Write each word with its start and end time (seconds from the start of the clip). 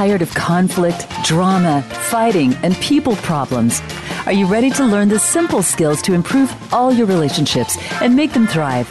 tired 0.00 0.22
of 0.22 0.32
conflict, 0.32 1.06
drama, 1.24 1.82
fighting, 1.82 2.54
and 2.62 2.74
people 2.76 3.16
problems? 3.16 3.82
Are 4.24 4.32
you 4.32 4.46
ready 4.46 4.70
to 4.70 4.86
learn 4.86 5.10
the 5.10 5.18
simple 5.18 5.62
skills 5.62 6.00
to 6.00 6.14
improve 6.14 6.50
all 6.72 6.90
your 6.90 7.06
relationships 7.06 7.76
and 8.00 8.16
make 8.16 8.32
them 8.32 8.46
thrive? 8.46 8.88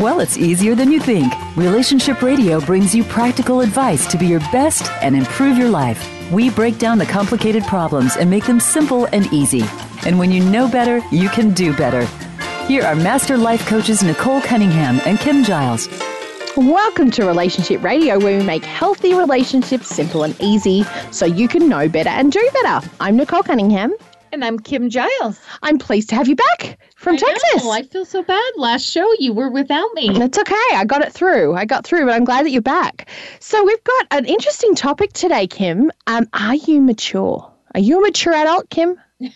Well, 0.00 0.18
it's 0.18 0.36
easier 0.36 0.74
than 0.74 0.90
you 0.90 0.98
think. 0.98 1.32
Relationship 1.56 2.20
Radio 2.20 2.60
brings 2.60 2.96
you 2.96 3.04
practical 3.04 3.60
advice 3.60 4.10
to 4.10 4.18
be 4.18 4.26
your 4.26 4.40
best 4.50 4.90
and 5.02 5.14
improve 5.14 5.56
your 5.56 5.68
life. 5.68 6.04
We 6.32 6.50
break 6.50 6.78
down 6.78 6.98
the 6.98 7.06
complicated 7.06 7.62
problems 7.62 8.16
and 8.16 8.28
make 8.28 8.46
them 8.46 8.58
simple 8.58 9.04
and 9.12 9.32
easy. 9.32 9.62
And 10.04 10.18
when 10.18 10.32
you 10.32 10.44
know 10.44 10.68
better, 10.68 11.00
you 11.12 11.28
can 11.28 11.54
do 11.54 11.76
better. 11.76 12.04
Here 12.66 12.82
are 12.82 12.96
master 12.96 13.36
life 13.36 13.64
coaches 13.68 14.02
Nicole 14.02 14.40
Cunningham 14.40 15.00
and 15.06 15.16
Kim 15.20 15.44
Giles. 15.44 15.86
Welcome 16.60 17.10
to 17.12 17.24
Relationship 17.24 17.82
Radio, 17.82 18.18
where 18.18 18.36
we 18.36 18.44
make 18.44 18.62
healthy 18.66 19.14
relationships 19.14 19.88
simple 19.88 20.24
and 20.24 20.38
easy 20.42 20.84
so 21.10 21.24
you 21.24 21.48
can 21.48 21.70
know 21.70 21.88
better 21.88 22.10
and 22.10 22.30
do 22.30 22.50
better. 22.52 22.86
I'm 23.00 23.16
Nicole 23.16 23.42
Cunningham. 23.42 23.94
And 24.30 24.44
I'm 24.44 24.58
Kim 24.58 24.90
Giles. 24.90 25.40
I'm 25.62 25.78
pleased 25.78 26.10
to 26.10 26.16
have 26.16 26.28
you 26.28 26.36
back 26.36 26.78
from 26.96 27.14
I 27.14 27.16
Texas. 27.16 27.64
Know, 27.64 27.70
I 27.70 27.82
feel 27.82 28.04
so 28.04 28.22
bad. 28.22 28.52
Last 28.56 28.84
show 28.84 29.10
you 29.18 29.32
were 29.32 29.48
without 29.48 29.88
me. 29.94 30.10
That's 30.18 30.36
okay. 30.36 30.54
I 30.74 30.84
got 30.84 31.00
it 31.00 31.14
through. 31.14 31.54
I 31.54 31.64
got 31.64 31.86
through, 31.86 32.04
but 32.04 32.12
I'm 32.12 32.26
glad 32.26 32.44
that 32.44 32.50
you're 32.50 32.60
back. 32.60 33.08
So 33.38 33.64
we've 33.64 33.82
got 33.82 34.06
an 34.10 34.26
interesting 34.26 34.74
topic 34.74 35.14
today, 35.14 35.46
Kim. 35.46 35.90
Um, 36.08 36.28
are 36.34 36.56
you 36.56 36.82
mature? 36.82 37.50
Are 37.74 37.80
you 37.80 38.00
a 38.00 38.02
mature 38.02 38.34
adult, 38.34 38.68
Kim? 38.68 39.00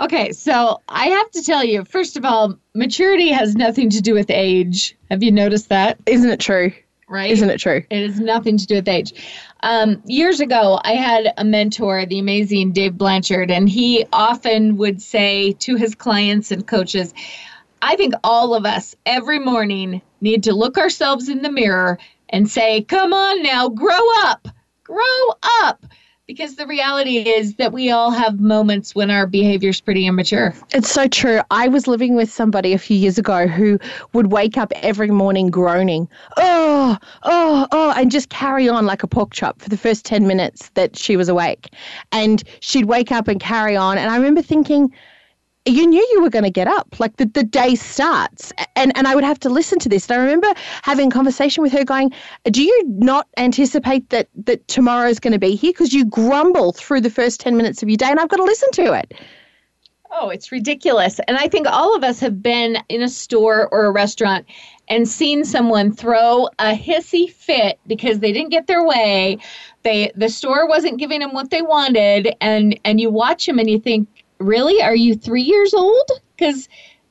okay, 0.00 0.32
so 0.32 0.80
I 0.88 1.06
have 1.06 1.30
to 1.32 1.42
tell 1.42 1.62
you, 1.62 1.84
first 1.84 2.16
of 2.16 2.24
all, 2.24 2.58
maturity 2.74 3.28
has 3.28 3.54
nothing 3.54 3.90
to 3.90 4.00
do 4.00 4.14
with 4.14 4.30
age. 4.30 4.96
Have 5.10 5.22
you 5.22 5.30
noticed 5.30 5.68
that? 5.68 5.98
Isn't 6.06 6.30
it 6.30 6.40
true? 6.40 6.72
Right? 7.08 7.30
Isn't 7.30 7.50
it 7.50 7.58
true? 7.58 7.84
It 7.90 8.06
has 8.06 8.20
nothing 8.20 8.56
to 8.56 8.66
do 8.66 8.76
with 8.76 8.88
age. 8.88 9.12
Um, 9.62 10.00
years 10.06 10.40
ago, 10.40 10.80
I 10.84 10.92
had 10.92 11.32
a 11.36 11.44
mentor, 11.44 12.06
the 12.06 12.20
amazing 12.20 12.72
Dave 12.72 12.96
Blanchard, 12.96 13.50
and 13.50 13.68
he 13.68 14.06
often 14.12 14.76
would 14.76 15.02
say 15.02 15.52
to 15.54 15.76
his 15.76 15.94
clients 15.94 16.50
and 16.52 16.66
coaches, 16.66 17.12
I 17.82 17.96
think 17.96 18.14
all 18.22 18.54
of 18.54 18.64
us 18.64 18.94
every 19.06 19.38
morning 19.38 20.02
need 20.20 20.44
to 20.44 20.54
look 20.54 20.78
ourselves 20.78 21.28
in 21.28 21.42
the 21.42 21.50
mirror 21.50 21.98
and 22.28 22.48
say, 22.48 22.82
Come 22.82 23.12
on 23.12 23.42
now, 23.42 23.68
grow 23.68 24.00
up, 24.22 24.46
grow 24.84 25.28
up 25.62 25.84
because 26.30 26.54
the 26.54 26.66
reality 26.66 27.16
is 27.16 27.56
that 27.56 27.72
we 27.72 27.90
all 27.90 28.12
have 28.12 28.38
moments 28.38 28.94
when 28.94 29.10
our 29.10 29.26
behavior 29.26 29.70
is 29.70 29.80
pretty 29.80 30.06
immature. 30.06 30.54
It's 30.72 30.88
so 30.88 31.08
true. 31.08 31.40
I 31.50 31.66
was 31.66 31.88
living 31.88 32.14
with 32.14 32.30
somebody 32.30 32.72
a 32.72 32.78
few 32.78 32.96
years 32.96 33.18
ago 33.18 33.48
who 33.48 33.80
would 34.12 34.30
wake 34.30 34.56
up 34.56 34.72
every 34.76 35.10
morning 35.10 35.50
groaning, 35.50 36.08
oh, 36.36 36.96
oh, 37.24 37.66
oh, 37.72 37.94
and 37.96 38.12
just 38.12 38.28
carry 38.28 38.68
on 38.68 38.86
like 38.86 39.02
a 39.02 39.08
pork 39.08 39.32
chop 39.32 39.60
for 39.60 39.68
the 39.70 39.76
first 39.76 40.04
10 40.04 40.28
minutes 40.28 40.68
that 40.74 40.96
she 40.96 41.16
was 41.16 41.28
awake. 41.28 41.74
And 42.12 42.44
she'd 42.60 42.84
wake 42.84 43.10
up 43.10 43.26
and 43.26 43.40
carry 43.40 43.74
on. 43.74 43.98
And 43.98 44.08
I 44.08 44.14
remember 44.14 44.40
thinking, 44.40 44.94
you 45.66 45.86
knew 45.86 46.06
you 46.12 46.22
were 46.22 46.30
going 46.30 46.44
to 46.44 46.50
get 46.50 46.66
up. 46.66 46.98
Like 46.98 47.16
the, 47.16 47.26
the 47.26 47.44
day 47.44 47.74
starts. 47.74 48.52
And 48.76 48.96
and 48.96 49.06
i 49.06 49.14
would 49.14 49.24
have 49.24 49.38
to 49.40 49.48
listen 49.48 49.78
to 49.80 49.88
this. 49.88 50.08
And 50.08 50.18
i 50.18 50.24
remember 50.24 50.52
having 50.82 51.08
a 51.08 51.10
conversation 51.10 51.62
with 51.62 51.72
her 51.72 51.84
going 51.84 52.12
do 52.44 52.62
you 52.62 52.84
not 52.86 53.28
anticipate 53.36 54.08
that 54.10 54.28
that 54.46 54.66
tomorrow's 54.68 55.20
going 55.20 55.32
to 55.32 55.38
be 55.38 55.54
here? 55.54 55.72
Because 55.72 55.92
you 55.92 56.04
grumble 56.04 56.72
through 56.72 57.02
the 57.02 57.10
first 57.10 57.40
10 57.40 57.56
minutes 57.56 57.82
of 57.82 57.88
your 57.88 57.96
day 57.96 58.10
and 58.10 58.18
i've 58.18 58.28
got 58.28 58.38
to 58.38 58.44
listen 58.44 58.70
to 58.72 58.92
it. 58.94 59.14
Oh, 60.12 60.30
it's 60.30 60.50
ridiculous. 60.50 61.20
And 61.28 61.36
I 61.36 61.46
think 61.46 61.68
all 61.68 61.94
of 61.94 62.02
us 62.02 62.18
have 62.18 62.42
been 62.42 62.78
in 62.88 63.00
a 63.00 63.08
store 63.08 63.68
or 63.70 63.84
a 63.84 63.92
restaurant 63.92 64.44
and 64.88 65.08
seen 65.08 65.44
someone 65.44 65.92
throw 65.92 66.48
a 66.58 66.74
hissy 66.74 67.30
fit 67.30 67.78
because 67.86 68.18
they 68.18 68.32
didn't 68.32 68.50
get 68.50 68.66
their 68.66 68.84
way. 68.84 69.38
They 69.84 70.10
the 70.16 70.28
store 70.28 70.66
wasn't 70.66 70.98
giving 70.98 71.20
them 71.20 71.32
what 71.32 71.50
they 71.50 71.62
wanted 71.62 72.34
and 72.40 72.78
and 72.84 73.00
you 73.00 73.10
watch 73.10 73.46
them 73.46 73.60
and 73.60 73.70
you 73.70 73.78
think 73.78 74.08
really? 74.40 74.82
Are 74.82 74.96
you 74.96 75.14
three 75.14 75.42
years 75.42 75.72
old? 75.74 76.10
Because 76.36 76.68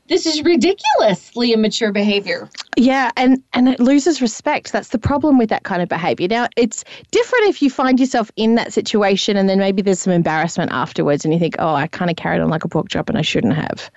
this 0.09 0.25
is 0.25 0.44
ridiculously 0.44 1.53
immature 1.53 1.91
behavior. 1.91 2.50
Yeah, 2.75 3.12
and 3.16 3.44
and 3.53 3.69
it 3.69 3.79
loses 3.79 4.22
respect. 4.22 4.72
That's 4.72 4.90
the 4.90 4.97
problem 4.97 5.38
with 5.38 5.50
that 5.50 5.63
kind 5.63 5.84
of 5.84 5.88
behavior. 5.88 6.28
Now, 6.28 6.47
it's 6.57 6.84
different 7.12 7.45
if 7.45 7.62
you 7.62 7.69
find 7.69 8.00
yourself 8.00 8.31
in 8.35 8.56
that 8.56 8.73
situation 8.73 9.38
and 9.38 9.47
then 9.47 9.59
maybe 9.59 9.84
there's 9.84 10.00
some 10.00 10.13
embarrassment 10.13 10.72
afterwards 10.72 11.23
and 11.23 11.34
you 11.34 11.39
think, 11.39 11.56
"Oh, 11.59 11.75
I 11.75 11.85
kind 11.88 12.09
of 12.09 12.18
carried 12.18 12.41
on 12.41 12.50
like 12.50 12.66
a 12.66 12.68
pork 12.68 12.89
chop 12.89 13.07
and 13.07 13.19
I 13.19 13.22
shouldn't 13.22 13.53
have." 13.53 13.91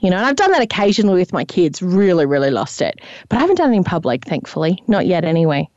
You 0.00 0.10
know, 0.10 0.18
and 0.18 0.26
I've 0.26 0.36
done 0.36 0.50
that 0.52 0.60
occasionally 0.60 1.18
with 1.18 1.32
my 1.32 1.44
kids, 1.44 1.80
really 1.80 2.26
really 2.26 2.50
lost 2.50 2.82
it. 2.82 3.00
But 3.30 3.38
I 3.38 3.40
haven't 3.40 3.56
done 3.56 3.72
it 3.72 3.76
in 3.76 3.84
public, 3.84 4.26
thankfully. 4.26 4.82
Not 4.86 5.06
yet 5.06 5.24
anyway. 5.24 5.70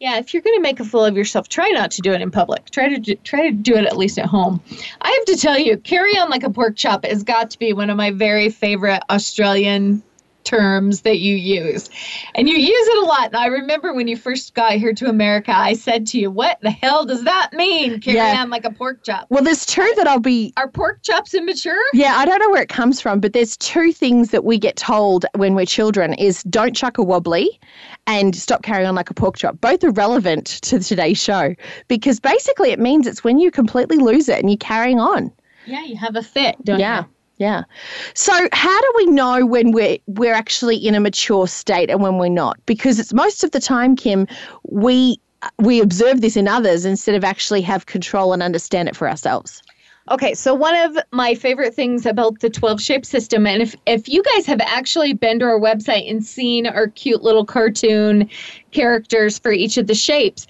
Yeah, 0.00 0.16
if 0.16 0.32
you're 0.32 0.42
going 0.42 0.56
to 0.56 0.62
make 0.62 0.80
a 0.80 0.84
fool 0.84 1.04
of 1.04 1.14
yourself, 1.14 1.50
try 1.50 1.68
not 1.68 1.90
to 1.92 2.00
do 2.00 2.12
it 2.12 2.22
in 2.22 2.30
public. 2.30 2.70
Try 2.70 2.88
to 2.88 2.98
do, 2.98 3.14
try 3.16 3.42
to 3.42 3.50
do 3.50 3.74
it 3.74 3.84
at 3.84 3.98
least 3.98 4.18
at 4.18 4.24
home. 4.24 4.62
I 5.02 5.10
have 5.10 5.24
to 5.26 5.36
tell 5.36 5.58
you, 5.58 5.76
carry 5.76 6.12
on 6.12 6.30
like 6.30 6.42
a 6.42 6.48
pork 6.48 6.74
chop 6.74 7.04
has 7.04 7.22
got 7.22 7.50
to 7.50 7.58
be 7.58 7.74
one 7.74 7.90
of 7.90 7.98
my 7.98 8.10
very 8.10 8.48
favorite 8.48 9.02
Australian 9.10 10.02
terms 10.44 11.02
that 11.02 11.18
you 11.18 11.36
use. 11.36 11.90
And 12.34 12.48
you 12.48 12.56
use 12.56 12.88
it 12.88 13.02
a 13.04 13.06
lot. 13.06 13.26
And 13.26 13.36
I 13.36 13.46
remember 13.46 13.92
when 13.92 14.08
you 14.08 14.16
first 14.16 14.54
got 14.54 14.72
here 14.72 14.92
to 14.94 15.08
America, 15.08 15.52
I 15.56 15.74
said 15.74 16.06
to 16.08 16.18
you, 16.18 16.30
What 16.30 16.58
the 16.60 16.70
hell 16.70 17.04
does 17.04 17.24
that 17.24 17.52
mean? 17.52 18.00
Carry 18.00 18.16
yeah. 18.16 18.42
on 18.42 18.50
like 18.50 18.64
a 18.64 18.70
pork 18.70 19.02
chop. 19.04 19.26
Well, 19.30 19.42
there's 19.44 19.66
two 19.66 19.92
that 19.96 20.06
I'll 20.06 20.20
be. 20.20 20.52
Are 20.56 20.68
pork 20.68 21.02
chops 21.02 21.34
immature? 21.34 21.80
Yeah, 21.92 22.16
I 22.16 22.24
don't 22.24 22.38
know 22.38 22.50
where 22.50 22.62
it 22.62 22.68
comes 22.68 23.00
from, 23.00 23.20
but 23.20 23.32
there's 23.32 23.56
two 23.56 23.92
things 23.92 24.30
that 24.30 24.44
we 24.44 24.58
get 24.58 24.76
told 24.76 25.26
when 25.36 25.54
we're 25.54 25.66
children 25.66 26.14
is 26.14 26.42
don't 26.44 26.74
chuck 26.74 26.98
a 26.98 27.02
wobbly 27.02 27.58
and 28.06 28.34
stop 28.34 28.62
carrying 28.62 28.88
on 28.88 28.94
like 28.94 29.10
a 29.10 29.14
pork 29.14 29.36
chop. 29.36 29.60
Both 29.60 29.84
are 29.84 29.90
relevant 29.90 30.46
to 30.62 30.80
today's 30.80 31.22
show 31.22 31.54
because 31.88 32.20
basically 32.20 32.70
it 32.70 32.78
means 32.78 33.06
it's 33.06 33.24
when 33.24 33.38
you 33.38 33.50
completely 33.50 33.98
lose 33.98 34.28
it 34.28 34.40
and 34.40 34.50
you're 34.50 34.56
carrying 34.56 35.00
on. 35.00 35.32
Yeah, 35.66 35.84
you 35.84 35.96
have 35.96 36.16
a 36.16 36.22
fit, 36.22 36.56
don't 36.64 36.80
yeah. 36.80 37.00
you? 37.00 37.06
Yeah. 37.40 37.64
So 38.12 38.32
how 38.52 38.80
do 38.82 38.92
we 38.96 39.06
know 39.06 39.46
when 39.46 39.72
we're 39.72 39.96
we're 40.06 40.34
actually 40.34 40.76
in 40.76 40.94
a 40.94 41.00
mature 41.00 41.48
state 41.48 41.88
and 41.88 42.02
when 42.02 42.18
we're 42.18 42.28
not? 42.28 42.58
Because 42.66 43.00
it's 43.00 43.14
most 43.14 43.42
of 43.42 43.52
the 43.52 43.60
time, 43.60 43.96
Kim, 43.96 44.28
we 44.64 45.18
we 45.58 45.80
observe 45.80 46.20
this 46.20 46.36
in 46.36 46.46
others 46.46 46.84
instead 46.84 47.14
of 47.14 47.24
actually 47.24 47.62
have 47.62 47.86
control 47.86 48.34
and 48.34 48.42
understand 48.42 48.90
it 48.90 48.94
for 48.94 49.08
ourselves. 49.08 49.62
Okay, 50.10 50.34
so 50.34 50.54
one 50.54 50.74
of 50.74 50.98
my 51.12 51.34
favorite 51.34 51.72
things 51.72 52.04
about 52.04 52.40
the 52.40 52.50
12 52.50 52.80
shape 52.80 53.06
system, 53.06 53.46
and 53.46 53.62
if, 53.62 53.74
if 53.86 54.08
you 54.08 54.22
guys 54.34 54.44
have 54.44 54.60
actually 54.60 55.12
been 55.12 55.38
to 55.38 55.44
our 55.46 55.58
website 55.58 56.10
and 56.10 56.24
seen 56.24 56.66
our 56.66 56.88
cute 56.88 57.22
little 57.22 57.44
cartoon 57.44 58.28
characters 58.72 59.38
for 59.38 59.52
each 59.52 59.78
of 59.78 59.86
the 59.86 59.94
shapes, 59.94 60.46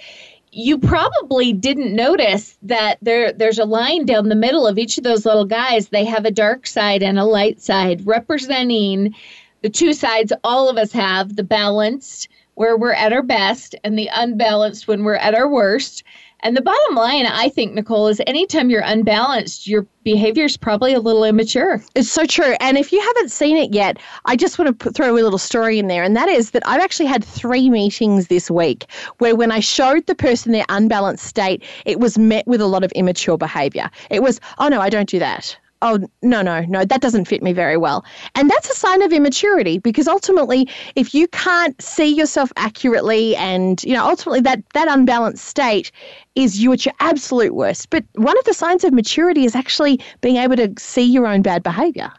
you 0.52 0.78
probably 0.78 1.52
didn't 1.52 1.94
notice 1.94 2.58
that 2.62 2.98
there 3.02 3.32
there's 3.32 3.58
a 3.58 3.64
line 3.64 4.04
down 4.04 4.28
the 4.28 4.34
middle 4.34 4.66
of 4.66 4.78
each 4.78 4.98
of 4.98 5.04
those 5.04 5.24
little 5.24 5.44
guys. 5.44 5.88
They 5.88 6.04
have 6.04 6.24
a 6.24 6.30
dark 6.30 6.66
side 6.66 7.02
and 7.02 7.18
a 7.18 7.24
light 7.24 7.60
side 7.60 8.06
representing 8.06 9.14
the 9.62 9.70
two 9.70 9.92
sides 9.92 10.32
all 10.42 10.68
of 10.68 10.76
us 10.76 10.92
have, 10.92 11.36
the 11.36 11.44
balanced 11.44 12.28
where 12.54 12.76
we're 12.76 12.92
at 12.92 13.12
our 13.12 13.22
best 13.22 13.74
and 13.84 13.98
the 13.98 14.10
unbalanced 14.12 14.88
when 14.88 15.04
we're 15.04 15.14
at 15.14 15.34
our 15.34 15.48
worst. 15.48 16.02
And 16.42 16.56
the 16.56 16.62
bottom 16.62 16.94
line, 16.94 17.26
I 17.26 17.48
think, 17.48 17.74
Nicole, 17.74 18.08
is 18.08 18.20
anytime 18.26 18.70
you're 18.70 18.82
unbalanced, 18.84 19.66
your 19.66 19.86
behavior 20.04 20.44
is 20.44 20.56
probably 20.56 20.94
a 20.94 21.00
little 21.00 21.24
immature. 21.24 21.82
It's 21.94 22.10
so 22.10 22.24
true. 22.24 22.54
And 22.60 22.78
if 22.78 22.92
you 22.92 23.00
haven't 23.00 23.30
seen 23.30 23.56
it 23.56 23.74
yet, 23.74 23.98
I 24.24 24.36
just 24.36 24.58
want 24.58 24.68
to 24.68 24.84
put, 24.84 24.94
throw 24.94 25.12
a 25.12 25.14
little 25.14 25.38
story 25.38 25.78
in 25.78 25.88
there. 25.88 26.02
And 26.02 26.16
that 26.16 26.28
is 26.28 26.52
that 26.52 26.62
I've 26.66 26.80
actually 26.80 27.06
had 27.06 27.24
three 27.24 27.68
meetings 27.68 28.28
this 28.28 28.50
week 28.50 28.86
where 29.18 29.36
when 29.36 29.52
I 29.52 29.60
showed 29.60 30.06
the 30.06 30.14
person 30.14 30.52
their 30.52 30.66
unbalanced 30.68 31.24
state, 31.24 31.62
it 31.84 32.00
was 32.00 32.18
met 32.18 32.46
with 32.46 32.60
a 32.60 32.66
lot 32.66 32.84
of 32.84 32.92
immature 32.92 33.36
behavior. 33.36 33.90
It 34.10 34.22
was, 34.22 34.40
oh 34.58 34.68
no, 34.68 34.80
I 34.80 34.88
don't 34.88 35.08
do 35.08 35.18
that 35.18 35.56
oh 35.82 35.98
no 36.22 36.42
no 36.42 36.60
no 36.62 36.84
that 36.84 37.00
doesn't 37.00 37.26
fit 37.26 37.42
me 37.42 37.52
very 37.52 37.76
well. 37.76 38.04
And 38.34 38.50
that's 38.50 38.70
a 38.70 38.74
sign 38.74 39.02
of 39.02 39.12
immaturity 39.12 39.78
because 39.78 40.08
ultimately 40.08 40.68
if 40.96 41.14
you 41.14 41.28
can't 41.28 41.80
see 41.80 42.06
yourself 42.14 42.52
accurately 42.56 43.36
and 43.36 43.82
you 43.84 43.94
know 43.94 44.06
ultimately 44.08 44.40
that 44.42 44.62
that 44.74 44.88
unbalanced 44.88 45.44
state 45.44 45.90
is 46.34 46.60
you 46.62 46.72
at 46.72 46.84
your 46.84 46.94
absolute 47.00 47.54
worst. 47.54 47.90
But 47.90 48.04
one 48.14 48.38
of 48.38 48.44
the 48.44 48.54
signs 48.54 48.84
of 48.84 48.92
maturity 48.92 49.44
is 49.44 49.54
actually 49.54 50.00
being 50.20 50.36
able 50.36 50.56
to 50.56 50.72
see 50.78 51.02
your 51.02 51.26
own 51.26 51.42
bad 51.42 51.62
behavior. 51.62 52.12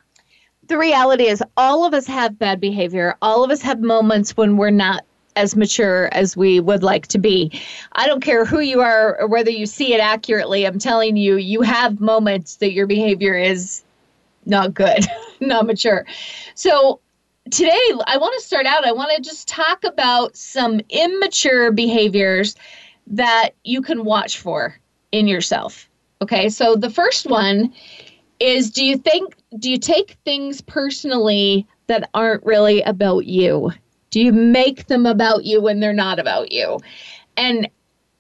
The 0.68 0.78
reality 0.78 1.26
is 1.28 1.44
all 1.58 1.86
of 1.86 1.94
us 1.94 2.08
have 2.08 2.40
bad 2.40 2.62
behavior. 2.62 3.16
All 3.22 3.44
of 3.44 3.52
us 3.52 3.62
have 3.62 3.82
moments 3.82 4.38
when 4.38 4.58
we're 4.58 4.70
not 4.70 5.04
as 5.36 5.56
mature 5.56 6.10
as 6.12 6.36
we 6.36 6.60
would 6.60 6.84
like 6.84 7.08
to 7.08 7.18
be. 7.18 7.52
I 7.94 8.08
don't 8.08 8.22
care 8.22 8.46
who 8.46 8.60
you 8.60 8.82
are 8.82 9.20
or 9.20 9.28
whether 9.28 9.50
you 9.50 9.66
see 9.66 9.94
it 9.94 10.00
accurately. 10.00 10.66
I'm 10.66 10.80
telling 10.80 11.18
you, 11.18 11.38
you 11.38 11.62
have 11.62 12.00
moments 12.00 12.58
that 12.58 12.74
your 12.74 12.88
behavior 12.88 13.36
is 13.36 13.84
not 14.46 14.74
good, 14.74 15.06
not 15.40 15.66
mature. 15.66 16.06
So, 16.56 17.00
today 17.50 17.80
I 18.08 18.18
want 18.18 18.40
to 18.40 18.46
start 18.46 18.66
out, 18.66 18.86
I 18.86 18.92
want 18.92 19.12
to 19.16 19.22
just 19.22 19.48
talk 19.48 19.84
about 19.84 20.36
some 20.36 20.82
immature 20.90 21.72
behaviors 21.72 22.56
that 23.08 23.52
you 23.64 23.82
can 23.82 24.06
watch 24.06 24.38
for 24.38 24.80
in 25.12 25.28
yourself. 25.28 25.90
Okay, 26.22 26.50
so 26.50 26.76
the 26.76 26.90
first 26.90 27.26
one 27.28 27.74
is 28.40 28.72
do 28.72 28.86
you 28.86 28.98
think, 28.98 29.36
do 29.58 29.72
you 29.72 29.78
take 29.78 30.18
things 30.24 30.62
personally 30.62 31.68
that 31.88 32.10
aren't 32.14 32.46
really 32.46 32.82
about 32.84 33.26
you? 33.26 33.72
Do 34.12 34.22
you 34.22 34.32
make 34.32 34.88
them 34.88 35.06
about 35.06 35.46
you 35.46 35.62
when 35.62 35.80
they're 35.80 35.94
not 35.94 36.20
about 36.20 36.52
you? 36.52 36.80
And 37.38 37.68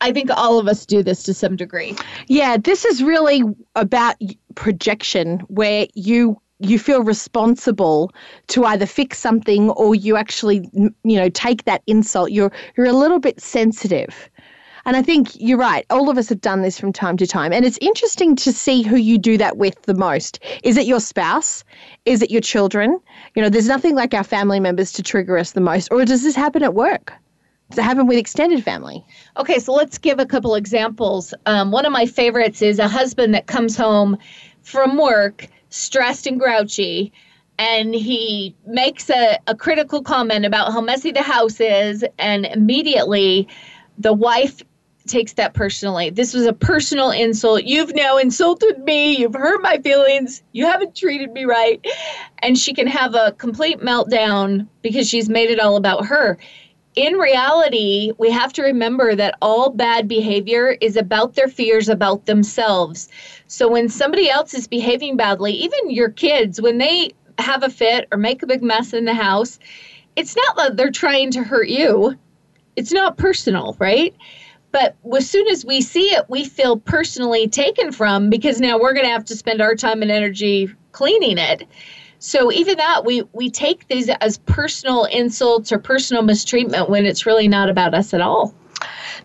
I 0.01 0.11
think 0.11 0.31
all 0.31 0.57
of 0.57 0.67
us 0.67 0.85
do 0.85 1.03
this 1.03 1.23
to 1.23 1.33
some 1.33 1.55
degree. 1.55 1.95
Yeah, 2.27 2.57
this 2.57 2.85
is 2.85 3.03
really 3.03 3.43
about 3.75 4.15
projection 4.55 5.39
where 5.41 5.88
you 5.93 6.41
you 6.63 6.77
feel 6.77 7.01
responsible 7.03 8.11
to 8.47 8.65
either 8.65 8.85
fix 8.85 9.17
something 9.17 9.71
or 9.71 9.95
you 9.95 10.15
actually 10.15 10.69
you 10.73 10.93
know 11.03 11.27
take 11.29 11.63
that 11.65 11.81
insult 11.88 12.31
you're 12.31 12.51
you're 12.77 12.85
a 12.85 12.93
little 12.93 13.19
bit 13.19 13.41
sensitive 13.41 14.29
and 14.86 14.98
I 14.98 15.01
think 15.01 15.30
you're 15.36 15.57
right. 15.57 15.86
All 15.89 16.10
of 16.10 16.18
us 16.18 16.30
have 16.30 16.42
done 16.42 16.62
this 16.62 16.80
from 16.80 16.94
time 16.94 17.18
to 17.18 17.28
time. 17.28 17.54
And 17.54 17.66
it's 17.66 17.78
interesting 17.81 18.36
to 18.38 18.51
see 18.51 18.81
who 18.81 18.95
you 18.95 19.18
do 19.18 19.38
that 19.38 19.57
with 19.57 19.81
the 19.83 19.94
most. 19.94 20.39
Is 20.63 20.78
it 20.78 20.86
your 20.86 21.00
spouse? 21.00 21.63
Is 22.06 22.22
it 22.22 22.31
your 22.31 22.42
children? 22.42 23.00
You 23.36 23.42
know, 23.42 23.50
there's 23.50 23.68
nothing 23.68 23.95
like 23.95 24.13
our 24.13 24.24
family 24.24 24.60
members 24.60 24.92
to 24.94 25.04
trigger 25.04 25.38
us 25.38 25.51
the 25.51 25.62
most. 25.62 25.89
Or 25.92 26.04
does 26.06 26.24
this 26.24 26.36
happen 26.36 26.63
at 26.63 26.74
work? 26.74 27.13
Does 27.69 27.80
it 27.80 27.83
happen 27.83 28.07
with 28.07 28.18
extended 28.18 28.63
family? 28.63 29.06
Okay, 29.38 29.60
so 29.60 29.72
let's 29.74 29.98
give 29.98 30.19
a 30.19 30.25
couple 30.25 30.56
examples. 30.56 31.34
Um, 31.45 31.72
one 31.72 31.86
of 31.86 31.92
my 31.92 32.06
favorites 32.06 32.62
is 32.62 32.80
a 32.80 32.88
husband 32.88 33.34
that 33.34 33.48
comes 33.48 33.77
home 33.77 34.18
from 34.62 34.98
work 34.98 35.48
stressed 35.69 36.27
and 36.27 36.39
grouchy 36.39 37.13
and 37.57 37.94
he 37.94 38.56
makes 38.66 39.10
a, 39.10 39.38
a 39.48 39.56
critical 39.56 40.01
comment 40.01 40.45
about 40.45 40.72
how 40.72 40.81
messy 40.81 41.12
the 41.12 41.22
house 41.22 41.60
is 41.60 42.04
and 42.18 42.45
immediately 42.48 43.48
the 43.98 44.13
wife 44.13 44.63
takes 45.12 45.34
that 45.34 45.54
personally. 45.54 46.10
This 46.10 46.34
was 46.34 46.46
a 46.46 46.54
personal 46.54 47.12
insult. 47.12 47.66
You've 47.66 47.94
now 47.94 48.18
insulted 48.18 48.80
me. 48.80 49.18
You've 49.18 49.36
hurt 49.36 49.62
my 49.62 49.78
feelings. 49.78 50.42
You 50.54 50.66
haven't 50.66 50.96
treated 50.96 51.31
me 51.34 51.46
right. 51.46 51.86
And 52.40 52.58
she 52.58 52.74
can 52.74 52.88
have 52.88 53.13
a 53.13 53.34
complete 53.34 53.80
meltdown 53.80 54.68
because 54.81 55.08
she's 55.08 55.30
made 55.30 55.52
it 55.52 55.60
all 55.60 55.75
about 55.75 56.06
her. 56.06 56.38
In 56.96 57.13
reality, 57.13 58.12
we 58.18 58.31
have 58.31 58.52
to 58.54 58.63
remember 58.63 59.16
that 59.16 59.38
all 59.42 59.69
bad 59.69 60.08
behavior 60.08 60.78
is 60.81 60.98
about 60.98 61.36
their 61.36 61.48
fears 61.48 61.88
about 61.88 62.25
themselves. 62.25 63.08
So 63.48 63.69
when 63.69 63.88
somebody 63.88 64.30
else 64.30 64.54
is 64.54 64.68
behaving 64.68 65.16
badly, 65.16 65.54
even 65.54 65.92
your 65.92 66.10
kids, 66.10 66.60
when 66.62 66.80
they 66.80 67.12
have 67.38 67.63
a 67.63 67.69
fit 67.69 68.08
or 68.12 68.18
make 68.18 68.44
a 68.44 68.48
big 68.48 68.62
mess 68.62 68.94
in 68.94 69.06
the 69.06 69.13
house, 69.13 69.58
it's 70.16 70.36
not 70.36 70.58
that 70.58 70.78
they're 70.78 70.92
trying 70.92 71.31
to 71.31 71.44
hurt 71.44 71.69
you. 71.69 72.18
It's 72.75 72.92
not 72.92 73.18
personal, 73.18 73.75
right? 73.80 74.13
But 74.71 74.95
as 75.15 75.29
soon 75.29 75.47
as 75.47 75.65
we 75.65 75.81
see 75.81 76.13
it, 76.13 76.25
we 76.29 76.45
feel 76.45 76.77
personally 76.77 77.47
taken 77.47 77.91
from 77.91 78.29
because 78.29 78.59
now 78.59 78.79
we're 78.79 78.94
going 78.94 79.06
to 79.06 79.12
have 79.12 79.25
to 79.25 79.35
spend 79.35 79.62
our 79.62 79.75
time 79.75 80.01
and 80.01 80.12
energy 80.12 80.69
cleaning 80.91 81.38
it. 81.38 81.68
So 82.19 82.51
even 82.51 82.77
that, 82.77 83.03
we 83.03 83.23
we 83.33 83.50
take 83.50 83.88
these 83.88 84.07
as 84.07 84.38
personal 84.39 85.06
insults 85.06 85.71
or 85.71 85.79
personal 85.79 86.21
mistreatment 86.21 86.89
when 86.89 87.06
it's 87.06 87.25
really 87.25 87.47
not 87.47 87.69
about 87.69 87.94
us 87.95 88.13
at 88.13 88.21
all. 88.21 88.53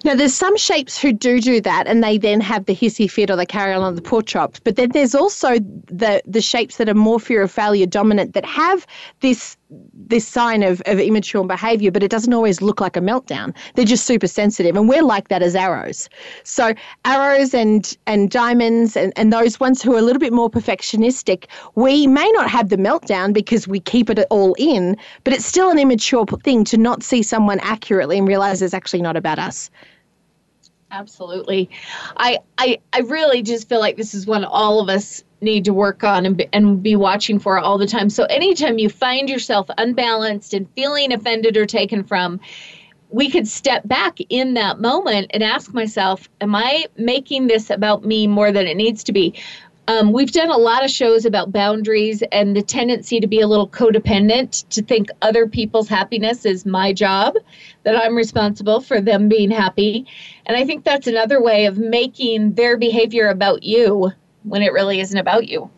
Now, 0.04 0.14
there's 0.14 0.34
some 0.34 0.56
shapes 0.56 0.98
who 0.98 1.12
do 1.12 1.40
do 1.40 1.60
that, 1.62 1.86
and 1.86 2.02
they 2.02 2.18
then 2.18 2.40
have 2.40 2.66
the 2.66 2.74
hissy 2.74 3.10
fit 3.10 3.30
or 3.30 3.36
they 3.36 3.46
carry 3.46 3.72
on 3.74 3.94
the 3.94 4.02
pork 4.02 4.26
chops. 4.26 4.60
But 4.60 4.76
then 4.76 4.90
there's 4.90 5.14
also 5.14 5.58
the 5.58 6.22
the 6.26 6.40
shapes 6.40 6.76
that 6.76 6.88
are 6.88 6.94
more 6.94 7.20
fear 7.20 7.42
of 7.42 7.50
failure 7.50 7.86
dominant 7.86 8.34
that 8.34 8.44
have 8.44 8.86
this 9.20 9.56
this 9.70 10.26
sign 10.26 10.62
of, 10.62 10.80
of 10.86 11.00
immature 11.00 11.44
behavior, 11.44 11.90
but 11.90 12.02
it 12.02 12.10
doesn't 12.10 12.32
always 12.32 12.62
look 12.62 12.80
like 12.80 12.96
a 12.96 13.00
meltdown. 13.00 13.54
They're 13.74 13.84
just 13.84 14.06
super 14.06 14.28
sensitive. 14.28 14.76
And 14.76 14.88
we're 14.88 15.02
like 15.02 15.28
that 15.28 15.42
as 15.42 15.56
arrows. 15.56 16.08
So 16.44 16.74
arrows 17.04 17.52
and 17.52 17.96
and 18.06 18.30
diamonds 18.30 18.96
and, 18.96 19.12
and 19.16 19.32
those 19.32 19.58
ones 19.58 19.82
who 19.82 19.94
are 19.94 19.98
a 19.98 20.02
little 20.02 20.20
bit 20.20 20.32
more 20.32 20.50
perfectionistic, 20.50 21.46
we 21.74 22.06
may 22.06 22.30
not 22.32 22.48
have 22.48 22.68
the 22.68 22.76
meltdown 22.76 23.32
because 23.32 23.66
we 23.66 23.80
keep 23.80 24.08
it 24.08 24.24
all 24.30 24.54
in, 24.58 24.96
but 25.24 25.32
it's 25.32 25.46
still 25.46 25.70
an 25.70 25.78
immature 25.78 26.26
thing 26.44 26.64
to 26.64 26.76
not 26.76 27.02
see 27.02 27.22
someone 27.22 27.58
accurately 27.60 28.18
and 28.18 28.28
realize 28.28 28.62
it's 28.62 28.74
actually 28.74 29.02
not 29.02 29.16
about 29.16 29.38
us. 29.38 29.70
Absolutely. 30.92 31.68
I, 32.16 32.38
I 32.58 32.78
I 32.92 33.00
really 33.00 33.42
just 33.42 33.68
feel 33.68 33.80
like 33.80 33.96
this 33.96 34.14
is 34.14 34.26
one 34.26 34.44
all 34.44 34.80
of 34.80 34.88
us 34.88 35.24
need 35.40 35.64
to 35.64 35.74
work 35.74 36.02
on 36.02 36.26
and 36.26 36.36
be, 36.36 36.48
and 36.52 36.82
be 36.82 36.96
watching 36.96 37.38
for 37.38 37.58
all 37.58 37.78
the 37.78 37.86
time. 37.86 38.10
So 38.10 38.24
anytime 38.24 38.78
you 38.78 38.88
find 38.88 39.28
yourself 39.28 39.68
unbalanced 39.76 40.54
and 40.54 40.68
feeling 40.74 41.12
offended 41.12 41.56
or 41.56 41.66
taken 41.66 42.04
from, 42.04 42.40
we 43.10 43.30
could 43.30 43.46
step 43.46 43.86
back 43.86 44.18
in 44.28 44.54
that 44.54 44.80
moment 44.80 45.30
and 45.32 45.42
ask 45.42 45.72
myself, 45.72 46.28
am 46.40 46.54
I 46.54 46.86
making 46.96 47.46
this 47.46 47.70
about 47.70 48.04
me 48.04 48.26
more 48.26 48.50
than 48.50 48.66
it 48.66 48.76
needs 48.76 49.04
to 49.04 49.12
be? 49.12 49.34
Um, 49.88 50.10
we've 50.12 50.32
done 50.32 50.50
a 50.50 50.56
lot 50.56 50.84
of 50.84 50.90
shows 50.90 51.24
about 51.24 51.52
boundaries 51.52 52.20
and 52.32 52.56
the 52.56 52.62
tendency 52.62 53.20
to 53.20 53.28
be 53.28 53.40
a 53.40 53.46
little 53.46 53.68
codependent, 53.68 54.68
to 54.70 54.82
think 54.82 55.10
other 55.22 55.46
people's 55.46 55.88
happiness 55.88 56.44
is 56.44 56.66
my 56.66 56.92
job, 56.92 57.36
that 57.84 57.96
I'm 57.96 58.16
responsible 58.16 58.80
for 58.80 59.00
them 59.00 59.28
being 59.28 59.52
happy. 59.52 60.04
And 60.46 60.56
I 60.56 60.64
think 60.64 60.82
that's 60.82 61.06
another 61.06 61.40
way 61.40 61.66
of 61.66 61.78
making 61.78 62.54
their 62.54 62.76
behavior 62.76 63.28
about 63.28 63.62
you 63.62 64.12
when 64.46 64.62
it 64.62 64.72
really 64.72 65.00
isn't 65.00 65.18
about 65.18 65.48
you. 65.48 65.70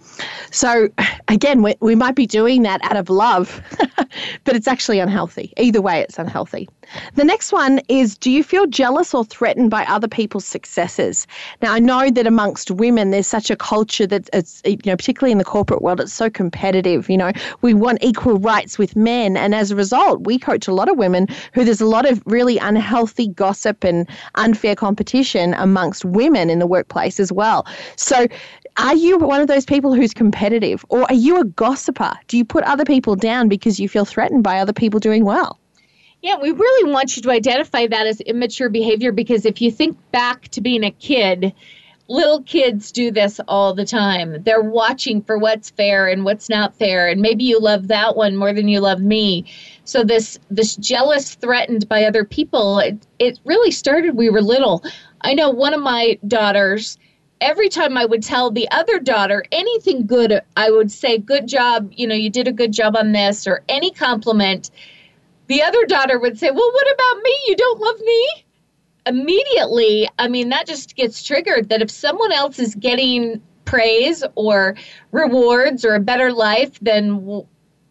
So, 0.50 0.88
again, 1.28 1.62
we, 1.62 1.74
we 1.80 1.94
might 1.94 2.14
be 2.14 2.26
doing 2.26 2.62
that 2.62 2.80
out 2.82 2.96
of 2.96 3.10
love, 3.10 3.62
but 4.44 4.56
it's 4.56 4.68
actually 4.68 4.98
unhealthy. 4.98 5.52
Either 5.56 5.80
way, 5.80 6.00
it's 6.00 6.18
unhealthy. 6.18 6.68
The 7.14 7.24
next 7.24 7.52
one 7.52 7.80
is 7.88 8.16
Do 8.16 8.30
you 8.30 8.42
feel 8.42 8.66
jealous 8.66 9.14
or 9.14 9.24
threatened 9.24 9.70
by 9.70 9.84
other 9.84 10.08
people's 10.08 10.46
successes? 10.46 11.26
Now, 11.60 11.74
I 11.74 11.78
know 11.78 12.10
that 12.10 12.26
amongst 12.26 12.70
women, 12.70 13.10
there's 13.10 13.26
such 13.26 13.50
a 13.50 13.56
culture 13.56 14.06
that 14.06 14.28
it's, 14.32 14.62
you 14.64 14.78
know, 14.86 14.96
particularly 14.96 15.32
in 15.32 15.38
the 15.38 15.44
corporate 15.44 15.82
world, 15.82 16.00
it's 16.00 16.12
so 16.12 16.30
competitive. 16.30 17.10
You 17.10 17.18
know, 17.18 17.32
we 17.60 17.74
want 17.74 17.98
equal 18.02 18.38
rights 18.38 18.78
with 18.78 18.96
men. 18.96 19.36
And 19.36 19.54
as 19.54 19.70
a 19.70 19.76
result, 19.76 20.26
we 20.26 20.38
coach 20.38 20.66
a 20.66 20.72
lot 20.72 20.88
of 20.88 20.96
women 20.96 21.26
who 21.52 21.64
there's 21.64 21.80
a 21.80 21.86
lot 21.86 22.10
of 22.10 22.22
really 22.24 22.58
unhealthy 22.58 23.28
gossip 23.28 23.84
and 23.84 24.08
unfair 24.36 24.74
competition 24.74 25.54
amongst 25.54 26.04
women 26.04 26.48
in 26.48 26.58
the 26.58 26.66
workplace 26.66 27.20
as 27.20 27.30
well. 27.30 27.66
So, 27.96 28.26
are 28.78 28.94
you 28.94 29.18
one 29.18 29.40
of 29.40 29.48
those 29.48 29.64
people 29.64 29.92
who's 29.92 30.14
competitive 30.14 30.84
or 30.88 31.02
are 31.02 31.14
you 31.14 31.40
a 31.40 31.44
gossiper? 31.44 32.12
Do 32.28 32.38
you 32.38 32.44
put 32.44 32.64
other 32.64 32.84
people 32.84 33.16
down 33.16 33.48
because 33.48 33.78
you 33.80 33.88
feel 33.88 34.04
threatened 34.04 34.44
by 34.44 34.60
other 34.60 34.72
people 34.72 35.00
doing 35.00 35.24
well? 35.24 35.58
Yeah, 36.22 36.36
we 36.40 36.50
really 36.50 36.90
want 36.90 37.16
you 37.16 37.22
to 37.22 37.30
identify 37.30 37.86
that 37.86 38.06
as 38.06 38.20
immature 38.22 38.68
behavior 38.68 39.12
because 39.12 39.44
if 39.44 39.60
you 39.60 39.70
think 39.70 39.96
back 40.10 40.48
to 40.48 40.60
being 40.60 40.84
a 40.84 40.90
kid, 40.90 41.52
little 42.08 42.42
kids 42.42 42.90
do 42.90 43.10
this 43.10 43.40
all 43.46 43.74
the 43.74 43.84
time. 43.84 44.42
They're 44.42 44.62
watching 44.62 45.22
for 45.22 45.38
what's 45.38 45.70
fair 45.70 46.08
and 46.08 46.24
what's 46.24 46.48
not 46.48 46.74
fair, 46.74 47.06
and 47.06 47.20
maybe 47.20 47.44
you 47.44 47.60
love 47.60 47.88
that 47.88 48.16
one 48.16 48.36
more 48.36 48.52
than 48.52 48.66
you 48.66 48.80
love 48.80 49.00
me. 49.00 49.44
So 49.84 50.02
this 50.02 50.38
this 50.50 50.74
jealous, 50.76 51.34
threatened 51.34 51.88
by 51.88 52.04
other 52.04 52.24
people, 52.24 52.78
it, 52.80 53.06
it 53.18 53.38
really 53.44 53.70
started. 53.70 54.16
We 54.16 54.30
were 54.30 54.42
little. 54.42 54.82
I 55.20 55.34
know 55.34 55.50
one 55.50 55.74
of 55.74 55.80
my 55.80 56.18
daughters. 56.26 56.98
Every 57.40 57.68
time 57.68 57.96
I 57.96 58.04
would 58.04 58.22
tell 58.22 58.50
the 58.50 58.68
other 58.70 58.98
daughter 58.98 59.44
anything 59.52 60.06
good, 60.06 60.40
I 60.56 60.70
would 60.70 60.90
say, 60.90 61.18
"Good 61.18 61.46
job! 61.46 61.92
You 61.94 62.06
know, 62.06 62.14
you 62.14 62.30
did 62.30 62.48
a 62.48 62.52
good 62.52 62.72
job 62.72 62.96
on 62.96 63.12
this," 63.12 63.46
or 63.46 63.62
any 63.68 63.90
compliment 63.90 64.70
the 65.48 65.62
other 65.62 65.84
daughter 65.86 66.18
would 66.18 66.38
say, 66.38 66.50
Well, 66.50 66.72
what 66.72 66.94
about 66.94 67.22
me? 67.22 67.38
You 67.48 67.56
don't 67.56 67.80
love 67.80 68.00
me? 68.00 68.28
Immediately, 69.06 70.08
I 70.18 70.28
mean, 70.28 70.50
that 70.50 70.66
just 70.66 70.94
gets 70.94 71.22
triggered 71.22 71.70
that 71.70 71.82
if 71.82 71.90
someone 71.90 72.30
else 72.30 72.58
is 72.58 72.74
getting 72.74 73.40
praise 73.64 74.22
or 74.34 74.76
rewards 75.10 75.84
or 75.84 75.94
a 75.94 76.00
better 76.00 76.32
life, 76.32 76.78
then 76.80 77.44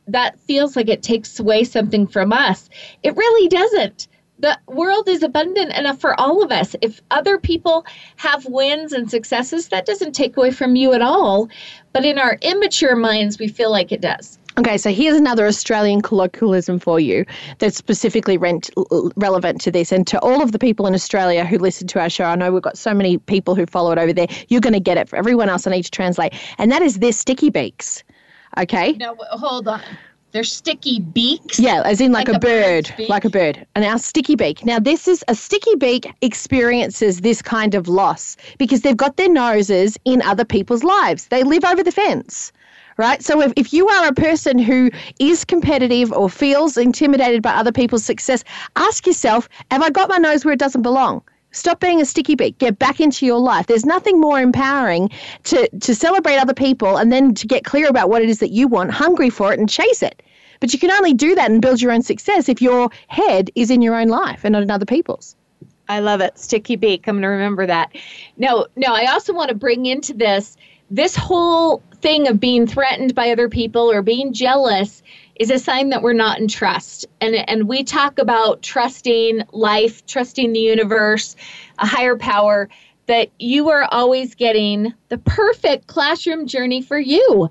that 0.07 0.39
feels 0.41 0.75
like 0.75 0.89
it 0.89 1.01
takes 1.01 1.39
away 1.39 1.63
something 1.63 2.05
from 2.07 2.31
us. 2.31 2.69
It 3.03 3.15
really 3.15 3.49
doesn't. 3.49 4.07
The 4.39 4.57
world 4.67 5.09
is 5.09 5.23
abundant 5.23 5.73
enough 5.73 5.99
for 5.99 6.19
all 6.19 6.43
of 6.43 6.51
us. 6.51 6.75
If 6.81 7.01
other 7.09 7.39
people 7.39 7.85
have 8.17 8.45
wins 8.45 8.93
and 8.93 9.09
successes, 9.09 9.69
that 9.69 9.85
doesn't 9.85 10.13
take 10.13 10.37
away 10.37 10.51
from 10.51 10.75
you 10.75 10.93
at 10.93 11.01
all. 11.01 11.49
But 11.91 12.05
in 12.05 12.19
our 12.19 12.37
immature 12.41 12.95
minds, 12.95 13.39
we 13.39 13.47
feel 13.47 13.71
like 13.71 13.91
it 13.91 14.01
does. 14.01 14.37
Okay, 14.59 14.77
so 14.77 14.91
here's 14.91 15.15
another 15.15 15.45
Australian 15.45 16.01
colloquialism 16.01 16.79
for 16.79 16.99
you 16.99 17.25
that's 17.59 17.77
specifically 17.77 18.37
rent, 18.37 18.71
relevant 19.15 19.61
to 19.61 19.71
this. 19.71 19.91
And 19.91 20.07
to 20.07 20.19
all 20.21 20.41
of 20.41 20.51
the 20.51 20.57
people 20.57 20.87
in 20.87 20.95
Australia 20.95 21.45
who 21.45 21.59
listen 21.59 21.85
to 21.87 21.99
our 21.99 22.09
show, 22.09 22.23
I 22.23 22.35
know 22.35 22.51
we've 22.51 22.63
got 22.63 22.77
so 22.77 22.91
many 22.91 23.19
people 23.19 23.53
who 23.53 23.67
follow 23.67 23.91
it 23.91 23.99
over 23.99 24.13
there. 24.13 24.27
You're 24.49 24.61
going 24.61 24.73
to 24.73 24.79
get 24.79 24.97
it. 24.97 25.09
For 25.09 25.15
everyone 25.15 25.47
else, 25.47 25.67
I 25.67 25.71
need 25.71 25.83
to 25.83 25.91
translate. 25.91 26.33
And 26.57 26.71
that 26.71 26.81
is 26.81 26.99
this 26.99 27.19
sticky 27.19 27.51
beaks. 27.51 28.03
Okay? 28.57 28.93
No, 28.93 29.15
hold 29.31 29.67
on. 29.67 29.81
They're 30.31 30.43
sticky 30.43 30.99
beaks? 30.99 31.59
Yeah, 31.59 31.81
as 31.85 32.01
in 32.01 32.11
like, 32.11 32.27
like 32.27 32.35
a, 32.35 32.37
a 32.37 32.39
bird, 32.39 32.93
like 33.07 33.25
a 33.25 33.29
bird. 33.29 33.65
And 33.75 33.85
our 33.85 33.97
sticky 33.97 34.35
beak. 34.35 34.65
Now, 34.65 34.79
this 34.79 35.07
is 35.07 35.23
a 35.27 35.35
sticky 35.35 35.75
beak 35.75 36.13
experiences 36.21 37.21
this 37.21 37.41
kind 37.41 37.73
of 37.73 37.87
loss 37.87 38.35
because 38.57 38.81
they've 38.81 38.97
got 38.97 39.17
their 39.17 39.31
noses 39.31 39.97
in 40.05 40.21
other 40.21 40.45
people's 40.45 40.83
lives. 40.83 41.27
They 41.27 41.43
live 41.43 41.63
over 41.63 41.83
the 41.83 41.91
fence 41.91 42.51
right? 42.97 43.23
So 43.23 43.41
if, 43.41 43.53
if 43.55 43.73
you 43.73 43.87
are 43.87 44.07
a 44.07 44.13
person 44.13 44.57
who 44.57 44.89
is 45.19 45.45
competitive 45.45 46.11
or 46.11 46.29
feels 46.29 46.77
intimidated 46.77 47.43
by 47.43 47.51
other 47.51 47.71
people's 47.71 48.03
success, 48.03 48.43
ask 48.75 49.05
yourself, 49.05 49.47
have 49.71 49.83
I 49.83 49.91
got 49.91 50.09
my 50.09 50.17
nose 50.17 50.43
where 50.43 50.53
it 50.53 50.59
doesn't 50.59 50.81
belong? 50.81 51.21
Stop 51.57 51.79
being 51.79 51.99
a 51.99 52.05
sticky 52.05 52.35
beak. 52.35 52.57
Get 52.59 52.79
back 52.79 52.99
into 52.99 53.25
your 53.25 53.39
life. 53.39 53.67
There's 53.67 53.85
nothing 53.85 54.19
more 54.19 54.39
empowering 54.39 55.09
to, 55.45 55.67
to 55.67 55.95
celebrate 55.95 56.37
other 56.37 56.53
people 56.53 56.97
and 56.97 57.11
then 57.11 57.33
to 57.33 57.47
get 57.47 57.65
clear 57.65 57.87
about 57.87 58.09
what 58.09 58.21
it 58.21 58.29
is 58.29 58.39
that 58.39 58.51
you 58.51 58.67
want, 58.67 58.91
hungry 58.91 59.29
for 59.29 59.51
it, 59.51 59.59
and 59.59 59.67
chase 59.67 60.03
it. 60.03 60.21
But 60.59 60.73
you 60.73 60.79
can 60.79 60.91
only 60.91 61.13
do 61.13 61.35
that 61.35 61.51
and 61.51 61.61
build 61.61 61.81
your 61.81 61.91
own 61.91 62.01
success 62.01 62.49
if 62.49 62.61
your 62.61 62.89
head 63.07 63.51
is 63.55 63.69
in 63.69 63.81
your 63.81 63.95
own 63.95 64.07
life 64.07 64.41
and 64.43 64.53
not 64.53 64.63
in 64.63 64.71
other 64.71 64.85
people's. 64.85 65.35
I 65.89 65.99
love 65.99 66.21
it. 66.21 66.37
Sticky 66.37 66.75
beak. 66.75 67.07
I'm 67.07 67.15
going 67.15 67.21
to 67.23 67.29
remember 67.29 67.65
that. 67.65 67.95
No, 68.37 68.67
no, 68.75 68.93
I 68.93 69.05
also 69.05 69.33
want 69.33 69.49
to 69.49 69.55
bring 69.55 69.85
into 69.85 70.13
this 70.13 70.57
this 70.89 71.15
whole 71.15 71.81
thing 71.95 72.27
of 72.27 72.39
being 72.39 72.65
threatened 72.65 73.13
by 73.13 73.31
other 73.31 73.49
people 73.49 73.91
or 73.91 74.01
being 74.01 74.31
jealous 74.31 75.03
is 75.39 75.51
a 75.51 75.59
sign 75.59 75.89
that 75.89 76.01
we're 76.01 76.13
not 76.13 76.39
in 76.39 76.47
trust. 76.47 77.05
And 77.21 77.35
and 77.35 77.67
we 77.67 77.83
talk 77.83 78.19
about 78.19 78.61
trusting 78.61 79.43
life, 79.51 80.05
trusting 80.05 80.53
the 80.53 80.59
universe, 80.59 81.35
a 81.79 81.85
higher 81.85 82.17
power 82.17 82.69
that 83.07 83.29
you 83.39 83.69
are 83.69 83.87
always 83.91 84.35
getting 84.35 84.93
the 85.09 85.17
perfect 85.17 85.87
classroom 85.87 86.45
journey 86.45 86.81
for 86.81 86.99
you. 86.99 87.49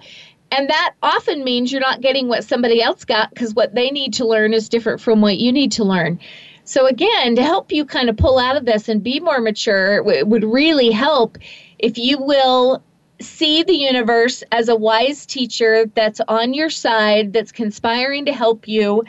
And 0.53 0.71
that 0.71 0.95
often 1.03 1.43
means 1.45 1.73
you're 1.73 1.81
not 1.81 2.03
getting 2.03 2.29
what 2.29 2.45
somebody 2.45 2.81
else 2.81 3.05
got 3.05 3.31
because 3.31 3.55
what 3.55 3.75
they 3.75 3.91
need 3.91 4.15
to 4.15 4.27
learn 4.27 4.55
is 4.55 4.69
different 4.69 5.01
from 5.01 5.21
what 5.21 5.39
you 5.39 5.51
need 5.51 5.73
to 5.73 5.85
learn. 5.85 6.21
So, 6.65 6.87
again, 6.87 7.37
to 7.37 7.43
help 7.43 7.73
you 7.73 7.85
kind 7.85 8.09
of 8.09 8.17
pull 8.17 8.39
out 8.39 8.57
of 8.57 8.65
this 8.65 8.89
and 8.89 9.03
be 9.03 9.21
more 9.21 9.41
mature, 9.41 10.05
it 10.09 10.27
would 10.27 10.45
really 10.45 10.91
help 10.91 11.39
if 11.79 11.99
you 11.99 12.19
will 12.19 12.83
see 13.21 13.63
the 13.63 13.75
universe 13.75 14.43
as 14.53 14.69
a 14.69 14.77
wise 14.77 15.27
teacher 15.27 15.87
that's 15.95 16.21
on 16.29 16.55
your 16.55 16.71
side, 16.71 17.33
that's 17.33 17.53
conspiring 17.53 18.25
to 18.27 18.33
help 18.33 18.69
you, 18.69 19.05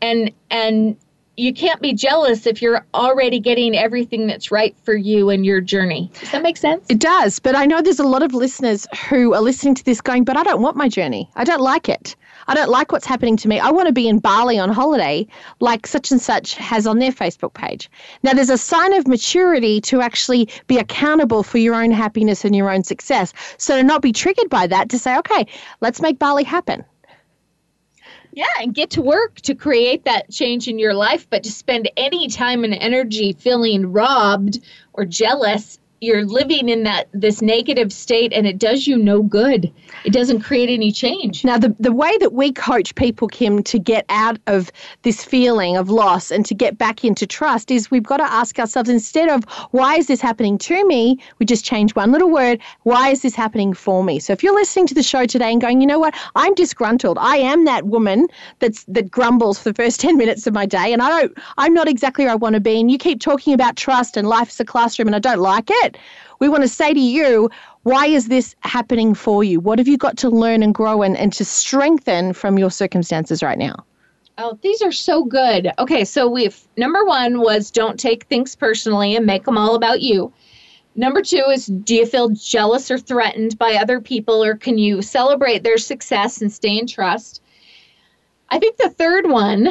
and 0.00 0.30
and 0.50 0.96
you 1.36 1.54
can't 1.54 1.80
be 1.80 1.92
jealous 1.92 2.46
if 2.46 2.60
you're 2.60 2.84
already 2.94 3.38
getting 3.38 3.76
everything 3.76 4.26
that's 4.26 4.50
right 4.50 4.76
for 4.82 4.94
you 4.94 5.30
and 5.30 5.46
your 5.46 5.60
journey. 5.60 6.10
Does 6.18 6.32
that 6.32 6.42
make 6.42 6.56
sense? 6.56 6.84
It 6.88 6.98
does, 6.98 7.38
but 7.38 7.54
I 7.54 7.64
know 7.64 7.80
there's 7.80 8.00
a 8.00 8.06
lot 8.06 8.24
of 8.24 8.34
listeners 8.34 8.88
who 9.08 9.34
are 9.34 9.40
listening 9.40 9.76
to 9.76 9.84
this 9.84 10.00
going, 10.00 10.24
but 10.24 10.36
I 10.36 10.42
don't 10.42 10.60
want 10.60 10.76
my 10.76 10.88
journey. 10.88 11.30
I 11.36 11.44
don't 11.44 11.60
like 11.60 11.88
it. 11.88 12.16
I 12.48 12.54
don't 12.54 12.70
like 12.70 12.92
what's 12.92 13.04
happening 13.04 13.36
to 13.36 13.48
me. 13.48 13.60
I 13.60 13.70
want 13.70 13.88
to 13.88 13.92
be 13.92 14.08
in 14.08 14.18
Bali 14.20 14.58
on 14.58 14.70
holiday, 14.70 15.26
like 15.60 15.86
such 15.86 16.10
and 16.10 16.20
such 16.20 16.54
has 16.54 16.86
on 16.86 16.98
their 16.98 17.12
Facebook 17.12 17.52
page. 17.52 17.90
Now, 18.22 18.32
there's 18.32 18.48
a 18.48 18.56
sign 18.56 18.94
of 18.94 19.06
maturity 19.06 19.82
to 19.82 20.00
actually 20.00 20.48
be 20.66 20.78
accountable 20.78 21.42
for 21.42 21.58
your 21.58 21.74
own 21.74 21.90
happiness 21.90 22.46
and 22.46 22.56
your 22.56 22.70
own 22.70 22.84
success. 22.84 23.34
So, 23.58 23.76
to 23.76 23.82
not 23.82 24.00
be 24.00 24.12
triggered 24.12 24.48
by 24.48 24.66
that, 24.66 24.88
to 24.88 24.98
say, 24.98 25.18
okay, 25.18 25.46
let's 25.82 26.00
make 26.00 26.18
Bali 26.18 26.42
happen. 26.42 26.84
Yeah, 28.32 28.46
and 28.60 28.74
get 28.74 28.90
to 28.90 29.02
work 29.02 29.36
to 29.42 29.54
create 29.54 30.04
that 30.04 30.30
change 30.30 30.68
in 30.68 30.78
your 30.78 30.94
life, 30.94 31.28
but 31.28 31.42
to 31.42 31.50
spend 31.50 31.90
any 31.96 32.28
time 32.28 32.64
and 32.64 32.72
energy 32.72 33.32
feeling 33.32 33.92
robbed 33.92 34.60
or 34.92 35.04
jealous 35.04 35.78
you're 36.00 36.24
living 36.24 36.68
in 36.68 36.84
that 36.84 37.08
this 37.12 37.42
negative 37.42 37.92
state 37.92 38.32
and 38.32 38.46
it 38.46 38.58
does 38.58 38.86
you 38.86 38.96
no 38.96 39.22
good. 39.22 39.72
It 40.04 40.12
doesn't 40.12 40.40
create 40.40 40.70
any 40.70 40.92
change. 40.92 41.44
Now 41.44 41.58
the, 41.58 41.74
the 41.80 41.92
way 41.92 42.16
that 42.18 42.32
we 42.32 42.52
coach 42.52 42.94
people 42.94 43.26
kim 43.26 43.62
to 43.64 43.78
get 43.78 44.04
out 44.08 44.38
of 44.46 44.70
this 45.02 45.24
feeling 45.24 45.76
of 45.76 45.90
loss 45.90 46.30
and 46.30 46.46
to 46.46 46.54
get 46.54 46.78
back 46.78 47.04
into 47.04 47.26
trust 47.26 47.70
is 47.70 47.90
we've 47.90 48.04
got 48.04 48.18
to 48.18 48.24
ask 48.24 48.58
ourselves 48.58 48.88
instead 48.88 49.28
of 49.28 49.44
why 49.72 49.96
is 49.96 50.06
this 50.06 50.20
happening 50.20 50.56
to 50.58 50.86
me? 50.86 51.18
we 51.38 51.46
just 51.46 51.64
change 51.64 51.94
one 51.94 52.12
little 52.12 52.30
word 52.30 52.60
why 52.82 53.08
is 53.08 53.22
this 53.22 53.34
happening 53.34 53.74
for 53.74 54.04
me? 54.04 54.20
So 54.20 54.32
if 54.32 54.42
you're 54.42 54.54
listening 54.54 54.86
to 54.88 54.94
the 54.94 55.02
show 55.02 55.26
today 55.26 55.50
and 55.50 55.60
going 55.60 55.80
you 55.80 55.86
know 55.86 55.98
what? 55.98 56.14
I'm 56.36 56.54
disgruntled. 56.54 57.18
I 57.18 57.38
am 57.38 57.64
that 57.64 57.86
woman 57.86 58.28
that's 58.60 58.84
that 58.84 59.10
grumbles 59.10 59.58
for 59.58 59.70
the 59.70 59.74
first 59.74 60.00
10 60.08 60.16
minutes 60.16 60.46
of 60.46 60.54
my 60.54 60.64
day 60.64 60.92
and 60.92 61.02
i 61.02 61.08
don't 61.08 61.36
i'm 61.58 61.74
not 61.74 61.88
exactly 61.88 62.24
where 62.24 62.32
i 62.32 62.36
want 62.36 62.54
to 62.54 62.60
be. 62.60 62.78
And 62.78 62.90
you 62.90 62.98
keep 62.98 63.20
talking 63.20 63.52
about 63.52 63.76
trust 63.76 64.16
and 64.16 64.28
life 64.28 64.50
is 64.50 64.60
a 64.60 64.64
classroom 64.64 65.08
and 65.08 65.16
i 65.16 65.18
don't 65.18 65.40
like 65.40 65.68
it 65.68 65.87
We 66.40 66.48
want 66.48 66.62
to 66.62 66.68
say 66.68 66.92
to 66.92 67.00
you, 67.00 67.50
why 67.82 68.06
is 68.06 68.28
this 68.28 68.54
happening 68.60 69.14
for 69.14 69.44
you? 69.44 69.60
What 69.60 69.78
have 69.78 69.88
you 69.88 69.96
got 69.96 70.16
to 70.18 70.28
learn 70.28 70.62
and 70.62 70.74
grow 70.74 71.02
and, 71.02 71.16
and 71.16 71.32
to 71.34 71.44
strengthen 71.44 72.32
from 72.32 72.58
your 72.58 72.70
circumstances 72.70 73.42
right 73.42 73.58
now? 73.58 73.84
Oh, 74.40 74.56
these 74.62 74.82
are 74.82 74.92
so 74.92 75.24
good. 75.24 75.72
Okay, 75.80 76.04
so 76.04 76.28
we've 76.28 76.60
number 76.76 77.04
one 77.04 77.40
was 77.40 77.72
don't 77.72 77.98
take 77.98 78.24
things 78.24 78.54
personally 78.54 79.16
and 79.16 79.26
make 79.26 79.44
them 79.44 79.58
all 79.58 79.74
about 79.74 80.00
you. 80.00 80.32
Number 80.94 81.22
two 81.22 81.44
is 81.52 81.66
do 81.66 81.96
you 81.96 82.06
feel 82.06 82.30
jealous 82.30 82.90
or 82.90 82.98
threatened 82.98 83.58
by 83.58 83.74
other 83.74 84.00
people, 84.00 84.44
or 84.44 84.56
can 84.56 84.78
you 84.78 85.02
celebrate 85.02 85.64
their 85.64 85.78
success 85.78 86.40
and 86.40 86.52
stay 86.52 86.78
in 86.78 86.86
trust? 86.86 87.42
I 88.48 88.58
think 88.58 88.76
the 88.76 88.90
third 88.90 89.28
one 89.28 89.70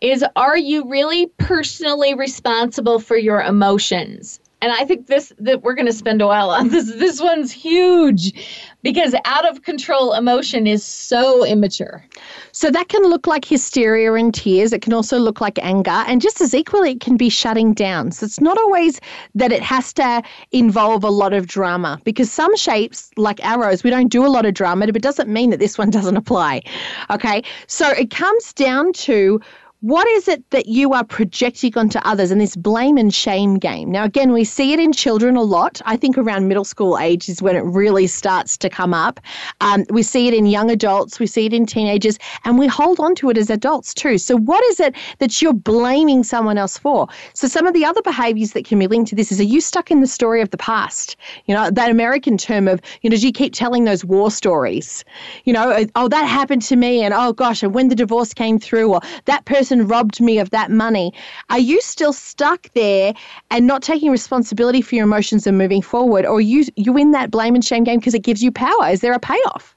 is 0.00 0.24
are 0.36 0.56
you 0.56 0.88
really 0.88 1.26
personally 1.38 2.14
responsible 2.14 2.98
for 2.98 3.16
your 3.16 3.40
emotions? 3.40 4.40
And 4.60 4.72
I 4.72 4.84
think 4.84 5.06
this 5.06 5.32
that 5.38 5.62
we're 5.62 5.74
going 5.74 5.86
to 5.86 5.92
spend 5.92 6.20
a 6.20 6.26
while 6.26 6.50
on 6.50 6.68
this. 6.68 6.92
This 6.94 7.20
one's 7.20 7.52
huge 7.52 8.32
because 8.82 9.14
out 9.24 9.48
of 9.48 9.62
control 9.62 10.12
emotion 10.12 10.66
is 10.66 10.84
so 10.84 11.44
immature. 11.44 12.04
So 12.52 12.70
that 12.70 12.88
can 12.88 13.02
look 13.02 13.26
like 13.26 13.44
hysteria 13.44 14.12
and 14.14 14.34
tears. 14.34 14.72
It 14.72 14.82
can 14.82 14.92
also 14.92 15.18
look 15.18 15.40
like 15.40 15.58
anger, 15.62 15.90
and 15.90 16.20
just 16.20 16.40
as 16.40 16.54
equally, 16.54 16.92
it 16.92 17.00
can 17.00 17.16
be 17.16 17.28
shutting 17.28 17.72
down. 17.72 18.10
So 18.10 18.26
it's 18.26 18.40
not 18.40 18.58
always 18.58 19.00
that 19.34 19.52
it 19.52 19.62
has 19.62 19.92
to 19.94 20.22
involve 20.50 21.04
a 21.04 21.10
lot 21.10 21.32
of 21.32 21.46
drama 21.46 22.00
because 22.04 22.30
some 22.30 22.54
shapes, 22.56 23.10
like 23.16 23.44
arrows, 23.44 23.84
we 23.84 23.90
don't 23.90 24.08
do 24.08 24.26
a 24.26 24.28
lot 24.28 24.44
of 24.44 24.54
drama, 24.54 24.86
but 24.86 24.96
it 24.96 25.02
doesn't 25.02 25.28
mean 25.28 25.50
that 25.50 25.60
this 25.60 25.78
one 25.78 25.90
doesn't 25.98 26.16
apply. 26.16 26.62
Okay, 27.10 27.42
so 27.66 27.90
it 27.90 28.10
comes 28.10 28.52
down 28.52 28.92
to 28.92 29.40
what 29.80 30.08
is 30.08 30.26
it 30.26 30.50
that 30.50 30.66
you 30.66 30.92
are 30.92 31.04
projecting 31.04 31.78
onto 31.78 32.00
others 32.00 32.32
in 32.32 32.38
this 32.38 32.56
blame 32.56 32.96
and 32.96 33.14
shame 33.14 33.58
game? 33.58 33.92
Now, 33.92 34.02
again, 34.02 34.32
we 34.32 34.42
see 34.42 34.72
it 34.72 34.80
in 34.80 34.92
children 34.92 35.36
a 35.36 35.42
lot. 35.42 35.80
I 35.84 35.96
think 35.96 36.18
around 36.18 36.48
middle 36.48 36.64
school 36.64 36.98
age 36.98 37.28
is 37.28 37.40
when 37.40 37.54
it 37.54 37.60
really 37.60 38.08
starts 38.08 38.56
to 38.56 38.68
come 38.68 38.92
up. 38.92 39.20
Um, 39.60 39.84
we 39.88 40.02
see 40.02 40.26
it 40.26 40.34
in 40.34 40.46
young 40.46 40.68
adults, 40.68 41.20
we 41.20 41.28
see 41.28 41.46
it 41.46 41.52
in 41.52 41.64
teenagers, 41.64 42.18
and 42.44 42.58
we 42.58 42.66
hold 42.66 42.98
on 42.98 43.14
to 43.16 43.30
it 43.30 43.38
as 43.38 43.50
adults 43.50 43.94
too. 43.94 44.18
So, 44.18 44.36
what 44.36 44.64
is 44.64 44.80
it 44.80 44.96
that 45.20 45.40
you're 45.40 45.52
blaming 45.52 46.24
someone 46.24 46.58
else 46.58 46.76
for? 46.76 47.06
So, 47.34 47.46
some 47.46 47.64
of 47.64 47.72
the 47.72 47.84
other 47.84 48.02
behaviors 48.02 48.54
that 48.54 48.64
can 48.64 48.80
be 48.80 48.88
linked 48.88 49.10
to 49.10 49.14
this 49.14 49.30
is 49.30 49.38
are 49.38 49.44
you 49.44 49.60
stuck 49.60 49.92
in 49.92 50.00
the 50.00 50.08
story 50.08 50.40
of 50.40 50.50
the 50.50 50.58
past? 50.58 51.14
You 51.44 51.54
know, 51.54 51.70
that 51.70 51.88
American 51.88 52.36
term 52.36 52.66
of, 52.66 52.80
you 53.02 53.10
know, 53.10 53.16
do 53.16 53.24
you 53.24 53.32
keep 53.32 53.52
telling 53.52 53.84
those 53.84 54.04
war 54.04 54.32
stories? 54.32 55.04
You 55.44 55.52
know, 55.52 55.86
oh, 55.94 56.08
that 56.08 56.24
happened 56.24 56.62
to 56.62 56.74
me, 56.74 57.04
and 57.04 57.14
oh 57.14 57.32
gosh, 57.32 57.62
and 57.62 57.72
when 57.72 57.88
the 57.88 57.94
divorce 57.94 58.34
came 58.34 58.58
through, 58.58 58.94
or 58.94 59.00
that 59.26 59.44
person 59.44 59.67
person 59.68 59.86
robbed 59.86 60.20
me 60.20 60.38
of 60.38 60.50
that 60.50 60.70
money. 60.70 61.12
Are 61.50 61.58
you 61.58 61.80
still 61.82 62.14
stuck 62.14 62.72
there 62.72 63.12
and 63.50 63.66
not 63.66 63.82
taking 63.82 64.10
responsibility 64.10 64.80
for 64.80 64.94
your 64.94 65.04
emotions 65.04 65.46
and 65.46 65.58
moving 65.58 65.82
forward? 65.82 66.24
Or 66.24 66.40
you 66.40 66.64
you 66.76 66.92
win 66.92 67.12
that 67.12 67.30
blame 67.30 67.54
and 67.54 67.64
shame 67.64 67.84
game 67.84 67.98
because 67.98 68.14
it 68.14 68.22
gives 68.22 68.42
you 68.42 68.50
power? 68.50 68.88
Is 68.88 69.00
there 69.02 69.12
a 69.12 69.18
payoff? 69.18 69.74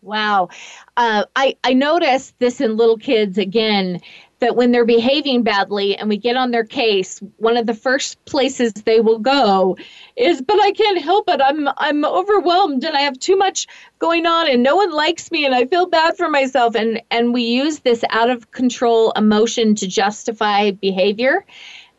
Wow. 0.00 0.48
Uh, 0.96 1.24
I, 1.34 1.56
I 1.64 1.74
noticed 1.74 2.38
this 2.38 2.60
in 2.60 2.76
little 2.76 2.96
kids 2.96 3.36
again 3.38 4.00
that 4.40 4.54
when 4.54 4.70
they're 4.70 4.84
behaving 4.84 5.42
badly 5.42 5.96
and 5.96 6.08
we 6.08 6.16
get 6.16 6.36
on 6.36 6.50
their 6.50 6.64
case, 6.64 7.20
one 7.38 7.56
of 7.56 7.66
the 7.66 7.74
first 7.74 8.22
places 8.26 8.72
they 8.72 9.00
will 9.00 9.18
go 9.18 9.76
is, 10.16 10.42
"But 10.42 10.60
I 10.60 10.72
can't 10.72 11.00
help 11.00 11.28
it. 11.28 11.40
I'm 11.42 11.68
I'm 11.76 12.04
overwhelmed 12.04 12.84
and 12.84 12.96
I 12.96 13.00
have 13.00 13.18
too 13.18 13.36
much 13.36 13.66
going 13.98 14.26
on 14.26 14.48
and 14.48 14.62
no 14.62 14.76
one 14.76 14.92
likes 14.92 15.30
me 15.30 15.46
and 15.46 15.54
I 15.54 15.66
feel 15.66 15.86
bad 15.86 16.16
for 16.16 16.28
myself." 16.28 16.74
And 16.74 17.02
and 17.10 17.32
we 17.32 17.42
use 17.42 17.80
this 17.80 18.04
out 18.10 18.30
of 18.30 18.50
control 18.50 19.12
emotion 19.12 19.74
to 19.76 19.86
justify 19.86 20.70
behavior, 20.70 21.44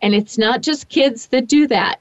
and 0.02 0.14
it's 0.14 0.38
not 0.38 0.62
just 0.62 0.90
kids 0.90 1.28
that 1.28 1.48
do 1.48 1.68
that. 1.68 2.00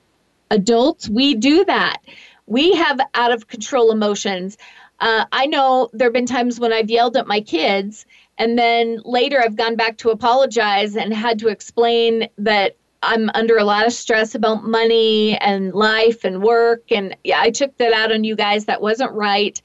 Adults, 0.51 1.09
we 1.09 1.35
do 1.35 1.65
that. 1.65 1.99
We 2.47 2.75
have 2.75 3.01
out 3.15 3.33
of 3.33 3.49
control 3.49 3.91
emotions. 3.91 4.59
Uh, 5.01 5.25
I 5.33 5.47
know 5.47 5.91
there 5.93 6.07
have 6.07 6.15
been 6.15 6.27
times 6.27 6.59
when 6.61 6.73
I've 6.73 6.91
yelled 6.91 7.17
at 7.17 7.27
my 7.27 7.41
kids 7.41 8.07
and 8.39 8.59
then 8.59 9.01
later, 9.05 9.41
I've 9.41 9.57
gone 9.57 9.77
back 9.77 9.99
to 9.99 10.11
apologize 10.11 10.97
and 10.97 11.13
had 11.13 11.39
to 11.41 11.49
explain 11.49 12.29
that 12.39 12.77
I'm 13.03 13.31
under 13.35 13.57
a 13.57 13.65
lot 13.65 13.87
of 13.87 13.93
stress 13.93 14.35
about 14.35 14.65
money 14.65 15.37
and 15.39 15.73
life 15.75 16.25
and 16.25 16.43
work. 16.43 16.91
And 16.91 17.17
yeah, 17.25 17.41
I 17.41 17.51
took 17.51 17.77
that 17.79 17.93
out 17.93 18.13
on 18.13 18.25
you 18.25 18.37
guys. 18.37 18.65
That 18.65 18.83
wasn't 18.83 19.13
right. 19.13 19.61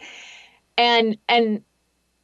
And, 0.78 1.18
and, 1.28 1.64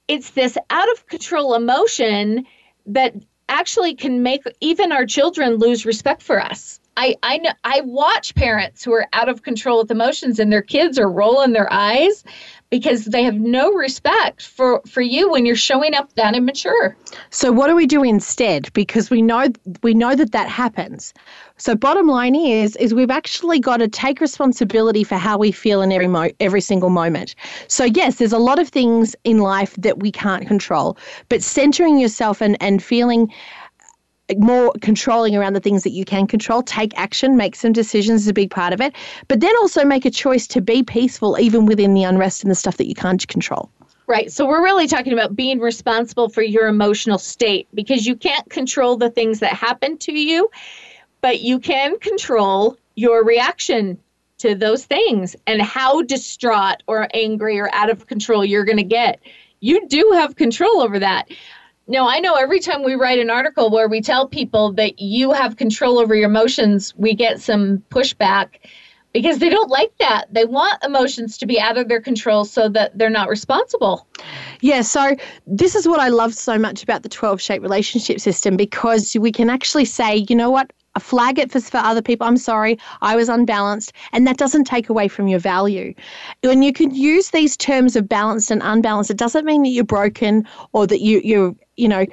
it's 0.07 0.31
this 0.31 0.57
out 0.69 0.89
of 0.93 1.07
control 1.07 1.53
emotion 1.53 2.45
that 2.85 3.13
actually 3.49 3.95
can 3.95 4.23
make 4.23 4.43
even 4.61 4.91
our 4.91 5.05
children 5.05 5.55
lose 5.55 5.85
respect 5.85 6.21
for 6.21 6.41
us. 6.41 6.79
I 6.95 7.15
I 7.21 7.37
know 7.37 7.51
I 7.63 7.81
watch 7.81 8.33
parents 8.33 8.83
who 8.83 8.93
are 8.93 9.07
out 9.13 9.29
of 9.29 9.43
control 9.43 9.79
with 9.79 9.91
emotions 9.91 10.39
and 10.39 10.51
their 10.51 10.61
kids 10.61 10.97
are 10.97 11.09
rolling 11.09 11.53
their 11.53 11.71
eyes 11.71 12.23
because 12.69 13.05
they 13.05 13.23
have 13.23 13.35
no 13.35 13.71
respect 13.71 14.45
for 14.45 14.81
for 14.87 15.01
you 15.01 15.31
when 15.31 15.45
you're 15.45 15.55
showing 15.55 15.93
up 15.93 16.13
that 16.15 16.35
immature. 16.35 16.95
So 17.29 17.51
what 17.51 17.67
do 17.67 17.75
we 17.75 17.87
do 17.87 18.03
instead? 18.03 18.71
Because 18.73 19.09
we 19.09 19.21
know 19.21 19.47
we 19.83 19.93
know 19.93 20.15
that 20.15 20.31
that 20.33 20.49
happens. 20.49 21.13
So 21.57 21.75
bottom 21.75 22.07
line 22.07 22.35
is 22.35 22.75
is 22.75 22.93
we've 22.93 23.11
actually 23.11 23.59
got 23.59 23.77
to 23.77 23.87
take 23.87 24.19
responsibility 24.19 25.03
for 25.03 25.15
how 25.15 25.37
we 25.37 25.51
feel 25.51 25.81
in 25.81 25.91
every 25.91 26.07
mo- 26.07 26.31
every 26.39 26.61
single 26.61 26.89
moment. 26.89 27.35
So 27.67 27.85
yes, 27.85 28.17
there's 28.17 28.33
a 28.33 28.37
lot 28.37 28.59
of 28.59 28.69
things 28.69 29.15
in 29.23 29.39
life 29.39 29.75
that 29.77 29.99
we 29.99 30.11
can't 30.11 30.47
control, 30.47 30.97
but 31.29 31.41
centering 31.41 31.97
yourself 31.97 32.41
and 32.41 32.57
and 32.61 32.83
feeling 32.83 33.31
more 34.37 34.73
controlling 34.81 35.35
around 35.35 35.53
the 35.53 35.59
things 35.59 35.83
that 35.83 35.91
you 35.91 36.03
can 36.05 36.27
control. 36.27 36.61
Take 36.61 36.97
action, 36.97 37.37
make 37.37 37.55
some 37.55 37.71
decisions 37.71 38.21
is 38.23 38.27
a 38.27 38.33
big 38.33 38.51
part 38.51 38.73
of 38.73 38.81
it. 38.81 38.93
But 39.27 39.39
then 39.39 39.55
also 39.57 39.85
make 39.85 40.05
a 40.05 40.11
choice 40.11 40.47
to 40.47 40.61
be 40.61 40.83
peaceful 40.83 41.37
even 41.39 41.65
within 41.65 41.93
the 41.93 42.03
unrest 42.03 42.43
and 42.43 42.51
the 42.51 42.55
stuff 42.55 42.77
that 42.77 42.87
you 42.87 42.95
can't 42.95 43.25
control. 43.27 43.69
Right. 44.07 44.31
So 44.31 44.47
we're 44.47 44.63
really 44.63 44.87
talking 44.87 45.13
about 45.13 45.35
being 45.35 45.59
responsible 45.59 46.29
for 46.29 46.41
your 46.41 46.67
emotional 46.67 47.17
state 47.17 47.67
because 47.73 48.05
you 48.05 48.15
can't 48.15 48.49
control 48.49 48.97
the 48.97 49.09
things 49.09 49.39
that 49.39 49.53
happen 49.53 49.97
to 49.99 50.13
you. 50.13 50.49
but 51.21 51.41
you 51.41 51.59
can 51.59 51.99
control 51.99 52.77
your 52.95 53.23
reaction 53.23 53.97
to 54.39 54.55
those 54.55 54.85
things 54.85 55.35
and 55.47 55.61
how 55.61 56.01
distraught 56.03 56.83
or 56.87 57.07
angry 57.13 57.59
or 57.59 57.69
out 57.73 57.89
of 57.89 58.07
control 58.07 58.45
you're 58.45 58.65
going 58.65 58.77
to 58.77 58.83
get. 58.83 59.19
You 59.59 59.87
do 59.87 60.11
have 60.13 60.35
control 60.35 60.81
over 60.81 60.99
that. 60.99 61.29
Now, 61.89 62.07
I 62.07 62.19
know 62.19 62.35
every 62.35 62.59
time 62.59 62.83
we 62.83 62.95
write 62.95 63.19
an 63.19 63.29
article 63.29 63.69
where 63.69 63.87
we 63.87 64.01
tell 64.01 64.27
people 64.27 64.73
that 64.73 64.99
you 64.99 65.31
have 65.31 65.55
control 65.55 65.99
over 65.99 66.13
your 66.13 66.29
emotions, 66.29 66.93
we 66.97 67.15
get 67.15 67.41
some 67.41 67.81
pushback 67.89 68.59
because 69.13 69.39
they 69.39 69.49
don't 69.49 69.69
like 69.69 69.97
that. 69.99 70.25
They 70.31 70.43
want 70.43 70.83
emotions 70.83 71.37
to 71.37 71.45
be 71.45 71.59
out 71.59 71.77
of 71.77 71.87
their 71.87 72.01
control 72.01 72.43
so 72.43 72.67
that 72.69 72.97
they're 72.97 73.09
not 73.09 73.29
responsible. 73.29 74.05
Yeah, 74.59 74.81
so 74.81 75.15
this 75.45 75.75
is 75.75 75.87
what 75.87 75.99
I 76.01 76.09
love 76.09 76.33
so 76.33 76.59
much 76.59 76.83
about 76.83 77.03
the 77.03 77.09
12 77.09 77.41
shape 77.41 77.61
relationship 77.61 78.19
system 78.19 78.57
because 78.57 79.15
we 79.15 79.31
can 79.31 79.49
actually 79.49 79.85
say, 79.85 80.25
you 80.27 80.35
know 80.35 80.49
what, 80.49 80.71
flag 80.99 81.39
it 81.39 81.51
for, 81.51 81.61
for 81.61 81.77
other 81.77 82.01
people. 82.01 82.27
I'm 82.27 82.37
sorry, 82.37 82.77
I 83.01 83.15
was 83.15 83.29
unbalanced. 83.29 83.93
And 84.13 84.27
that 84.27 84.37
doesn't 84.37 84.65
take 84.65 84.89
away 84.89 85.07
from 85.07 85.27
your 85.27 85.39
value. 85.39 85.93
When 86.41 86.61
you 86.63 86.73
can 86.73 86.93
use 86.93 87.29
these 87.29 87.55
terms 87.55 87.95
of 87.95 88.09
balanced 88.09 88.51
and 88.51 88.61
unbalanced, 88.63 89.11
it 89.11 89.17
doesn't 89.17 89.45
mean 89.45 89.63
that 89.63 89.69
you're 89.69 89.83
broken 89.83 90.47
or 90.73 90.87
that 90.87 91.01
you, 91.01 91.21
you're, 91.23 91.55
you 91.77 91.87
know, 91.87 92.05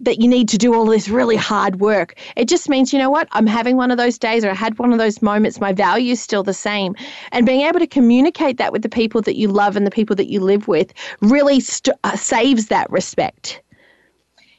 that 0.00 0.20
you 0.20 0.26
need 0.26 0.48
to 0.48 0.58
do 0.58 0.74
all 0.74 0.86
this 0.86 1.08
really 1.08 1.36
hard 1.36 1.80
work. 1.80 2.18
It 2.34 2.48
just 2.48 2.68
means, 2.68 2.92
you 2.92 2.98
know 2.98 3.10
what, 3.10 3.28
I'm 3.32 3.46
having 3.46 3.76
one 3.76 3.90
of 3.90 3.98
those 3.98 4.18
days 4.18 4.44
or 4.44 4.50
I 4.50 4.54
had 4.54 4.78
one 4.78 4.92
of 4.92 4.98
those 4.98 5.22
moments. 5.22 5.60
My 5.60 5.72
value 5.72 6.12
is 6.12 6.20
still 6.20 6.42
the 6.42 6.54
same. 6.54 6.96
And 7.30 7.46
being 7.46 7.60
able 7.60 7.78
to 7.78 7.86
communicate 7.86 8.56
that 8.56 8.72
with 8.72 8.82
the 8.82 8.88
people 8.88 9.22
that 9.22 9.36
you 9.36 9.48
love 9.48 9.76
and 9.76 9.86
the 9.86 9.90
people 9.90 10.16
that 10.16 10.28
you 10.28 10.40
live 10.40 10.66
with 10.66 10.92
really 11.20 11.60
st- 11.60 11.96
uh, 12.02 12.16
saves 12.16 12.66
that 12.66 12.90
respect. 12.90 13.62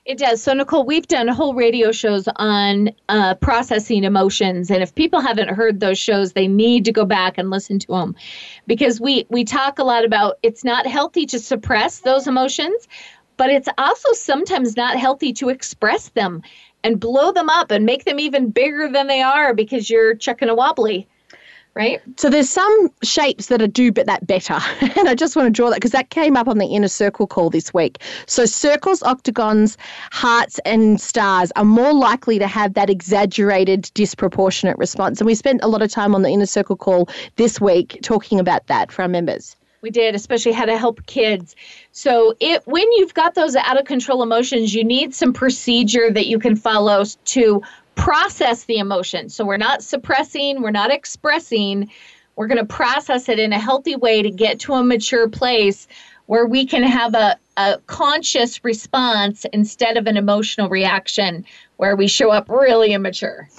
It 0.05 0.17
does. 0.17 0.43
So, 0.43 0.51
Nicole, 0.51 0.85
we've 0.85 1.07
done 1.07 1.29
whole 1.29 1.53
radio 1.53 1.93
shows 1.93 2.27
on 2.35 2.89
uh, 3.07 3.35
processing 3.35 4.03
emotions, 4.03 4.69
and 4.69 4.83
if 4.83 4.93
people 4.93 5.21
haven't 5.21 5.47
heard 5.47 5.79
those 5.79 5.97
shows, 5.97 6.33
they 6.33 6.45
need 6.45 6.83
to 6.83 6.91
go 6.91 7.05
back 7.05 7.37
and 7.37 7.49
listen 7.49 7.79
to 7.79 7.87
them, 7.87 8.13
because 8.67 8.99
we 8.99 9.25
we 9.29 9.45
talk 9.45 9.79
a 9.79 9.83
lot 9.85 10.03
about 10.03 10.39
it's 10.43 10.65
not 10.65 10.85
healthy 10.85 11.25
to 11.27 11.39
suppress 11.39 11.99
those 11.99 12.27
emotions, 12.27 12.85
but 13.37 13.49
it's 13.49 13.69
also 13.77 14.11
sometimes 14.13 14.75
not 14.75 14.97
healthy 14.97 15.33
to 15.33 15.49
express 15.49 16.09
them 16.09 16.41
and 16.83 16.99
blow 16.99 17.31
them 17.31 17.49
up 17.49 17.71
and 17.71 17.85
make 17.85 18.05
them 18.05 18.19
even 18.19 18.49
bigger 18.49 18.89
than 18.91 19.07
they 19.07 19.21
are 19.21 19.53
because 19.53 19.89
you're 19.89 20.15
chucking 20.15 20.49
a 20.49 20.55
wobbly 20.55 21.07
right? 21.75 22.01
So 22.17 22.29
there's 22.29 22.49
some 22.49 22.89
shapes 23.01 23.47
that 23.47 23.61
are 23.61 23.67
do 23.67 23.91
but 23.91 24.05
that 24.05 24.27
better. 24.27 24.59
and 24.81 25.09
I 25.09 25.15
just 25.15 25.35
want 25.35 25.47
to 25.47 25.51
draw 25.51 25.69
that 25.69 25.77
because 25.77 25.91
that 25.91 26.09
came 26.09 26.37
up 26.37 26.47
on 26.47 26.57
the 26.57 26.67
inner 26.67 26.87
circle 26.87 27.27
call 27.27 27.49
this 27.49 27.73
week. 27.73 28.01
So 28.27 28.45
circles, 28.45 29.01
octagons, 29.03 29.77
hearts 30.11 30.59
and 30.65 30.99
stars 31.01 31.51
are 31.55 31.65
more 31.65 31.93
likely 31.93 32.39
to 32.39 32.47
have 32.47 32.75
that 32.75 32.89
exaggerated 32.89 33.89
disproportionate 33.93 34.77
response. 34.77 35.19
And 35.19 35.25
we 35.25 35.35
spent 35.35 35.63
a 35.63 35.67
lot 35.67 35.81
of 35.81 35.91
time 35.91 36.13
on 36.13 36.21
the 36.21 36.29
inner 36.29 36.45
circle 36.45 36.75
call 36.75 37.09
this 37.37 37.59
week 37.59 37.99
talking 38.03 38.39
about 38.39 38.67
that 38.67 38.91
for 38.91 39.01
our 39.01 39.07
members. 39.07 39.55
We 39.83 39.91
did, 39.91 40.15
especially 40.15 40.53
how 40.53 40.63
to 40.63 40.77
help 40.77 41.05
kids. 41.07 41.57
So, 41.91 42.35
it 42.39 42.65
when 42.65 42.89
you've 42.93 43.13
got 43.13 43.35
those 43.35 43.55
out 43.57 43.77
of 43.77 43.85
control 43.85 44.23
emotions, 44.23 44.73
you 44.73 44.83
need 44.83 45.13
some 45.13 45.33
procedure 45.33 46.09
that 46.09 46.25
you 46.25 46.39
can 46.39 46.55
follow 46.55 47.03
to 47.03 47.61
process 47.95 48.63
the 48.63 48.77
emotion. 48.77 49.29
So 49.29 49.45
we're 49.45 49.57
not 49.57 49.83
suppressing, 49.83 50.61
we're 50.61 50.71
not 50.71 50.91
expressing. 50.91 51.91
We're 52.35 52.47
going 52.47 52.59
to 52.59 52.65
process 52.65 53.29
it 53.29 53.37
in 53.37 53.53
a 53.53 53.59
healthy 53.59 53.95
way 53.95 54.23
to 54.23 54.31
get 54.31 54.59
to 54.61 54.73
a 54.73 54.83
mature 54.83 55.29
place 55.29 55.87
where 56.25 56.47
we 56.47 56.65
can 56.65 56.81
have 56.81 57.13
a, 57.13 57.37
a 57.57 57.77
conscious 57.85 58.63
response 58.63 59.45
instead 59.53 59.97
of 59.97 60.07
an 60.07 60.17
emotional 60.17 60.69
reaction 60.69 61.45
where 61.83 61.97
we 61.97 62.07
show 62.07 62.31
up 62.31 62.47
really 62.47 62.93
immature. 62.93 63.49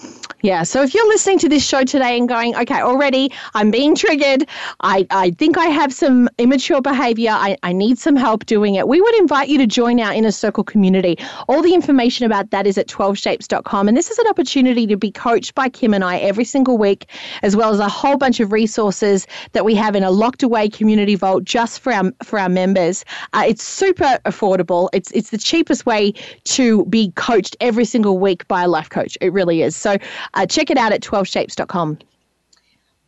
Yeah. 0.40 0.62
So 0.62 0.82
if 0.82 0.94
you're 0.94 1.08
listening 1.08 1.38
to 1.40 1.48
this 1.48 1.66
show 1.66 1.84
today 1.84 2.18
and 2.18 2.28
going, 2.28 2.54
okay, 2.54 2.80
already 2.80 3.32
I'm 3.54 3.70
being 3.70 3.94
triggered, 3.94 4.46
I, 4.80 5.06
I 5.10 5.30
think 5.32 5.56
I 5.56 5.66
have 5.66 5.92
some 5.92 6.28
immature 6.36 6.82
behavior, 6.82 7.30
I, 7.32 7.56
I 7.62 7.72
need 7.72 7.98
some 7.98 8.14
help 8.14 8.44
doing 8.44 8.74
it, 8.74 8.86
we 8.88 9.00
would 9.00 9.14
invite 9.16 9.48
you 9.48 9.56
to 9.56 9.66
join 9.66 10.00
our 10.00 10.12
inner 10.12 10.30
circle 10.30 10.62
community. 10.64 11.18
All 11.48 11.62
the 11.62 11.72
information 11.72 12.26
about 12.26 12.50
that 12.50 12.66
is 12.66 12.76
at 12.76 12.88
12shapes.com. 12.88 13.88
And 13.88 13.96
this 13.96 14.10
is 14.10 14.18
an 14.18 14.26
opportunity 14.26 14.86
to 14.86 14.98
be 14.98 15.10
coached 15.10 15.54
by 15.54 15.70
Kim 15.70 15.94
and 15.94 16.04
I 16.04 16.18
every 16.18 16.44
single 16.44 16.76
week, 16.76 17.10
as 17.42 17.56
well 17.56 17.72
as 17.72 17.78
a 17.78 17.88
whole 17.88 18.18
bunch 18.18 18.40
of 18.40 18.52
resources 18.52 19.26
that 19.52 19.64
we 19.64 19.74
have 19.74 19.96
in 19.96 20.02
a 20.02 20.10
locked 20.10 20.42
away 20.42 20.68
community 20.68 21.14
vault 21.14 21.44
just 21.44 21.80
for 21.80 21.92
our, 21.92 22.12
for 22.22 22.38
our 22.38 22.50
members. 22.50 23.04
Uh, 23.32 23.44
it's 23.46 23.64
super 23.64 24.18
affordable. 24.26 24.90
It's, 24.92 25.10
it's 25.12 25.30
the 25.30 25.38
cheapest 25.38 25.86
way 25.86 26.12
to 26.44 26.84
be 26.86 27.12
coached 27.12 27.56
every 27.60 27.86
single 27.86 28.13
week 28.18 28.46
by 28.48 28.62
a 28.62 28.68
life 28.68 28.90
coach. 28.90 29.16
It 29.20 29.32
really 29.32 29.62
is. 29.62 29.76
So 29.76 29.96
uh, 30.34 30.46
check 30.46 30.70
it 30.70 30.78
out 30.78 30.92
at 30.92 31.02
12shapes.com. 31.02 31.98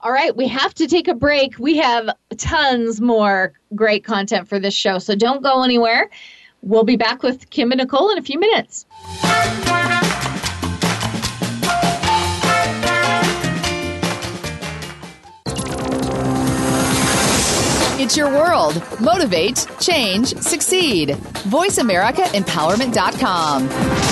All 0.00 0.12
right, 0.12 0.36
we 0.36 0.46
have 0.48 0.74
to 0.74 0.86
take 0.86 1.08
a 1.08 1.14
break. 1.14 1.58
We 1.58 1.76
have 1.78 2.10
tons 2.36 3.00
more 3.00 3.54
great 3.74 4.04
content 4.04 4.46
for 4.46 4.60
this 4.60 4.74
show, 4.74 4.98
so 4.98 5.16
don't 5.16 5.42
go 5.42 5.62
anywhere. 5.62 6.10
We'll 6.62 6.84
be 6.84 6.96
back 6.96 7.22
with 7.22 7.48
Kim 7.50 7.72
and 7.72 7.80
Nicole 7.80 8.10
in 8.10 8.18
a 8.18 8.22
few 8.22 8.38
minutes. 8.38 8.84
It's 17.98 18.14
your 18.16 18.28
world. 18.28 18.80
Motivate, 19.00 19.66
change, 19.80 20.36
succeed. 20.36 21.16
VoiceAmericaEmpowerment.com. 21.48 24.05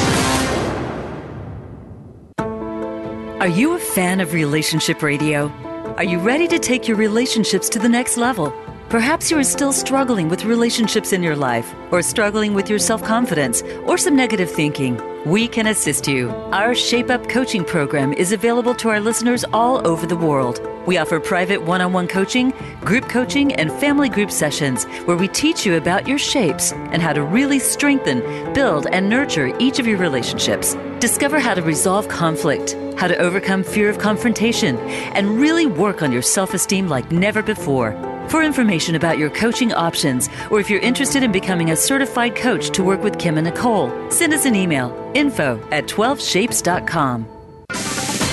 Are 3.45 3.49
you 3.49 3.75
a 3.75 3.79
fan 3.79 4.21
of 4.21 4.33
relationship 4.33 5.03
radio? 5.03 5.51
Are 5.99 6.03
you 6.03 6.19
ready 6.19 6.49
to 6.49 6.59
take 6.59 6.89
your 6.89 6.97
relationships 6.97 7.69
to 7.69 7.79
the 7.79 7.91
next 7.91 8.17
level? 8.17 8.55
Perhaps 8.95 9.29
you 9.29 9.37
are 9.37 9.43
still 9.43 9.73
struggling 9.73 10.29
with 10.29 10.45
relationships 10.45 11.13
in 11.13 11.21
your 11.21 11.35
life, 11.35 11.75
or 11.91 12.01
struggling 12.01 12.55
with 12.55 12.71
your 12.71 12.79
self 12.79 13.03
confidence, 13.03 13.61
or 13.87 13.99
some 13.99 14.15
negative 14.15 14.49
thinking. 14.49 15.03
We 15.27 15.49
can 15.49 15.67
assist 15.67 16.07
you. 16.07 16.31
Our 16.53 16.77
Shape 16.77 17.11
Up 17.11 17.29
coaching 17.29 17.65
program 17.65 18.13
is 18.13 18.31
available 18.31 18.73
to 18.77 18.91
our 18.91 19.01
listeners 19.01 19.45
all 19.53 19.85
over 19.85 20.07
the 20.07 20.17
world. 20.17 20.61
We 20.87 20.97
offer 20.97 21.19
private 21.19 21.63
one 21.63 21.81
on 21.81 21.93
one 21.93 22.07
coaching, 22.07 22.53
group 22.83 23.09
coaching, 23.09 23.53
and 23.55 23.73
family 23.73 24.09
group 24.09 24.31
sessions 24.31 24.85
where 25.07 25.17
we 25.17 25.27
teach 25.27 25.67
you 25.67 25.75
about 25.75 26.07
your 26.07 26.19
shapes 26.19 26.71
and 26.93 27.03
how 27.03 27.15
to 27.15 27.23
really 27.25 27.59
strengthen, 27.59 28.21
build, 28.55 28.87
and 28.93 29.09
nurture 29.09 29.53
each 29.59 29.81
of 29.81 29.89
your 29.89 29.99
relationships. 29.99 30.77
Discover 31.01 31.41
how 31.41 31.55
to 31.55 31.63
resolve 31.63 32.07
conflict, 32.07 32.77
how 32.97 33.09
to 33.09 33.17
overcome 33.17 33.65
fear 33.65 33.91
of 33.91 33.99
confrontation, 33.99 34.79
and 35.17 35.41
really 35.41 35.67
work 35.67 36.01
on 36.01 36.13
your 36.13 36.23
self 36.23 36.55
esteem 36.55 36.87
like 36.87 37.11
never 37.11 37.43
before. 37.43 38.14
For 38.29 38.43
information 38.43 38.95
about 38.95 39.19
your 39.19 39.31
coaching 39.31 39.73
options, 39.73 40.29
or 40.51 40.61
if 40.61 40.69
you're 40.69 40.81
interested 40.81 41.23
in 41.23 41.33
becoming 41.33 41.71
a 41.71 41.77
certified 41.77 42.35
coach 42.35 42.71
to 42.71 42.83
work 42.83 43.03
with 43.03 43.19
Kim 43.19 43.39
and 43.39 43.47
Nicole, 43.47 43.93
send 44.11 44.33
us 44.33 44.45
an 44.45 44.55
email 44.55 44.93
info 45.15 45.61
at 45.71 45.85
12shapes.com. 45.85 47.29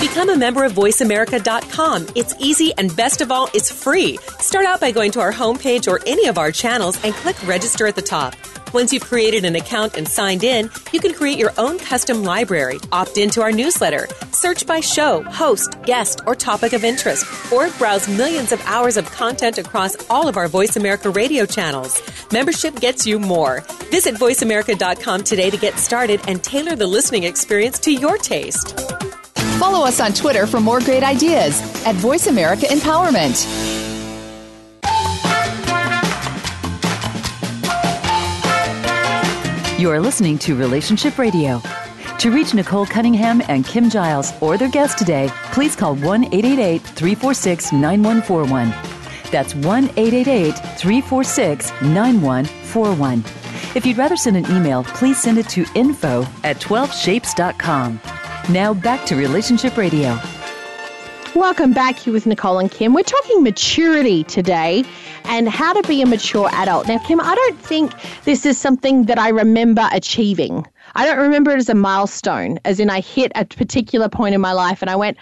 Become 0.00 0.30
a 0.30 0.36
member 0.36 0.64
of 0.64 0.72
VoiceAmerica.com. 0.72 2.08
It's 2.16 2.34
easy 2.40 2.72
and 2.76 2.94
best 2.96 3.20
of 3.20 3.30
all, 3.30 3.48
it's 3.54 3.70
free. 3.70 4.18
Start 4.40 4.66
out 4.66 4.80
by 4.80 4.90
going 4.90 5.12
to 5.12 5.20
our 5.20 5.32
homepage 5.32 5.86
or 5.86 6.00
any 6.06 6.26
of 6.26 6.38
our 6.38 6.50
channels 6.50 7.02
and 7.04 7.14
click 7.14 7.36
register 7.46 7.86
at 7.86 7.94
the 7.94 8.02
top. 8.02 8.34
Once 8.72 8.92
you've 8.92 9.02
created 9.02 9.44
an 9.44 9.54
account 9.54 9.96
and 9.96 10.08
signed 10.08 10.42
in, 10.42 10.70
you 10.92 11.00
can 11.00 11.12
create 11.12 11.38
your 11.38 11.52
own 11.58 11.78
custom 11.78 12.24
library, 12.24 12.78
opt 12.90 13.18
into 13.18 13.42
our 13.42 13.52
newsletter, 13.52 14.08
search 14.30 14.66
by 14.66 14.80
show, 14.80 15.22
host, 15.24 15.76
guest, 15.84 16.20
or 16.26 16.34
topic 16.34 16.72
of 16.72 16.82
interest, 16.82 17.26
or 17.52 17.68
browse 17.72 18.08
millions 18.08 18.50
of 18.50 18.62
hours 18.64 18.96
of 18.96 19.04
content 19.10 19.58
across 19.58 19.94
all 20.08 20.26
of 20.26 20.36
our 20.36 20.48
Voice 20.48 20.76
America 20.76 21.10
radio 21.10 21.44
channels. 21.44 22.00
Membership 22.32 22.74
gets 22.80 23.06
you 23.06 23.18
more. 23.18 23.60
Visit 23.90 24.14
VoiceAmerica.com 24.14 25.22
today 25.22 25.50
to 25.50 25.58
get 25.58 25.78
started 25.78 26.20
and 26.26 26.42
tailor 26.42 26.74
the 26.74 26.86
listening 26.86 27.24
experience 27.24 27.78
to 27.80 27.92
your 27.92 28.16
taste. 28.16 28.80
Follow 29.58 29.86
us 29.86 30.00
on 30.00 30.12
Twitter 30.12 30.46
for 30.46 30.60
more 30.60 30.80
great 30.80 31.02
ideas 31.02 31.60
at 31.86 31.94
Voice 31.96 32.26
America 32.26 32.66
Empowerment. 32.66 33.71
You 39.82 39.90
are 39.90 39.98
listening 39.98 40.38
to 40.38 40.54
Relationship 40.54 41.18
Radio. 41.18 41.60
To 42.20 42.30
reach 42.30 42.54
Nicole 42.54 42.86
Cunningham 42.86 43.42
and 43.48 43.66
Kim 43.66 43.90
Giles 43.90 44.32
or 44.40 44.56
their 44.56 44.70
guest 44.70 44.96
today, 44.96 45.28
please 45.50 45.74
call 45.74 45.96
1 45.96 46.26
888 46.26 46.82
346 46.82 47.72
9141. 47.72 48.68
That's 49.32 49.56
1 49.56 49.86
888 49.96 50.52
346 50.78 51.72
9141. 51.82 53.24
If 53.74 53.84
you'd 53.84 53.98
rather 53.98 54.16
send 54.16 54.36
an 54.36 54.46
email, 54.56 54.84
please 54.84 55.20
send 55.20 55.38
it 55.38 55.48
to 55.48 55.66
info 55.74 56.28
at 56.44 56.60
12shapes.com. 56.60 58.00
Now 58.50 58.74
back 58.74 59.04
to 59.06 59.16
Relationship 59.16 59.76
Radio. 59.76 60.16
Welcome 61.34 61.72
back 61.72 61.98
here 61.98 62.12
with 62.12 62.26
Nicole 62.26 62.60
and 62.60 62.70
Kim. 62.70 62.94
We're 62.94 63.02
talking 63.02 63.42
maturity 63.42 64.22
today 64.22 64.84
and 65.24 65.48
how 65.48 65.72
to 65.72 65.86
be 65.88 66.02
a 66.02 66.06
mature 66.06 66.48
adult. 66.52 66.88
Now, 66.88 66.98
Kim, 66.98 67.20
I 67.20 67.34
don't 67.34 67.58
think 67.60 67.92
this 68.24 68.46
is 68.46 68.58
something 68.58 69.04
that 69.04 69.18
I 69.18 69.28
remember 69.28 69.88
achieving. 69.92 70.66
I 70.94 71.06
don't 71.06 71.18
remember 71.18 71.50
it 71.52 71.58
as 71.58 71.68
a 71.68 71.74
milestone, 71.74 72.58
as 72.64 72.80
in 72.80 72.90
I 72.90 73.00
hit 73.00 73.32
a 73.34 73.44
particular 73.44 74.08
point 74.08 74.34
in 74.34 74.40
my 74.40 74.52
life 74.52 74.82
and 74.82 74.90
I 74.90 74.96
went, 74.96 75.16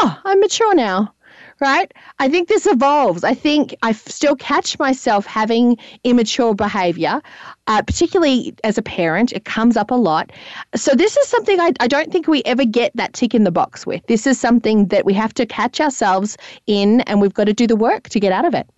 oh, 0.00 0.20
I'm 0.24 0.40
mature 0.40 0.74
now 0.74 1.12
right? 1.60 1.92
I 2.18 2.28
think 2.28 2.48
this 2.48 2.66
evolves. 2.66 3.24
I 3.24 3.34
think 3.34 3.74
I 3.82 3.92
still 3.92 4.36
catch 4.36 4.78
myself 4.78 5.26
having 5.26 5.78
immature 6.04 6.54
behavior, 6.54 7.22
uh, 7.66 7.82
particularly 7.82 8.54
as 8.64 8.78
a 8.78 8.82
parent. 8.82 9.32
It 9.32 9.44
comes 9.44 9.76
up 9.76 9.90
a 9.90 9.94
lot. 9.94 10.32
So, 10.74 10.94
this 10.94 11.16
is 11.16 11.26
something 11.28 11.60
I, 11.60 11.72
I 11.80 11.88
don't 11.88 12.12
think 12.12 12.28
we 12.28 12.42
ever 12.44 12.64
get 12.64 12.92
that 12.96 13.14
tick 13.14 13.34
in 13.34 13.44
the 13.44 13.50
box 13.50 13.86
with. 13.86 14.06
This 14.06 14.26
is 14.26 14.38
something 14.38 14.86
that 14.88 15.04
we 15.04 15.14
have 15.14 15.34
to 15.34 15.46
catch 15.46 15.80
ourselves 15.80 16.36
in, 16.66 17.00
and 17.02 17.20
we've 17.20 17.34
got 17.34 17.44
to 17.44 17.54
do 17.54 17.66
the 17.66 17.76
work 17.76 18.08
to 18.10 18.20
get 18.20 18.32
out 18.32 18.44
of 18.44 18.54
it. 18.54 18.68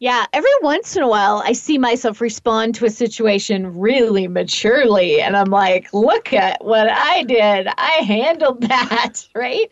Yeah, 0.00 0.26
every 0.32 0.50
once 0.62 0.94
in 0.94 1.02
a 1.02 1.08
while, 1.08 1.42
I 1.44 1.54
see 1.54 1.76
myself 1.76 2.20
respond 2.20 2.76
to 2.76 2.84
a 2.84 2.90
situation 2.90 3.76
really 3.76 4.28
maturely, 4.28 5.20
and 5.20 5.36
I'm 5.36 5.50
like, 5.50 5.92
"Look 5.92 6.32
at 6.32 6.64
what 6.64 6.88
I 6.88 7.24
did! 7.24 7.66
I 7.76 8.04
handled 8.06 8.60
that, 8.68 9.26
right?" 9.34 9.66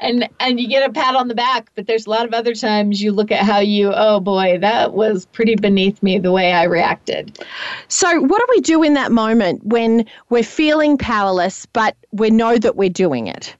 And 0.00 0.28
and 0.40 0.58
you 0.58 0.66
get 0.66 0.88
a 0.88 0.92
pat 0.92 1.14
on 1.14 1.28
the 1.28 1.36
back, 1.36 1.70
but 1.76 1.86
there's 1.86 2.06
a 2.06 2.10
lot 2.10 2.26
of 2.26 2.34
other 2.34 2.54
times 2.54 3.00
you 3.00 3.12
look 3.12 3.30
at 3.30 3.44
how 3.44 3.60
you, 3.60 3.92
oh 3.94 4.18
boy, 4.18 4.58
that 4.58 4.94
was 4.94 5.26
pretty 5.26 5.54
beneath 5.54 6.02
me 6.02 6.18
the 6.18 6.32
way 6.32 6.52
I 6.52 6.64
reacted. 6.64 7.38
So, 7.86 8.20
what 8.20 8.40
do 8.40 8.46
we 8.50 8.62
do 8.62 8.82
in 8.82 8.94
that 8.94 9.12
moment 9.12 9.64
when 9.64 10.06
we're 10.28 10.42
feeling 10.42 10.98
powerless, 10.98 11.66
but 11.66 11.96
we 12.10 12.30
know 12.30 12.58
that 12.58 12.74
we're 12.74 12.88
doing 12.88 13.28
it? 13.28 13.54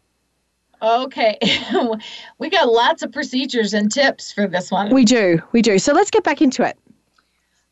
Okay. 0.83 1.38
we 2.38 2.51
got 2.51 2.68
lots 2.68 3.03
of 3.03 3.12
procedures 3.12 3.73
and 3.73 3.90
tips 3.90 4.33
for 4.33 4.49
this 4.49 4.71
one. 4.71 4.92
We 4.92 5.05
do. 5.05 5.40
We 5.53 5.62
do. 5.62 5.79
So 5.79 5.92
let's 5.92 6.11
get 6.11 6.25
back 6.25 6.42
into 6.42 6.62
it. 6.62 6.77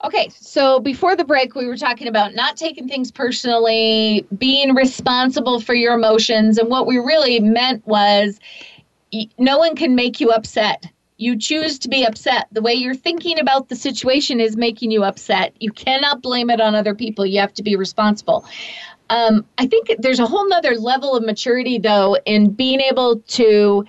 Okay, 0.02 0.30
so 0.30 0.80
before 0.80 1.14
the 1.14 1.24
break, 1.24 1.54
we 1.54 1.66
were 1.66 1.76
talking 1.76 2.08
about 2.08 2.34
not 2.34 2.56
taking 2.56 2.88
things 2.88 3.10
personally, 3.10 4.26
being 4.38 4.74
responsible 4.74 5.60
for 5.60 5.74
your 5.74 5.94
emotions. 5.94 6.56
And 6.56 6.70
what 6.70 6.86
we 6.86 6.96
really 6.96 7.38
meant 7.40 7.86
was 7.86 8.40
no 9.38 9.58
one 9.58 9.76
can 9.76 9.94
make 9.94 10.18
you 10.18 10.30
upset. 10.30 10.86
You 11.20 11.36
choose 11.36 11.78
to 11.80 11.88
be 11.90 12.04
upset. 12.04 12.48
The 12.50 12.62
way 12.62 12.72
you're 12.72 12.94
thinking 12.94 13.38
about 13.38 13.68
the 13.68 13.76
situation 13.76 14.40
is 14.40 14.56
making 14.56 14.90
you 14.90 15.04
upset. 15.04 15.54
You 15.60 15.70
cannot 15.70 16.22
blame 16.22 16.48
it 16.48 16.62
on 16.62 16.74
other 16.74 16.94
people. 16.94 17.26
You 17.26 17.40
have 17.40 17.52
to 17.54 17.62
be 17.62 17.76
responsible. 17.76 18.46
Um, 19.10 19.44
I 19.58 19.66
think 19.66 19.96
there's 19.98 20.18
a 20.18 20.26
whole 20.26 20.48
nother 20.48 20.76
level 20.76 21.14
of 21.14 21.22
maturity, 21.22 21.78
though, 21.78 22.16
in 22.24 22.52
being 22.52 22.80
able 22.80 23.20
to 23.20 23.84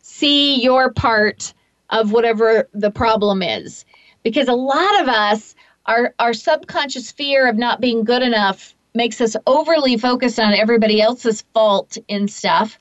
see 0.00 0.62
your 0.62 0.90
part 0.90 1.52
of 1.90 2.12
whatever 2.12 2.66
the 2.72 2.90
problem 2.90 3.42
is. 3.42 3.84
Because 4.22 4.48
a 4.48 4.54
lot 4.54 5.02
of 5.02 5.08
us, 5.08 5.54
our, 5.84 6.14
our 6.18 6.32
subconscious 6.32 7.12
fear 7.12 7.46
of 7.46 7.58
not 7.58 7.82
being 7.82 8.04
good 8.04 8.22
enough 8.22 8.74
makes 8.94 9.20
us 9.20 9.36
overly 9.46 9.98
focused 9.98 10.40
on 10.40 10.54
everybody 10.54 11.02
else's 11.02 11.42
fault 11.52 11.98
in 12.08 12.26
stuff. 12.26 12.78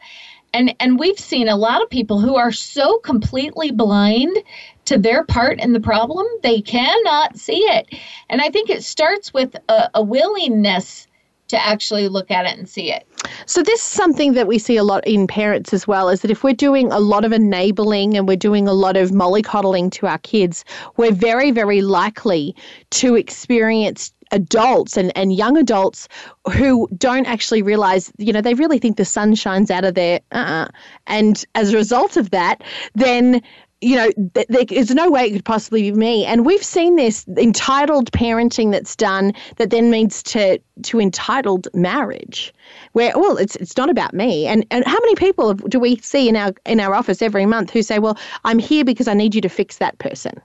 And, 0.53 0.75
and 0.79 0.99
we've 0.99 1.19
seen 1.19 1.47
a 1.47 1.55
lot 1.55 1.81
of 1.81 1.89
people 1.89 2.19
who 2.19 2.35
are 2.35 2.51
so 2.51 2.97
completely 2.99 3.71
blind 3.71 4.37
to 4.85 4.97
their 4.97 5.23
part 5.23 5.59
in 5.59 5.73
the 5.73 5.79
problem, 5.79 6.25
they 6.41 6.61
cannot 6.61 7.37
see 7.37 7.59
it. 7.59 7.93
And 8.29 8.41
I 8.41 8.49
think 8.49 8.69
it 8.69 8.83
starts 8.83 9.33
with 9.33 9.55
a, 9.69 9.89
a 9.93 10.01
willingness 10.01 11.07
to 11.49 11.63
actually 11.63 12.07
look 12.07 12.31
at 12.31 12.45
it 12.45 12.57
and 12.57 12.69
see 12.69 12.91
it. 12.91 13.07
So 13.45 13.61
this 13.61 13.81
is 13.81 13.85
something 13.85 14.33
that 14.33 14.47
we 14.47 14.57
see 14.57 14.77
a 14.77 14.83
lot 14.83 15.05
in 15.05 15.27
parents 15.27 15.73
as 15.73 15.87
well 15.87 16.07
is 16.09 16.21
that 16.21 16.31
if 16.31 16.43
we're 16.43 16.53
doing 16.53 16.91
a 16.91 16.99
lot 16.99 17.25
of 17.25 17.31
enabling 17.31 18.15
and 18.15 18.27
we're 18.27 18.37
doing 18.37 18.67
a 18.67 18.73
lot 18.73 18.95
of 18.95 19.09
mollycoddling 19.09 19.91
to 19.93 20.07
our 20.07 20.19
kids, 20.19 20.63
we're 20.97 21.11
very 21.11 21.51
very 21.51 21.81
likely 21.81 22.55
to 22.91 23.15
experience 23.15 24.13
adults 24.31 24.97
and, 24.97 25.15
and 25.17 25.33
young 25.33 25.57
adults 25.57 26.07
who 26.51 26.87
don't 26.97 27.25
actually 27.25 27.61
realize, 27.61 28.11
you 28.17 28.33
know, 28.33 28.41
they 28.41 28.53
really 28.53 28.79
think 28.79 28.97
the 28.97 29.05
sun 29.05 29.35
shines 29.35 29.71
out 29.71 29.85
of 29.85 29.95
their, 29.95 30.19
uh-uh. 30.31 30.67
and 31.07 31.45
as 31.55 31.73
a 31.73 31.77
result 31.77 32.17
of 32.17 32.31
that, 32.31 32.63
then 32.95 33.41
you 33.81 33.95
know, 33.95 34.09
there's 34.49 34.93
no 34.93 35.09
way 35.09 35.25
it 35.25 35.31
could 35.31 35.45
possibly 35.45 35.89
be 35.89 35.97
me. 35.97 36.25
And 36.25 36.45
we've 36.45 36.63
seen 36.63 36.97
this 36.97 37.25
entitled 37.37 38.11
parenting 38.11 38.71
that's 38.71 38.95
done 38.95 39.33
that 39.55 39.69
then 39.69 39.89
leads 39.89 40.21
to 40.23 40.59
to 40.83 40.99
entitled 40.99 41.67
marriage, 41.73 42.53
where 42.91 43.13
well, 43.15 43.37
it's 43.37 43.55
it's 43.55 43.77
not 43.77 43.89
about 43.89 44.13
me. 44.13 44.47
And 44.47 44.65
and 44.69 44.85
how 44.85 44.99
many 44.99 45.15
people 45.15 45.53
do 45.53 45.79
we 45.79 45.95
see 45.97 46.27
in 46.27 46.35
our 46.35 46.53
in 46.65 46.79
our 46.81 46.93
office 46.93 47.21
every 47.21 47.45
month 47.45 47.71
who 47.71 47.81
say, 47.81 47.99
well, 47.99 48.17
I'm 48.43 48.59
here 48.59 48.83
because 48.83 49.07
I 49.07 49.13
need 49.13 49.33
you 49.33 49.41
to 49.41 49.49
fix 49.49 49.77
that 49.77 49.97
person 49.97 50.41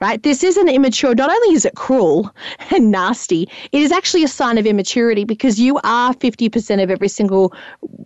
right? 0.00 0.22
This 0.22 0.42
isn't 0.42 0.68
immature. 0.68 1.14
Not 1.14 1.30
only 1.30 1.54
is 1.54 1.64
it 1.64 1.74
cruel 1.74 2.30
and 2.70 2.90
nasty, 2.90 3.48
it 3.72 3.82
is 3.82 3.92
actually 3.92 4.24
a 4.24 4.28
sign 4.28 4.58
of 4.58 4.66
immaturity 4.66 5.24
because 5.24 5.60
you 5.60 5.78
are 5.84 6.14
50% 6.14 6.82
of 6.82 6.90
every 6.90 7.08
single 7.08 7.54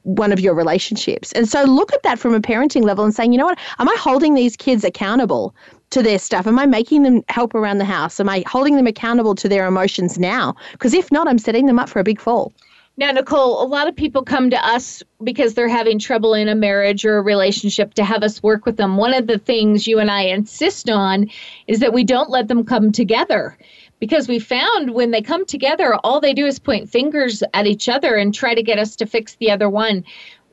one 0.03 0.33
of 0.33 0.41
your 0.41 0.55
relationships. 0.55 1.33
And 1.33 1.49
so 1.49 1.65
look 1.65 1.93
at 1.93 2.03
that 2.03 2.19
from 2.19 2.35
a 2.35 2.41
parenting 2.41 2.83
level 2.83 3.05
and 3.05 3.15
saying, 3.15 3.33
you 3.33 3.39
know 3.39 3.47
what, 3.47 3.59
am 3.79 3.89
I 3.89 3.97
holding 3.99 4.35
these 4.35 4.57
kids 4.57 4.85
accountable 4.85 5.55
to 5.91 6.03
their 6.03 6.19
stuff? 6.19 6.47
Am 6.47 6.59
I 6.59 6.67
making 6.67 7.03
them 7.03 7.23
help 7.29 7.55
around 7.55 7.79
the 7.79 7.85
house? 7.85 8.19
Am 8.19 8.29
I 8.29 8.43
holding 8.47 8.77
them 8.77 8.87
accountable 8.87 9.35
to 9.37 9.49
their 9.49 9.67
emotions 9.67 10.19
now? 10.19 10.55
Because 10.73 10.95
if 10.95 11.13
not, 11.13 11.29
I'm 11.29 11.39
setting 11.39 11.67
them 11.67 11.79
up 11.79 11.89
for 11.89 12.01
a 12.01 12.05
big 12.05 12.21
fall. 12.21 12.53
Now, 12.97 13.11
Nicole, 13.11 13.61
a 13.61 13.67
lot 13.67 13.89
of 13.89 13.97
people 13.97 14.23
come 14.23 14.51
to 14.51 14.67
us 14.67 15.03
because 15.23 15.55
they're 15.55 15.69
having 15.69 15.99
trouble 15.99 16.33
in 16.33 16.47
a 16.47 16.55
marriage 16.55 17.05
or 17.05 17.19
a 17.19 17.23
relationship 17.23 17.95
to 17.95 18.05
have 18.05 18.23
us 18.23 18.41
work 18.41 18.65
with 18.65 18.77
them. 18.77 18.97
One 18.97 19.13
of 19.13 19.27
the 19.27 19.39
things 19.39 19.89
you 19.89 19.99
and 19.99 20.13
I 20.13 20.23
insist 20.23 20.89
on 20.89 21.29
is 21.67 21.81
that 21.81 21.93
we 21.93 22.05
don't 22.05 22.31
let 22.31 22.47
them 22.47 22.65
come 22.65 22.93
together 22.93 23.59
because 23.99 24.29
we 24.29 24.39
found 24.39 24.91
when 24.91 25.11
they 25.11 25.23
come 25.23 25.45
together, 25.45 25.97
all 26.05 26.21
they 26.21 26.35
do 26.35 26.47
is 26.47 26.61
point 26.61 26.89
fingers 26.89 27.43
at 27.53 27.67
each 27.67 27.89
other 27.89 28.15
and 28.15 28.33
try 28.33 28.55
to 28.55 28.63
get 28.63 28.79
us 28.79 28.95
to 28.97 29.07
fix 29.07 29.35
the 29.37 29.51
other 29.51 29.69
one. 29.69 30.05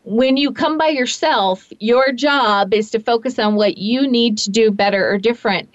When 0.03 0.35
you 0.35 0.51
come 0.51 0.79
by 0.79 0.87
yourself, 0.87 1.71
your 1.79 2.11
job 2.11 2.73
is 2.73 2.89
to 2.91 2.99
focus 2.99 3.37
on 3.37 3.53
what 3.53 3.77
you 3.77 4.07
need 4.07 4.39
to 4.39 4.49
do 4.49 4.71
better 4.71 5.07
or 5.07 5.19
different. 5.19 5.69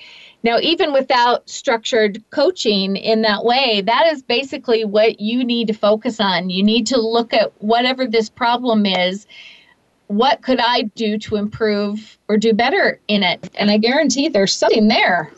Now, 0.47 0.61
even 0.61 0.93
without 0.93 1.51
structured 1.51 2.23
coaching 2.31 2.95
in 2.95 3.23
that 3.23 3.45
way, 3.45 3.83
that 3.85 4.07
is 4.13 4.23
basically 4.23 4.85
what 4.85 5.19
you 5.19 5.43
need 5.43 5.67
to 5.67 5.75
focus 5.75 6.21
on. 6.21 6.51
You 6.51 6.63
need 6.63 6.87
to 6.87 7.01
look 7.01 7.35
at 7.35 7.51
whatever 7.61 8.07
this 8.07 8.31
problem 8.31 8.87
is. 8.87 9.27
What 10.07 10.43
could 10.43 10.61
I 10.61 10.83
do 10.95 11.19
to 11.19 11.35
improve 11.35 12.17
or 12.29 12.37
do 12.37 12.53
better 12.53 13.01
in 13.09 13.25
it? 13.25 13.51
And 13.57 13.73
I 13.73 13.79
guarantee 13.79 14.29
there's 14.29 14.55
something 14.55 14.87
there. 14.87 15.33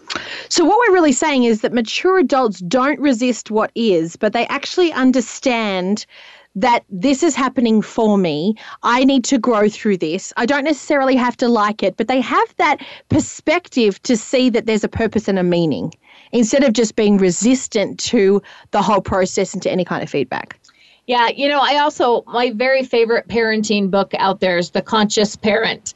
So, 0.51 0.67
what 0.67 0.79
we're 0.79 0.93
really 0.93 1.13
saying 1.13 1.45
is 1.45 1.63
that 1.63 1.73
mature 1.73 2.19
adults 2.19 2.59
don't 2.59 3.01
resist 3.01 3.51
what 3.51 3.71
is, 3.75 4.15
but 4.15 4.35
they 4.35 4.47
actually 4.49 4.93
understand 4.93 6.05
that 6.55 6.85
this 6.89 7.23
is 7.23 7.35
happening 7.35 7.83
for 7.83 8.19
me. 8.19 8.55
I 8.83 9.05
need 9.05 9.25
to 9.25 9.39
grow 9.39 9.69
through 9.69 9.99
this. 9.99 10.33
I 10.37 10.47
don't 10.47 10.65
necessarily 10.65 11.17
have 11.17 11.37
to 11.39 11.49
like 11.49 11.83
it, 11.83 11.97
but 11.97 12.09
they 12.09 12.21
have 12.21 12.55
that 12.57 12.85
perspective 13.09 14.03
to 14.03 14.17
see 14.17 14.51
that 14.51 14.67
there's 14.67 14.85
a 14.85 14.89
purpose 14.89 15.29
and 15.29 15.39
a 15.39 15.43
meaning 15.43 15.93
instead 16.33 16.65
of 16.65 16.73
just 16.73 16.97
being 16.97 17.17
resistant 17.17 17.99
to 18.01 18.43
the 18.73 18.83
whole 18.83 19.01
process 19.01 19.55
and 19.55 19.63
to 19.63 19.71
any 19.71 19.85
kind 19.85 20.03
of 20.03 20.11
feedback. 20.11 20.59
Yeah, 21.07 21.29
you 21.29 21.49
know, 21.49 21.61
I 21.61 21.79
also, 21.79 22.23
my 22.27 22.51
very 22.51 22.85
favorite 22.85 23.29
parenting 23.29 23.91
book 23.91 24.13
out 24.19 24.41
there 24.41 24.59
is 24.59 24.71
The 24.71 24.83
Conscious 24.83 25.37
Parent. 25.37 25.95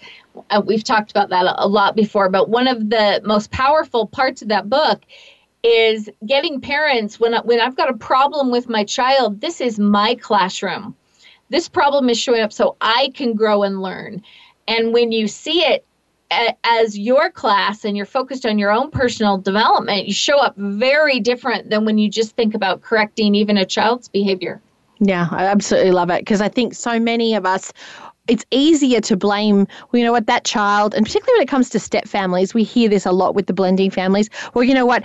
Uh, 0.48 0.62
we've 0.64 0.84
talked 0.84 1.10
about 1.10 1.28
that 1.28 1.54
a 1.58 1.68
lot 1.68 1.94
before, 1.94 2.30
but 2.30 2.48
one 2.48 2.66
of 2.66 2.88
the 2.88 3.20
most 3.22 3.50
powerful 3.50 4.06
parts 4.06 4.40
of 4.40 4.48
that 4.48 4.70
book 4.70 5.02
is 5.62 6.10
getting 6.26 6.60
parents 6.60 7.20
when 7.20 7.34
I, 7.34 7.40
when 7.40 7.60
I've 7.60 7.76
got 7.76 7.90
a 7.90 7.96
problem 7.96 8.50
with 8.50 8.68
my 8.68 8.84
child, 8.84 9.40
this 9.40 9.60
is 9.60 9.78
my 9.78 10.14
classroom. 10.16 10.96
This 11.50 11.68
problem 11.68 12.08
is 12.08 12.18
showing 12.18 12.40
up 12.40 12.52
so 12.52 12.76
I 12.80 13.12
can 13.14 13.34
grow 13.34 13.62
and 13.62 13.82
learn. 13.82 14.22
And 14.66 14.92
when 14.92 15.12
you 15.12 15.28
see 15.28 15.60
it 15.60 15.84
as 16.64 16.98
your 16.98 17.30
class 17.30 17.84
and 17.84 17.96
you're 17.96 18.06
focused 18.06 18.46
on 18.46 18.58
your 18.58 18.70
own 18.70 18.90
personal 18.90 19.36
development, 19.38 20.06
you 20.06 20.14
show 20.14 20.38
up 20.38 20.56
very 20.56 21.20
different 21.20 21.68
than 21.70 21.84
when 21.84 21.98
you 21.98 22.08
just 22.08 22.34
think 22.36 22.54
about 22.54 22.80
correcting 22.80 23.34
even 23.34 23.58
a 23.58 23.66
child's 23.66 24.08
behavior. 24.08 24.60
Yeah, 24.98 25.28
I 25.30 25.44
absolutely 25.44 25.90
love 25.90 26.10
it 26.10 26.20
because 26.20 26.40
I 26.40 26.48
think 26.48 26.74
so 26.74 26.98
many 26.98 27.34
of 27.34 27.44
us 27.44 27.72
it's 28.28 28.44
easier 28.52 29.00
to 29.00 29.16
blame, 29.16 29.66
you 29.92 30.04
know 30.04 30.12
what, 30.12 30.26
that 30.28 30.44
child, 30.44 30.94
and 30.94 31.04
particularly 31.04 31.40
when 31.40 31.42
it 31.42 31.48
comes 31.48 31.68
to 31.70 31.80
step 31.80 32.06
families, 32.06 32.54
we 32.54 32.62
hear 32.62 32.88
this 32.88 33.04
a 33.04 33.10
lot 33.10 33.34
with 33.34 33.48
the 33.48 33.52
blending 33.52 33.90
families. 33.90 34.30
Well, 34.54 34.62
you 34.62 34.74
know 34.74 34.86
what, 34.86 35.02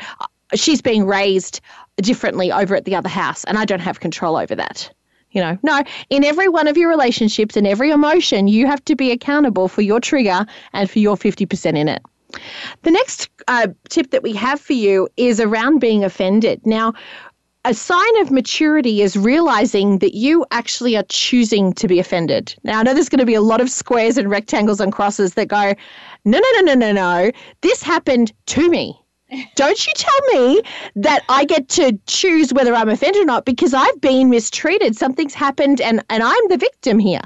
she's 0.56 0.82
being 0.82 1.06
raised 1.06 1.62
differently 1.98 2.52
over 2.52 2.76
at 2.76 2.86
the 2.86 2.96
other 2.96 3.10
house 3.10 3.44
and 3.46 3.58
I 3.58 3.66
don't 3.66 3.80
have 3.80 4.00
control 4.00 4.38
over 4.38 4.56
that. 4.56 4.92
You 5.32 5.42
know, 5.42 5.58
no, 5.62 5.84
in 6.10 6.24
every 6.24 6.48
one 6.48 6.68
of 6.68 6.78
your 6.78 6.90
relationships 6.90 7.58
and 7.58 7.68
every 7.68 7.92
emotion, 7.92 8.48
you 8.48 8.66
have 8.66 8.84
to 8.86 8.96
be 8.96 9.12
accountable 9.12 9.68
for 9.68 9.82
your 9.82 10.00
trigger 10.00 10.46
and 10.74 10.90
for 10.90 11.00
your 11.00 11.18
50% 11.18 11.78
in 11.78 11.88
it. 11.90 12.02
The 12.84 12.92
next 12.92 13.30
uh, 13.48 13.68
tip 13.90 14.12
that 14.12 14.24
we 14.24 14.34
have 14.34 14.60
for 14.60 14.74
you 14.74 15.08
is 15.18 15.40
around 15.40 15.80
being 15.80 16.04
offended. 16.04 16.66
Now, 16.66 16.94
a 17.66 17.74
sign 17.74 18.22
of 18.22 18.32
maturity 18.32 19.02
is 19.02 19.18
realizing 19.18 20.00
that 20.00 20.16
you 20.16 20.46
actually 20.52 20.96
are 20.96 21.06
choosing 21.10 21.74
to 21.74 21.88
be 21.88 22.00
offended. 22.00 22.56
Now, 22.64 22.80
I 22.80 22.84
know 22.84 22.94
there's 22.94 23.10
going 23.10 23.20
to 23.20 23.26
be 23.26 23.34
a 23.34 23.42
lot 23.42 23.60
of 23.60 23.70
squares 23.70 24.18
and 24.18 24.30
rectangles 24.30 24.80
and 24.80 24.94
crosses 24.94 25.34
that 25.34 25.50
go, 25.50 25.74
no, 26.24 26.40
no, 26.40 26.62
no, 26.62 26.62
no, 26.62 26.74
no, 26.74 26.92
no. 26.94 27.32
This 27.62 27.84
happened 27.84 28.32
to 28.48 28.70
me. 28.70 28.98
Don't 29.56 29.88
you 29.88 29.94
tell 29.96 30.20
me 30.34 30.62
that 30.96 31.24
I 31.28 31.46
get 31.46 31.68
to 31.70 32.00
choose 32.08 32.54
whether 32.54 32.74
I'm 32.74 32.90
offended 32.90 33.22
or 33.22 33.26
not 33.26 33.46
because 33.46 33.74
I've 33.74 34.00
been 34.00 34.30
mistreated. 34.30 34.96
Something's 34.96 35.34
happened 35.34 35.82
and, 35.82 36.04
and 36.10 36.24
I'm 36.24 36.48
the 36.48 36.58
victim 36.58 36.98
here. 36.98 37.22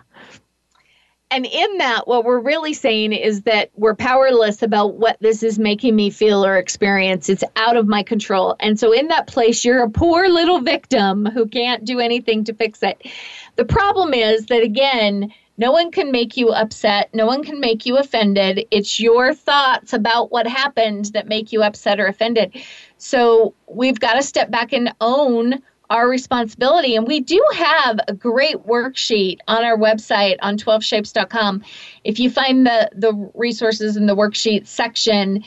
And 1.31 1.45
in 1.45 1.77
that, 1.77 2.09
what 2.09 2.25
we're 2.25 2.41
really 2.41 2.73
saying 2.73 3.13
is 3.13 3.43
that 3.43 3.71
we're 3.75 3.95
powerless 3.95 4.61
about 4.61 4.95
what 4.95 5.15
this 5.21 5.43
is 5.43 5.57
making 5.57 5.95
me 5.95 6.09
feel 6.09 6.45
or 6.45 6.57
experience. 6.57 7.29
It's 7.29 7.43
out 7.55 7.77
of 7.77 7.87
my 7.87 8.03
control. 8.03 8.57
And 8.59 8.77
so, 8.77 8.91
in 8.91 9.07
that 9.07 9.27
place, 9.27 9.63
you're 9.63 9.81
a 9.81 9.89
poor 9.89 10.27
little 10.27 10.59
victim 10.59 11.25
who 11.25 11.47
can't 11.47 11.85
do 11.85 12.01
anything 12.01 12.43
to 12.43 12.53
fix 12.53 12.83
it. 12.83 13.07
The 13.55 13.63
problem 13.63 14.13
is 14.13 14.47
that, 14.47 14.61
again, 14.61 15.31
no 15.61 15.71
one 15.71 15.91
can 15.91 16.11
make 16.11 16.35
you 16.35 16.49
upset. 16.49 17.13
No 17.13 17.27
one 17.27 17.43
can 17.43 17.59
make 17.59 17.85
you 17.85 17.97
offended. 17.97 18.65
It's 18.71 18.99
your 18.99 19.31
thoughts 19.31 19.93
about 19.93 20.31
what 20.31 20.47
happened 20.47 21.11
that 21.13 21.27
make 21.27 21.51
you 21.51 21.61
upset 21.61 21.99
or 21.99 22.07
offended. 22.07 22.59
So 22.97 23.53
we've 23.67 23.99
got 23.99 24.15
to 24.15 24.23
step 24.23 24.49
back 24.49 24.73
and 24.73 24.91
own 25.01 25.61
our 25.91 26.09
responsibility. 26.09 26.95
And 26.95 27.07
we 27.07 27.19
do 27.19 27.39
have 27.53 27.99
a 28.07 28.13
great 28.13 28.65
worksheet 28.65 29.37
on 29.47 29.63
our 29.63 29.77
website 29.77 30.37
on 30.41 30.57
12shapes.com. 30.57 31.63
If 32.05 32.19
you 32.19 32.31
find 32.31 32.65
the, 32.65 32.89
the 32.95 33.13
resources 33.35 33.95
in 33.95 34.07
the 34.07 34.15
worksheet 34.15 34.65
section, 34.65 35.43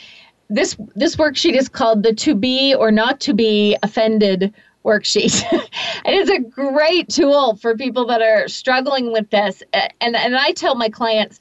this 0.48 0.77
this 0.94 1.16
worksheet 1.16 1.57
is 1.57 1.68
called 1.68 2.05
the 2.05 2.14
to 2.14 2.37
be 2.37 2.72
or 2.72 2.92
not 2.92 3.18
to 3.20 3.35
be 3.35 3.77
offended 3.83 4.55
worksheet. 4.85 5.42
and 5.53 6.14
it's 6.14 6.31
a 6.31 6.38
great 6.38 7.09
tool 7.09 7.57
for 7.57 7.77
people 7.77 8.07
that 8.07 8.23
are 8.23 8.49
struggling 8.49 9.12
with 9.12 9.31
this. 9.31 9.62
And, 9.73 10.16
and 10.16 10.37
I 10.37 10.53
tell 10.53 10.75
my 10.75 10.88
clients, 10.88 11.40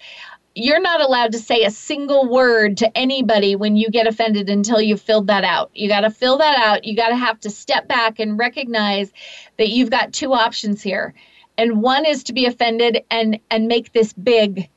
you're 0.55 0.81
not 0.81 1.01
allowed 1.01 1.31
to 1.31 1.39
say 1.39 1.63
a 1.63 1.71
single 1.71 2.29
word 2.29 2.77
to 2.77 2.97
anybody 2.97 3.55
when 3.55 3.75
you 3.75 3.89
get 3.89 4.07
offended 4.07 4.49
until 4.49 4.79
you've 4.79 5.01
filled 5.01 5.27
that 5.27 5.43
out. 5.43 5.71
You 5.73 5.87
got 5.87 6.01
to 6.01 6.11
fill 6.11 6.37
that 6.37 6.57
out. 6.57 6.85
You 6.85 6.95
got 6.95 7.09
to 7.09 7.15
have 7.15 7.39
to 7.41 7.49
step 7.49 7.87
back 7.87 8.19
and 8.19 8.37
recognize 8.37 9.11
that 9.57 9.69
you've 9.69 9.89
got 9.89 10.13
two 10.13 10.33
options 10.33 10.81
here. 10.81 11.13
And 11.57 11.81
one 11.81 12.05
is 12.05 12.23
to 12.25 12.33
be 12.33 12.45
offended 12.45 13.03
and 13.09 13.39
and 13.49 13.67
make 13.67 13.93
this 13.93 14.13
big 14.13 14.69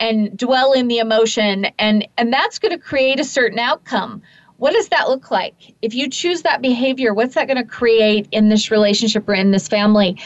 and 0.00 0.36
dwell 0.36 0.72
in 0.72 0.88
the 0.88 0.98
emotion 0.98 1.66
and 1.78 2.08
and 2.18 2.32
that's 2.32 2.58
going 2.58 2.72
to 2.72 2.78
create 2.78 3.20
a 3.20 3.24
certain 3.24 3.60
outcome 3.60 4.22
what 4.56 4.72
does 4.72 4.88
that 4.88 5.08
look 5.08 5.30
like? 5.30 5.54
If 5.82 5.94
you 5.94 6.08
choose 6.08 6.42
that 6.42 6.62
behavior, 6.62 7.12
what's 7.12 7.34
that 7.34 7.46
going 7.46 7.56
to 7.56 7.64
create 7.64 8.28
in 8.30 8.48
this 8.48 8.70
relationship 8.70 9.28
or 9.28 9.34
in 9.34 9.50
this 9.50 9.68
family? 9.68 10.18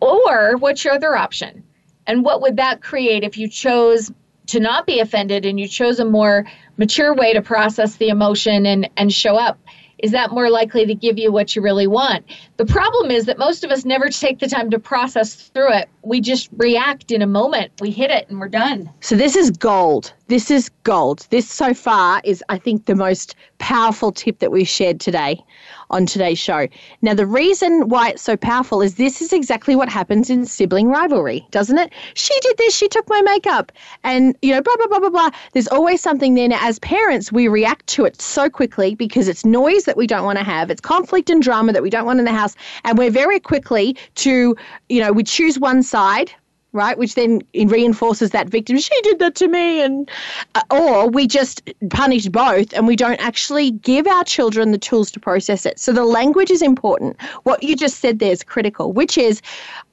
Or 0.00 0.56
what's 0.56 0.84
your 0.84 0.94
other 0.94 1.16
option? 1.16 1.64
And 2.06 2.24
what 2.24 2.42
would 2.42 2.56
that 2.56 2.82
create 2.82 3.24
if 3.24 3.38
you 3.38 3.48
chose 3.48 4.12
to 4.48 4.60
not 4.60 4.86
be 4.86 5.00
offended 5.00 5.46
and 5.46 5.58
you 5.58 5.66
chose 5.66 5.98
a 5.98 6.04
more 6.04 6.44
mature 6.76 7.14
way 7.14 7.32
to 7.32 7.42
process 7.42 7.96
the 7.96 8.08
emotion 8.08 8.66
and, 8.66 8.90
and 8.96 9.12
show 9.12 9.36
up? 9.36 9.58
is 10.04 10.10
that 10.10 10.30
more 10.30 10.50
likely 10.50 10.84
to 10.84 10.94
give 10.94 11.18
you 11.18 11.32
what 11.32 11.56
you 11.56 11.62
really 11.62 11.86
want? 11.86 12.26
The 12.58 12.66
problem 12.66 13.10
is 13.10 13.24
that 13.24 13.38
most 13.38 13.64
of 13.64 13.70
us 13.70 13.86
never 13.86 14.10
take 14.10 14.38
the 14.38 14.46
time 14.46 14.70
to 14.70 14.78
process 14.78 15.34
through 15.34 15.72
it. 15.72 15.88
We 16.02 16.20
just 16.20 16.50
react 16.58 17.10
in 17.10 17.22
a 17.22 17.26
moment. 17.26 17.72
We 17.80 17.90
hit 17.90 18.10
it 18.10 18.28
and 18.28 18.38
we're 18.38 18.48
done. 18.48 18.90
So 19.00 19.16
this 19.16 19.34
is 19.34 19.50
gold. 19.50 20.12
This 20.26 20.50
is 20.50 20.70
gold. 20.84 21.26
This 21.28 21.50
so 21.50 21.74
far 21.74 22.22
is, 22.24 22.42
I 22.48 22.56
think, 22.56 22.86
the 22.86 22.94
most 22.94 23.34
powerful 23.58 24.10
tip 24.10 24.38
that 24.38 24.50
we've 24.50 24.66
shared 24.66 24.98
today 24.98 25.44
on 25.90 26.06
today's 26.06 26.38
show. 26.38 26.66
Now, 27.02 27.12
the 27.12 27.26
reason 27.26 27.90
why 27.90 28.08
it's 28.08 28.22
so 28.22 28.34
powerful 28.34 28.80
is 28.80 28.94
this 28.94 29.20
is 29.20 29.34
exactly 29.34 29.76
what 29.76 29.90
happens 29.90 30.30
in 30.30 30.46
sibling 30.46 30.88
rivalry, 30.88 31.46
doesn't 31.50 31.76
it? 31.76 31.92
She 32.14 32.32
did 32.40 32.56
this, 32.56 32.74
she 32.74 32.88
took 32.88 33.06
my 33.06 33.20
makeup, 33.20 33.70
and, 34.02 34.34
you 34.40 34.54
know, 34.54 34.62
blah, 34.62 34.74
blah, 34.76 34.86
blah, 34.86 35.00
blah, 35.00 35.10
blah. 35.10 35.30
There's 35.52 35.68
always 35.68 36.00
something 36.00 36.34
there. 36.34 36.48
Now, 36.48 36.58
as 36.62 36.78
parents, 36.78 37.30
we 37.30 37.46
react 37.46 37.86
to 37.88 38.06
it 38.06 38.18
so 38.18 38.48
quickly 38.48 38.94
because 38.94 39.28
it's 39.28 39.44
noise 39.44 39.84
that 39.84 39.98
we 39.98 40.06
don't 40.06 40.24
want 40.24 40.38
to 40.38 40.44
have, 40.44 40.70
it's 40.70 40.80
conflict 40.80 41.28
and 41.28 41.42
drama 41.42 41.74
that 41.74 41.82
we 41.82 41.90
don't 41.90 42.06
want 42.06 42.18
in 42.18 42.24
the 42.24 42.32
house, 42.32 42.56
and 42.84 42.96
we're 42.96 43.10
very 43.10 43.40
quickly 43.40 43.94
to, 44.14 44.56
you 44.88 45.00
know, 45.00 45.12
we 45.12 45.22
choose 45.22 45.58
one 45.58 45.82
side 45.82 46.32
right? 46.74 46.98
Which 46.98 47.14
then 47.14 47.40
reinforces 47.54 48.30
that 48.30 48.48
victim. 48.48 48.76
She 48.78 49.00
did 49.02 49.18
that 49.20 49.34
to 49.36 49.48
me, 49.48 49.80
and 49.80 50.10
uh, 50.54 50.62
or 50.70 51.08
we 51.08 51.26
just 51.26 51.62
punish 51.88 52.26
both, 52.26 52.72
and 52.74 52.86
we 52.86 52.96
don't 52.96 53.20
actually 53.24 53.70
give 53.70 54.06
our 54.06 54.24
children 54.24 54.72
the 54.72 54.78
tools 54.78 55.10
to 55.12 55.20
process 55.20 55.64
it. 55.64 55.78
So 55.78 55.92
the 55.92 56.04
language 56.04 56.50
is 56.50 56.60
important. 56.60 57.20
What 57.44 57.62
you 57.62 57.76
just 57.76 58.00
said 58.00 58.18
there 58.18 58.32
is 58.32 58.42
critical, 58.42 58.92
which 58.92 59.16
is, 59.16 59.40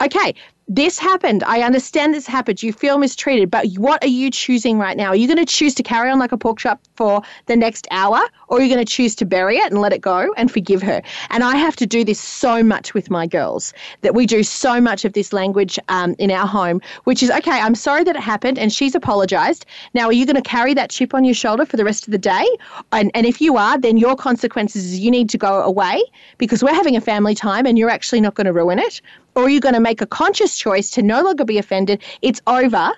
okay, 0.02 0.34
this 0.74 0.98
happened. 0.98 1.44
I 1.44 1.64
understand 1.64 2.14
this 2.14 2.26
happened. 2.26 2.64
You 2.64 2.72
feel 2.72 2.98
mistreated, 2.98 3.52
but 3.52 3.68
what 3.76 4.02
are 4.06 4.08
you 4.08 4.32
choosing 4.32 4.78
right 4.78 4.96
now? 4.96 5.08
Are 5.08 5.18
you 5.18 5.28
going 5.28 5.38
to 5.38 5.46
choose 5.46 5.76
to 5.76 5.84
carry 5.84 6.10
on 6.10 6.18
like 6.18 6.32
a 6.32 6.38
pork 6.38 6.60
chop 6.60 6.80
for 6.96 7.22
the 7.48 7.58
next 7.58 7.90
hour, 7.92 8.22
or 8.48 8.58
are 8.58 8.62
you 8.62 8.74
going 8.74 8.84
to 8.84 8.90
choose 8.90 9.14
to 9.16 9.26
bury 9.26 9.58
it 9.58 9.70
and 9.70 9.82
let 9.82 9.92
it 9.92 10.00
go 10.00 10.34
and 10.38 10.50
forgive 10.50 10.82
her? 10.82 11.02
And 11.30 11.44
I 11.44 11.58
have 11.58 11.76
to 11.76 11.86
do 11.86 12.06
this 12.06 12.22
so 12.22 12.64
much 12.64 12.94
with 12.94 13.10
my 13.10 13.28
girls 13.28 13.74
that 14.00 14.16
we 14.16 14.26
do 14.26 14.44
so 14.44 14.80
much 14.80 15.04
of 15.04 15.12
this 15.12 15.34
language 15.34 15.78
um, 15.90 16.16
in 16.20 16.32
our 16.32 16.48
home, 16.48 16.80
which 17.04 17.22
is 17.22 17.30
okay, 17.32 17.60
I'm 17.60 17.76
sorry 17.76 18.06
that 18.06 18.16
it 18.16 18.22
happened, 18.22 18.58
and 18.58 18.72
she's 18.72 18.96
apologized. 18.96 19.66
Now, 19.94 20.06
are 20.06 20.14
you 20.14 20.26
going 20.26 20.42
to 20.42 20.42
carry 20.42 20.74
that 20.76 20.90
chip 20.90 21.14
on 21.14 21.26
your 21.26 21.36
shoulder 21.36 21.66
for 21.66 21.76
the 21.76 21.84
rest 21.84 22.08
of 22.08 22.12
the 22.12 22.18
day? 22.18 22.48
And, 22.94 23.12
and 23.14 23.26
if 23.26 23.42
you 23.42 23.58
are, 23.58 23.78
then 23.78 23.98
your 23.98 24.16
consequences 24.16 24.86
is 24.86 25.00
you 25.00 25.12
need 25.12 25.30
to 25.32 25.38
go 25.38 25.64
away 25.64 26.02
because 26.38 26.64
we're 26.64 26.74
having 26.74 26.96
a 26.96 27.02
family 27.02 27.36
time 27.36 27.66
and 27.66 27.78
you're 27.78 27.90
actually 27.90 28.22
not 28.22 28.36
going 28.36 28.46
to 28.46 28.54
ruin 28.54 28.80
it 28.80 29.02
or 29.36 29.44
are 29.44 29.50
you 29.50 29.60
going 29.60 29.74
to 29.74 29.80
make 29.80 30.02
a 30.02 30.06
conscious 30.06 30.52
choice 30.62 30.91
to 30.91 31.02
no 31.02 31.21
longer 31.21 31.45
be 31.45 31.58
offended? 31.58 32.02
It's 32.21 32.41
over. 32.47 32.91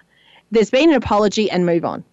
There's 0.51 0.69
been 0.69 0.89
an 0.89 0.95
apology 0.95 1.49
and 1.49 1.65
move 1.65 1.85
on. 1.85 2.03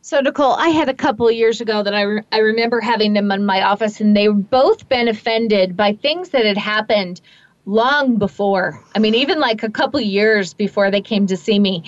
So, 0.00 0.20
Nicole, 0.20 0.54
I 0.54 0.68
had 0.68 0.88
a 0.88 0.94
couple 0.94 1.26
of 1.26 1.34
years 1.34 1.60
ago 1.60 1.82
that 1.82 1.92
I, 1.94 2.02
re- 2.02 2.22
I 2.30 2.38
remember 2.38 2.80
having 2.80 3.12
them 3.12 3.30
in 3.32 3.44
my 3.44 3.62
office, 3.62 4.00
and 4.00 4.16
they 4.16 4.28
both 4.28 4.88
been 4.88 5.08
offended 5.08 5.76
by 5.76 5.94
things 5.94 6.28
that 6.28 6.44
had 6.44 6.56
happened 6.56 7.20
long 7.66 8.16
before. 8.16 8.80
I 8.94 9.00
mean, 9.00 9.14
even 9.16 9.40
like 9.40 9.64
a 9.64 9.70
couple 9.70 10.00
years 10.00 10.54
before 10.54 10.90
they 10.90 11.00
came 11.00 11.26
to 11.26 11.36
see 11.36 11.58
me. 11.58 11.82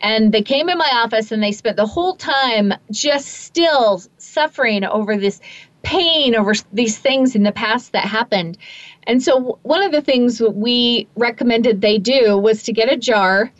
And 0.00 0.32
they 0.32 0.42
came 0.42 0.68
in 0.68 0.78
my 0.78 0.90
office 0.92 1.30
and 1.30 1.40
they 1.40 1.52
spent 1.52 1.76
the 1.76 1.86
whole 1.86 2.16
time 2.16 2.74
just 2.90 3.28
still 3.28 4.02
suffering 4.18 4.84
over 4.84 5.16
this 5.16 5.40
pain 5.82 6.34
over 6.34 6.52
these 6.72 6.98
things 6.98 7.34
in 7.34 7.42
the 7.42 7.52
past 7.52 7.92
that 7.92 8.04
happened. 8.04 8.58
And 9.06 9.22
so, 9.22 9.58
one 9.62 9.82
of 9.82 9.92
the 9.92 10.02
things 10.02 10.40
we 10.40 11.08
recommended 11.16 11.80
they 11.80 11.98
do 11.98 12.36
was 12.36 12.62
to 12.64 12.72
get 12.72 12.92
a 12.92 12.96
jar. 12.96 13.50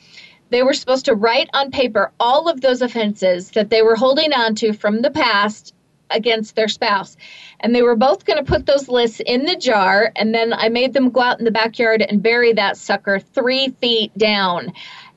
They 0.51 0.63
were 0.63 0.75
supposed 0.75 1.05
to 1.05 1.15
write 1.15 1.49
on 1.55 1.71
paper 1.71 2.13
all 2.19 2.49
of 2.49 2.61
those 2.61 2.83
offenses 2.83 3.51
that 3.53 3.71
they 3.71 3.83
were 3.83 3.95
holding 3.95 4.33
on 4.33 4.55
to 4.57 4.73
from 4.73 5.01
the 5.01 5.11
past 5.11 5.75
against 6.11 6.57
their 6.57 6.69
spouse. 6.69 7.17
And 7.61 7.75
they 7.75 7.83
were 7.83 7.97
both 7.97 8.25
going 8.25 8.45
to 8.45 8.45
put 8.45 8.67
those 8.67 8.89
lists 8.89 9.21
in 9.25 9.45
the 9.45 9.57
jar. 9.57 10.13
And 10.17 10.35
then 10.35 10.53
I 10.53 10.69
made 10.69 10.93
them 10.93 11.11
go 11.11 11.21
out 11.21 11.39
in 11.39 11.45
the 11.45 11.51
backyard 11.53 12.03
and 12.03 12.23
bury 12.23 12.53
that 12.55 12.77
sucker 12.77 13.21
three 13.21 13.69
feet 13.81 14.17
down. 14.19 14.73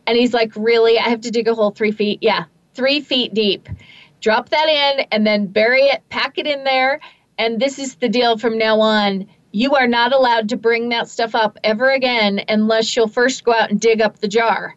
And 0.06 0.18
he's 0.18 0.34
like, 0.34 0.52
Really? 0.56 1.00
I 1.00 1.10
have 1.10 1.22
to 1.22 1.32
dig 1.32 1.48
a 1.48 1.56
hole 1.56 1.72
three 1.72 1.92
feet? 1.92 2.20
Yeah, 2.22 2.46
three 2.74 3.02
feet 3.02 3.34
deep. 3.34 3.68
Drop 4.22 4.50
that 4.50 4.70
in 4.70 5.06
and 5.12 5.28
then 5.28 5.48
bury 5.48 5.82
it, 5.82 6.02
pack 6.10 6.38
it 6.38 6.48
in 6.48 6.64
there. 6.64 7.00
And 7.38 7.60
this 7.60 7.80
is 7.80 7.96
the 7.96 8.08
deal 8.08 8.38
from 8.38 8.58
now 8.58 8.80
on 8.80 9.28
you 9.54 9.76
are 9.76 9.88
not 9.88 10.12
allowed 10.12 10.50
to 10.50 10.58
bring 10.58 10.90
that 10.90 11.08
stuff 11.08 11.36
up 11.36 11.58
ever 11.64 11.92
again 11.92 12.42
unless 12.50 12.96
you'll 12.96 13.08
first 13.08 13.44
go 13.44 13.54
out 13.54 13.70
and 13.70 13.80
dig 13.80 14.02
up 14.02 14.20
the 14.20 14.28
jar. 14.28 14.76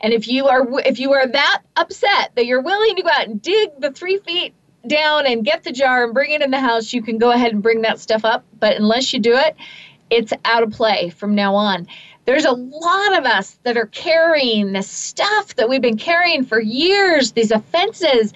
And 0.00 0.12
if 0.12 0.28
you 0.28 0.48
are 0.48 0.66
if 0.80 0.98
you 0.98 1.12
are 1.14 1.26
that 1.26 1.62
upset 1.76 2.32
that 2.34 2.44
you're 2.44 2.60
willing 2.60 2.96
to 2.96 3.02
go 3.02 3.08
out 3.08 3.28
and 3.28 3.40
dig 3.40 3.70
the 3.78 3.92
three 3.92 4.18
feet 4.18 4.52
down 4.86 5.26
and 5.26 5.44
get 5.44 5.62
the 5.62 5.72
jar 5.72 6.04
and 6.04 6.12
bring 6.12 6.32
it 6.32 6.42
in 6.42 6.50
the 6.50 6.60
house, 6.60 6.92
you 6.92 7.02
can 7.02 7.18
go 7.18 7.30
ahead 7.30 7.52
and 7.52 7.62
bring 7.62 7.82
that 7.82 8.00
stuff 8.00 8.24
up. 8.24 8.44
But 8.58 8.76
unless 8.76 9.12
you 9.12 9.20
do 9.20 9.34
it, 9.36 9.56
it's 10.10 10.32
out 10.44 10.64
of 10.64 10.70
play 10.72 11.10
from 11.10 11.34
now 11.36 11.54
on. 11.54 11.86
There's 12.24 12.44
a 12.44 12.52
lot 12.52 13.18
of 13.18 13.24
us 13.24 13.58
that 13.62 13.76
are 13.76 13.86
carrying 13.86 14.72
this 14.72 14.90
stuff 14.90 15.54
that 15.54 15.68
we've 15.68 15.80
been 15.80 15.96
carrying 15.96 16.44
for 16.44 16.60
years, 16.60 17.32
these 17.32 17.52
offenses. 17.52 18.32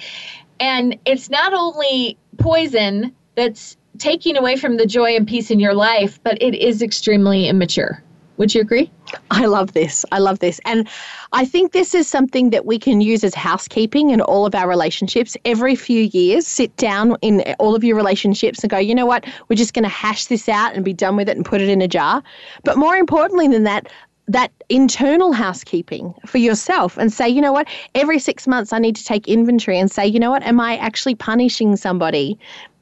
And 0.61 0.97
it's 1.05 1.29
not 1.29 1.53
only 1.53 2.17
poison 2.39 3.15
that's 3.35 3.77
taking 4.01 4.37
away 4.37 4.57
from 4.57 4.77
the 4.77 4.87
joy 4.87 5.15
and 5.15 5.29
peace 5.29 5.51
in 5.51 5.61
your 5.61 5.75
life, 5.75 6.19
but 6.25 6.41
it 6.43 6.55
is 6.55 6.83
extremely 6.83 7.47
immature. 7.47 8.03
Would 8.39 8.55
you 8.55 8.63
agree? 8.63 8.91
I 9.31 9.45
love 9.45 9.75
this. 9.75 10.03
I 10.13 10.19
love 10.19 10.39
this. 10.39 10.63
And 10.65 10.89
I 11.33 11.45
think 11.45 11.73
this 11.73 11.95
is 11.95 12.09
something 12.09 12.49
that 12.51 12.65
we 12.65 12.79
can 12.79 13.03
use 13.03 13.23
as 13.23 13.35
housekeeping 13.35 14.09
in 14.09 14.23
all 14.23 14.47
of 14.47 14.55
our 14.55 14.67
relationships. 14.67 15.37
Every 15.45 15.77
few 15.77 16.05
years, 16.05 16.47
sit 16.47 16.75
down 16.79 17.19
in 17.21 17.43
all 17.59 17.75
of 17.75 17.85
your 17.85 17.97
relationships 17.97 18.61
and 18.61 18.71
go, 18.71 18.79
you 18.79 18.95
know 18.95 19.05
what? 19.05 19.27
We're 19.49 19.57
just 19.57 19.75
going 19.75 19.83
to 19.83 19.91
hash 19.91 20.25
this 20.25 20.49
out 20.49 20.75
and 20.75 20.83
be 20.83 20.95
done 20.95 21.17
with 21.17 21.29
it 21.29 21.37
and 21.37 21.45
put 21.45 21.61
it 21.61 21.69
in 21.69 21.83
a 21.83 21.89
jar. 21.89 22.23
But 22.65 22.79
more 22.79 22.97
importantly 22.97 23.47
than 23.47 23.65
that, 23.65 23.91
that 24.29 24.53
internal 24.69 25.33
housekeeping 25.33 26.15
for 26.25 26.39
yourself 26.39 26.97
and 26.97 27.13
say, 27.13 27.29
you 27.29 27.41
know 27.41 27.53
what, 27.53 27.69
every 27.95 28.19
six 28.19 28.47
months 28.47 28.73
I 28.73 28.79
need 28.79 28.97
to 28.97 29.05
take 29.05 29.29
inventory 29.29 29.79
and 29.79 29.91
say, 29.91 30.07
you 30.07 30.21
know 30.21 30.31
what, 30.31 30.45
am 30.45 30.61
I 30.61 30.77
actually 30.77 31.17
punishing 31.17 31.77
somebody 31.77 32.39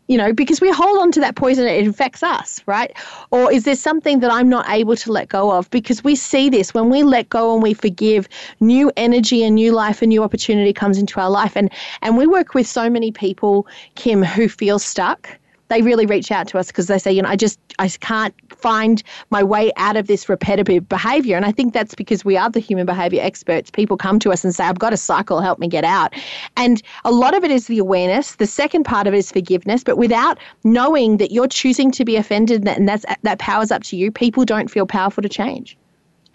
you 0.09 0.17
know, 0.17 0.33
because 0.33 0.61
we 0.61 0.71
hold 0.71 0.99
on 0.99 1.13
to 1.13 1.21
that 1.21 1.37
poison, 1.37 1.67
it 1.67 1.85
infects 1.85 2.23
us, 2.23 2.63
right? 2.67 2.97
Or 3.31 3.53
is 3.53 3.65
there 3.65 3.77
something 3.77 4.21
that 4.21 4.33
I'm 4.33 4.49
not 4.49 4.69
able 4.69 4.97
to 4.97 5.13
let 5.13 5.29
go 5.29 5.53
of? 5.53 5.71
Because 5.71 6.03
we 6.03 6.17
see 6.17 6.49
this 6.49 6.73
when 6.73 6.89
we 6.89 7.03
let 7.03 7.29
go 7.29 7.53
and 7.53 7.63
we 7.63 7.75
forgive, 7.75 8.27
new 8.61 8.91
energy 8.97 9.45
and 9.45 9.55
new 9.55 9.73
life 9.73 10.01
and 10.01 10.09
new 10.09 10.23
opportunity 10.23 10.73
comes 10.73 10.99
into 10.99 11.21
our 11.21 11.31
life. 11.31 11.57
And 11.57 11.71
and 12.01 12.17
we 12.17 12.27
work 12.27 12.55
with 12.55 12.67
so 12.67 12.89
many 12.89 13.13
people, 13.13 13.67
Kim, 13.95 14.23
who 14.23 14.49
feel 14.49 14.79
stuck 14.79 15.39
they 15.69 15.83
really 15.83 16.07
reach 16.07 16.31
out 16.31 16.49
to 16.49 16.59
us 16.59 16.69
because 16.69 16.87
they 16.87 16.99
say, 16.99 17.13
you 17.13 17.23
know, 17.23 17.29
I 17.29 17.37
just 17.37 17.61
I 17.79 17.89
can't 17.89 18.35
find 18.51 19.03
my 19.31 19.43
way 19.43 19.71
out 19.77 19.97
of 19.97 20.07
this 20.07 20.29
repetitive 20.29 20.89
behavior. 20.89 21.37
And 21.37 21.45
I 21.45 21.53
think 21.53 21.73
that's 21.73 21.95
because 21.95 22.25
we 22.25 22.37
are 22.37 22.51
the 22.51 22.61
human 22.61 22.87
behavior 22.87 23.23
experts. 23.23 23.71
People 23.71 23.97
come 23.97 24.19
to 24.21 24.33
us 24.33 24.45
and 24.45 24.55
say, 24.55 24.65
I've 24.65 24.79
got 24.79 24.93
a 24.93 24.97
cycle, 24.97 25.41
help 25.41 25.59
me 25.59 25.69
get 25.69 25.85
out. 25.85 26.15
And 26.57 26.83
a 27.05 27.13
lot 27.13 27.37
of 27.37 27.45
it 27.45 27.51
is 27.51 27.67
the 27.67 27.79
awareness. 27.79 28.37
The 28.37 28.47
second 28.47 28.85
part 28.85 29.07
of 29.07 29.15
it 29.15 29.19
is 29.19 29.31
forgiveness. 29.31 29.85
But 29.85 29.97
without 29.97 30.39
knowing 30.65 31.19
that 31.19 31.31
you're 31.31 31.49
choosing 31.49 31.91
to 31.93 32.05
be 32.05 32.17
offended 32.17 32.67
and 32.67 32.89
that's 32.89 33.05
that 33.23 33.39
power's 33.39 33.71
up 33.71 33.83
to 33.85 33.97
you, 33.97 34.11
people 34.11 34.45
don't 34.45 34.71
feel 34.71 34.87
powerful 34.87 35.23
to 35.23 35.29
change. 35.29 35.77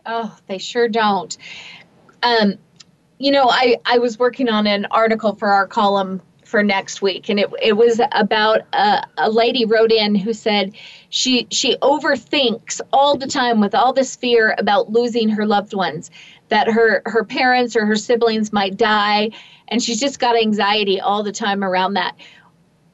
Oh, 0.05 0.35
they 0.47 0.57
sure 0.57 0.87
don't. 0.87 1.37
Um, 2.21 2.55
you 3.19 3.31
know, 3.31 3.47
I, 3.49 3.77
I 3.85 3.99
was 3.99 4.19
working 4.19 4.49
on 4.49 4.67
an 4.67 4.85
article 4.91 5.35
for 5.35 5.49
our 5.49 5.67
column 5.67 6.21
for 6.53 6.61
next 6.61 7.01
week 7.01 7.29
and 7.29 7.39
it, 7.39 7.51
it 7.59 7.73
was 7.73 7.99
about 8.11 8.61
a, 8.73 9.01
a 9.17 9.31
lady 9.31 9.65
wrote 9.65 9.91
in 9.91 10.13
who 10.13 10.31
said 10.33 10.71
she 11.09 11.47
she 11.49 11.75
overthinks 11.77 12.79
all 12.91 13.17
the 13.17 13.25
time 13.25 13.59
with 13.59 13.73
all 13.73 13.91
this 13.91 14.15
fear 14.15 14.53
about 14.59 14.91
losing 14.91 15.29
her 15.29 15.47
loved 15.47 15.73
ones 15.73 16.11
that 16.49 16.67
her 16.67 17.01
her 17.07 17.23
parents 17.23 17.75
or 17.75 17.87
her 17.87 17.95
siblings 17.95 18.53
might 18.53 18.77
die 18.77 19.31
and 19.69 19.81
she's 19.81 19.99
just 19.99 20.19
got 20.19 20.39
anxiety 20.39 21.01
all 21.01 21.23
the 21.23 21.31
time 21.31 21.63
around 21.63 21.95
that 21.95 22.15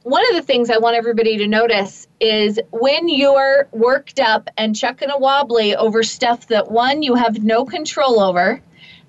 one 0.03 0.25
of 0.29 0.37
the 0.37 0.41
things 0.41 0.69
I 0.69 0.77
want 0.77 0.95
everybody 0.95 1.37
to 1.39 1.45
notice 1.45 2.07
is 2.21 2.61
when 2.71 3.09
you're 3.09 3.67
worked 3.73 4.21
up 4.21 4.47
and 4.57 4.73
chucking 4.73 5.09
a 5.09 5.19
wobbly 5.19 5.75
over 5.75 6.01
stuff 6.01 6.47
that 6.47 6.71
one, 6.71 7.03
you 7.03 7.15
have 7.15 7.43
no 7.43 7.65
control 7.65 8.21
over, 8.21 8.61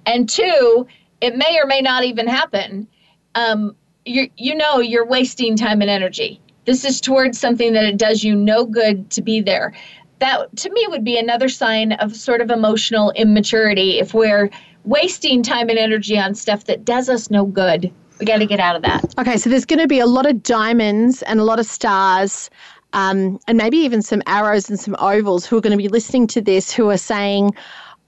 and 0.04 0.28
two, 0.28 0.88
it 1.20 1.36
may 1.36 1.60
or 1.62 1.66
may 1.66 1.80
not 1.80 2.02
even 2.02 2.26
happen. 2.26 2.88
Um, 3.36 3.76
you 4.04 4.30
you 4.36 4.54
know 4.54 4.78
you're 4.78 5.06
wasting 5.06 5.56
time 5.56 5.80
and 5.80 5.90
energy. 5.90 6.40
This 6.64 6.84
is 6.84 7.00
towards 7.00 7.38
something 7.38 7.72
that 7.72 7.84
it 7.84 7.96
does 7.96 8.22
you 8.22 8.34
no 8.34 8.64
good 8.64 9.10
to 9.10 9.22
be 9.22 9.40
there. 9.40 9.72
That 10.18 10.54
to 10.56 10.70
me 10.70 10.86
would 10.88 11.04
be 11.04 11.18
another 11.18 11.48
sign 11.48 11.92
of 11.92 12.14
sort 12.14 12.40
of 12.40 12.50
emotional 12.50 13.10
immaturity 13.12 13.98
if 13.98 14.12
we're 14.14 14.50
wasting 14.84 15.42
time 15.42 15.68
and 15.68 15.78
energy 15.78 16.18
on 16.18 16.34
stuff 16.34 16.64
that 16.64 16.84
does 16.84 17.08
us 17.08 17.30
no 17.30 17.44
good. 17.44 17.92
We 18.18 18.26
got 18.26 18.38
to 18.38 18.46
get 18.46 18.60
out 18.60 18.76
of 18.76 18.82
that. 18.82 19.14
Okay, 19.18 19.38
so 19.38 19.48
there's 19.48 19.64
going 19.64 19.78
to 19.78 19.88
be 19.88 19.98
a 19.98 20.06
lot 20.06 20.26
of 20.26 20.42
diamonds 20.42 21.22
and 21.22 21.40
a 21.40 21.44
lot 21.44 21.58
of 21.58 21.66
stars. 21.66 22.50
Um, 22.92 23.38
and 23.46 23.56
maybe 23.56 23.78
even 23.78 24.02
some 24.02 24.22
arrows 24.26 24.68
and 24.68 24.78
some 24.78 24.96
ovals 24.98 25.46
who 25.46 25.56
are 25.56 25.60
going 25.60 25.70
to 25.70 25.76
be 25.76 25.88
listening 25.88 26.26
to 26.28 26.40
this 26.40 26.72
who 26.72 26.90
are 26.90 26.98
saying, 26.98 27.54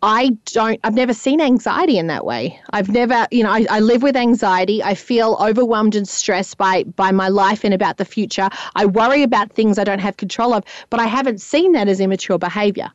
I 0.05 0.31
don't, 0.47 0.81
I've 0.83 0.95
never 0.95 1.15
seen 1.15 1.41
anxiety 1.41 1.97
in 1.97 2.09
that 2.09 2.25
way. 2.25 2.61
I've 2.71 2.89
never, 2.89 3.29
you 3.31 3.45
know, 3.45 3.51
I, 3.51 3.67
I 3.71 3.79
live 3.79 4.03
with 4.03 4.17
anxiety. 4.17 4.83
I 4.83 4.97
feel 4.97 5.37
overwhelmed 5.41 5.95
and 5.95 6.09
stressed 6.09 6.59
by, 6.59 6.83
by 6.83 7.13
my 7.13 7.29
life 7.29 7.63
and 7.63 7.73
about 7.73 7.99
the 7.99 8.05
future. 8.05 8.49
I 8.75 8.87
worry 8.87 9.23
about 9.23 9.53
things 9.53 9.79
I 9.79 9.85
don't 9.85 10.01
have 10.01 10.17
control 10.17 10.55
of, 10.55 10.65
but 10.91 10.99
I 10.99 11.07
haven't 11.07 11.41
seen 11.41 11.71
that 11.73 11.87
as 11.87 12.01
immature 12.01 12.37
behavior. 12.37 12.91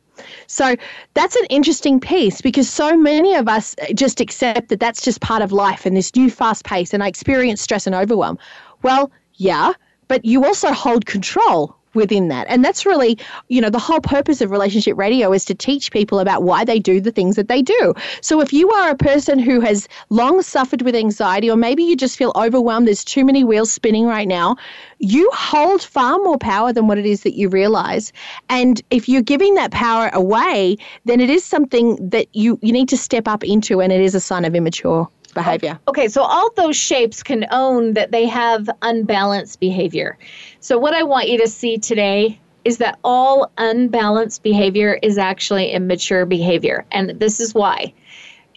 So 0.48 0.76
that's 1.14 1.34
an 1.34 1.46
interesting 1.46 1.98
piece 1.98 2.42
because 2.42 2.68
so 2.68 2.94
many 2.94 3.34
of 3.36 3.48
us 3.48 3.74
just 3.94 4.20
accept 4.20 4.68
that 4.68 4.78
that's 4.78 5.00
just 5.00 5.22
part 5.22 5.40
of 5.40 5.50
life 5.50 5.86
and 5.86 5.96
this 5.96 6.14
new 6.14 6.30
fast 6.30 6.64
pace, 6.64 6.92
and 6.92 7.02
I 7.02 7.08
experience 7.08 7.62
stress 7.62 7.86
and 7.86 7.94
overwhelm. 7.96 8.38
Well, 8.82 9.10
yeah, 9.34 9.72
but 10.08 10.26
you 10.26 10.44
also 10.44 10.72
hold 10.72 11.06
control 11.06 11.77
within 11.98 12.28
that. 12.28 12.46
And 12.48 12.64
that's 12.64 12.86
really, 12.86 13.18
you 13.48 13.60
know, 13.60 13.68
the 13.68 13.78
whole 13.78 14.00
purpose 14.00 14.40
of 14.40 14.50
relationship 14.50 14.96
radio 14.96 15.32
is 15.32 15.44
to 15.44 15.54
teach 15.54 15.90
people 15.90 16.20
about 16.20 16.42
why 16.44 16.64
they 16.64 16.78
do 16.78 17.00
the 17.00 17.10
things 17.10 17.36
that 17.36 17.48
they 17.48 17.60
do. 17.60 17.92
So 18.22 18.40
if 18.40 18.52
you 18.52 18.70
are 18.70 18.90
a 18.90 18.96
person 18.96 19.38
who 19.38 19.60
has 19.60 19.86
long 20.08 20.40
suffered 20.40 20.82
with 20.82 20.94
anxiety, 20.94 21.50
or 21.50 21.56
maybe 21.56 21.82
you 21.82 21.96
just 21.96 22.16
feel 22.16 22.32
overwhelmed, 22.36 22.86
there's 22.86 23.04
too 23.04 23.24
many 23.24 23.44
wheels 23.44 23.70
spinning 23.70 24.06
right 24.06 24.28
now, 24.28 24.56
you 24.98 25.28
hold 25.34 25.82
far 25.82 26.18
more 26.18 26.38
power 26.38 26.72
than 26.72 26.86
what 26.86 26.96
it 26.96 27.06
is 27.06 27.22
that 27.24 27.34
you 27.34 27.48
realize. 27.48 28.12
And 28.48 28.80
if 28.90 29.08
you're 29.08 29.22
giving 29.22 29.54
that 29.56 29.72
power 29.72 30.10
away, 30.14 30.76
then 31.04 31.20
it 31.20 31.28
is 31.28 31.44
something 31.44 31.96
that 32.08 32.26
you, 32.32 32.58
you 32.62 32.72
need 32.72 32.88
to 32.88 32.96
step 32.96 33.28
up 33.28 33.44
into, 33.44 33.80
and 33.80 33.92
it 33.92 34.00
is 34.00 34.14
a 34.14 34.20
sign 34.20 34.44
of 34.44 34.54
immature 34.54 35.08
behavior. 35.38 35.78
Oh, 35.86 35.90
okay, 35.90 36.08
so 36.08 36.22
all 36.22 36.50
those 36.56 36.76
shapes 36.76 37.22
can 37.22 37.46
own 37.50 37.94
that 37.94 38.10
they 38.10 38.26
have 38.26 38.68
unbalanced 38.82 39.60
behavior. 39.60 40.18
So, 40.60 40.78
what 40.78 40.94
I 40.94 41.02
want 41.02 41.28
you 41.28 41.38
to 41.38 41.48
see 41.48 41.78
today 41.78 42.40
is 42.64 42.78
that 42.78 42.98
all 43.04 43.50
unbalanced 43.56 44.42
behavior 44.42 44.98
is 45.02 45.16
actually 45.16 45.70
immature 45.70 46.26
behavior. 46.26 46.84
And 46.92 47.18
this 47.18 47.40
is 47.40 47.54
why 47.54 47.94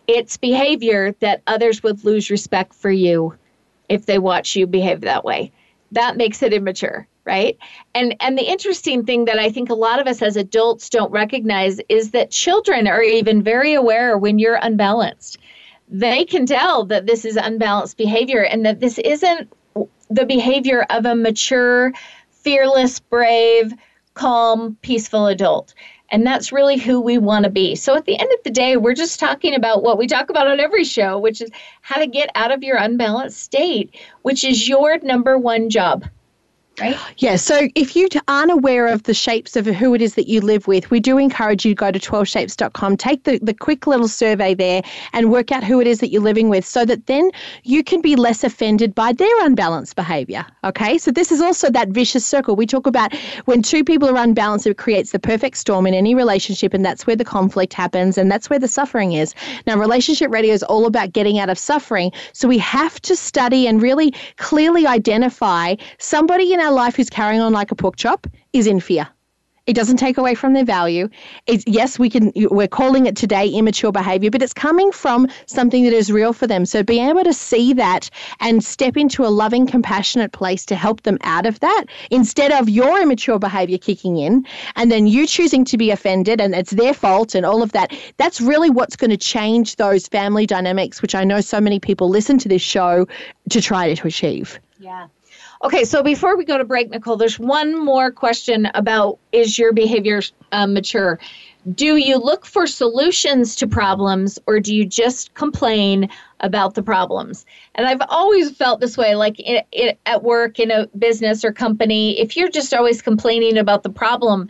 it's 0.08 0.36
behavior 0.38 1.16
that 1.20 1.42
others 1.48 1.84
would 1.84 2.04
lose 2.04 2.30
respect 2.30 2.74
for 2.74 2.92
you 2.92 3.36
if 3.88 4.06
they 4.06 4.20
watch 4.20 4.56
you 4.56 4.68
behave 4.68 5.02
that 5.02 5.24
way. 5.24 5.52
That 5.92 6.18
makes 6.18 6.42
it 6.44 6.54
immature 6.54 7.08
right 7.26 7.58
and 7.94 8.16
and 8.20 8.38
the 8.38 8.50
interesting 8.50 9.06
thing 9.06 9.26
that 9.26 9.38
i 9.38 9.50
think 9.52 9.70
a 9.70 9.76
lot 9.76 10.00
of 10.00 10.08
us 10.08 10.22
as 10.22 10.36
adults 10.36 10.90
don't 10.90 11.12
recognize 11.12 11.80
is 11.88 12.12
that 12.12 12.32
children 12.32 12.88
are 12.88 13.04
even 13.04 13.44
very 13.44 13.74
aware 13.74 14.18
when 14.18 14.40
you're 14.40 14.58
unbalanced 14.62 15.38
they 15.92 16.24
can 16.24 16.46
tell 16.46 16.86
that 16.86 17.06
this 17.06 17.26
is 17.26 17.36
unbalanced 17.36 17.98
behavior 17.98 18.44
and 18.44 18.66
that 18.66 18.80
this 18.80 18.98
isn't 18.98 19.52
the 20.10 20.26
behavior 20.26 20.86
of 20.90 21.06
a 21.06 21.16
mature, 21.16 21.92
fearless, 22.30 23.00
brave, 23.00 23.74
calm, 24.14 24.78
peaceful 24.82 25.28
adult. 25.28 25.74
And 26.10 26.26
that's 26.26 26.52
really 26.52 26.78
who 26.78 27.00
we 27.00 27.18
want 27.18 27.44
to 27.44 27.50
be. 27.50 27.76
So 27.76 27.96
at 27.96 28.06
the 28.06 28.20
end 28.20 28.32
of 28.32 28.44
the 28.44 28.50
day, 28.50 28.78
we're 28.78 28.96
just 28.96 29.20
talking 29.20 29.54
about 29.54 29.84
what 29.84 29.98
we 29.98 30.08
talk 30.08 30.30
about 30.30 30.48
on 30.48 30.60
every 30.60 30.84
show, 30.84 31.18
which 31.18 31.42
is 31.42 31.50
how 31.82 32.00
to 32.00 32.08
get 32.08 32.30
out 32.36 32.52
of 32.52 32.64
your 32.64 32.78
unbalanced 32.78 33.40
state, 33.40 33.96
which 34.22 34.44
is 34.44 34.68
your 34.68 34.98
number 35.00 35.38
one 35.38 35.70
job 35.70 36.06
right? 36.80 36.98
Yeah. 37.18 37.36
So 37.36 37.68
if 37.76 37.96
you 37.96 38.08
aren't 38.28 38.52
aware 38.52 38.88
of 38.88 39.04
the 39.04 39.14
shapes 39.14 39.56
of 39.56 39.66
who 39.66 39.94
it 39.94 40.02
is 40.02 40.16
that 40.16 40.28
you 40.28 40.42
live 40.42 40.68
with, 40.68 40.90
we 40.90 41.00
do 41.00 41.18
encourage 41.18 41.66
you 41.66 41.72
to 41.72 41.76
go 41.76 41.92
to 41.92 42.00
12shapes.com, 42.00 42.98
take 42.98 43.24
the, 43.24 43.40
the 43.40 43.54
quick 43.54 43.88
little 43.88 44.08
survey 44.08 44.54
there 44.54 44.82
and 45.14 45.32
work 45.32 45.52
out 45.52 45.64
who 45.64 45.82
it 45.82 45.88
is 45.88 46.00
that 46.00 46.10
you're 46.10 46.22
living 46.22 46.50
with 46.50 46.66
so 46.66 46.86
that 46.86 47.08
then 47.08 47.30
you 47.64 47.84
can 47.84 48.02
be 48.02 48.16
less 48.16 48.44
offended 48.44 48.96
by 48.96 49.14
their 49.14 49.46
unbalanced 49.46 49.96
behavior. 49.96 50.46
Okay. 50.64 50.98
So 50.98 51.12
this 51.12 51.32
is 51.32 51.42
also 51.42 51.70
that 51.72 51.90
vicious 51.90 52.26
circle. 52.26 52.56
We 52.56 52.66
talk 52.66 52.88
about 52.88 53.14
when 53.46 53.62
two 53.62 53.84
people 53.84 54.10
are 54.10 54.24
unbalanced, 54.24 54.66
it 54.68 54.78
creates 54.78 55.12
the 55.12 55.20
perfect 55.20 55.58
storm 55.58 55.86
in 55.86 55.94
any 55.94 56.16
relationship, 56.16 56.74
and 56.74 56.86
that's 56.86 57.06
where 57.06 57.16
the 57.16 57.26
conflict 57.26 57.74
happens 57.74 58.18
and 58.18 58.32
that's 58.32 58.50
where 58.50 58.60
the 58.60 58.68
suffering 58.68 59.14
is. 59.14 59.36
Now, 59.68 59.78
relationship 59.78 60.32
radio 60.32 60.54
is 60.54 60.64
all 60.64 60.86
about 60.86 61.12
getting 61.12 61.40
out 61.40 61.50
of 61.50 61.60
suffering. 61.60 62.12
So 62.34 62.48
we 62.48 62.58
have 62.60 63.00
to 63.02 63.16
study 63.16 63.68
and 63.68 63.82
really 63.82 64.14
clearly 64.38 64.88
identify 64.88 65.76
somebody 65.98 66.54
in 66.54 66.61
our 66.62 66.72
life 66.72 66.96
who's 66.96 67.10
carrying 67.10 67.42
on 67.42 67.54
like 67.54 67.72
a 67.72 67.76
pork 67.76 67.96
chop 67.96 68.28
is 68.54 68.68
in 68.68 68.80
fear. 68.80 69.08
It 69.68 69.74
doesn't 69.74 69.98
take 69.98 70.18
away 70.18 70.34
from 70.34 70.54
their 70.54 70.66
value. 70.66 71.08
It's, 71.46 71.64
yes, 71.68 72.00
we 72.00 72.10
can. 72.10 72.32
We're 72.36 72.68
calling 72.68 73.06
it 73.06 73.16
today 73.16 73.48
immature 73.48 73.92
behavior, 73.92 74.32
but 74.32 74.42
it's 74.42 74.54
coming 74.54 74.92
from 74.92 75.28
something 75.46 75.84
that 75.84 75.94
is 75.94 76.12
real 76.12 76.34
for 76.34 76.48
them. 76.48 76.66
So 76.66 76.82
being 76.82 77.08
able 77.08 77.24
to 77.24 77.34
see 77.34 77.72
that 77.74 78.10
and 78.40 78.64
step 78.64 78.98
into 78.98 79.24
a 79.24 79.30
loving, 79.30 79.68
compassionate 79.68 80.32
place 80.32 80.66
to 80.66 80.76
help 80.76 81.04
them 81.04 81.20
out 81.22 81.46
of 81.46 81.60
that, 81.60 81.86
instead 82.10 82.52
of 82.52 82.70
your 82.70 83.00
immature 83.00 83.38
behavior 83.38 83.78
kicking 83.78 84.18
in 84.18 84.48
and 84.76 84.92
then 84.92 85.06
you 85.06 85.28
choosing 85.28 85.64
to 85.66 85.78
be 85.78 85.92
offended 85.92 86.42
and 86.42 86.56
it's 86.56 86.72
their 86.72 86.94
fault 86.94 87.36
and 87.36 87.46
all 87.46 87.62
of 87.62 87.72
that. 87.74 87.96
That's 88.18 88.42
really 88.42 88.72
what's 88.72 88.96
going 88.96 89.12
to 89.12 89.18
change 89.18 89.76
those 89.76 90.08
family 90.08 90.48
dynamics, 90.48 91.04
which 91.04 91.14
I 91.14 91.24
know 91.24 91.40
so 91.40 91.62
many 91.62 91.80
people 91.80 92.10
listen 92.10 92.40
to 92.40 92.50
this 92.50 92.64
show 92.64 93.08
to 93.52 93.62
try 93.62 93.94
to 93.94 94.08
achieve. 94.08 94.60
Yeah. 94.80 95.08
Okay, 95.64 95.84
so 95.84 96.02
before 96.02 96.36
we 96.36 96.44
go 96.44 96.58
to 96.58 96.64
break, 96.64 96.90
Nicole, 96.90 97.18
there's 97.18 97.38
one 97.38 97.78
more 97.78 98.12
question 98.12 98.68
about 98.74 99.20
is 99.32 99.60
your 99.60 99.74
behavior 99.74 100.22
uh, 100.52 100.66
mature? 100.66 101.20
Do 101.76 101.98
you 101.98 102.18
look 102.18 102.48
for 102.48 102.66
solutions 102.66 103.56
to 103.58 103.68
problems 103.68 104.40
or 104.48 104.60
do 104.60 104.74
you 104.74 104.86
just 104.88 105.36
complain 105.36 106.10
about 106.40 106.74
the 106.74 106.82
problems? 106.82 107.46
And 107.76 107.86
I've 107.86 108.02
always 108.10 108.50
felt 108.50 108.80
this 108.80 108.98
way 108.98 109.14
like 109.14 109.40
it, 109.40 109.68
it, 109.72 110.00
at 110.08 110.24
work, 110.24 110.60
in 110.60 110.72
a 110.72 110.88
business 110.98 111.46
or 111.46 111.54
company, 111.54 112.20
if 112.20 112.36
you're 112.36 112.50
just 112.50 112.74
always 112.74 113.04
complaining 113.04 113.60
about 113.60 113.84
the 113.84 113.92
problem, 113.92 114.48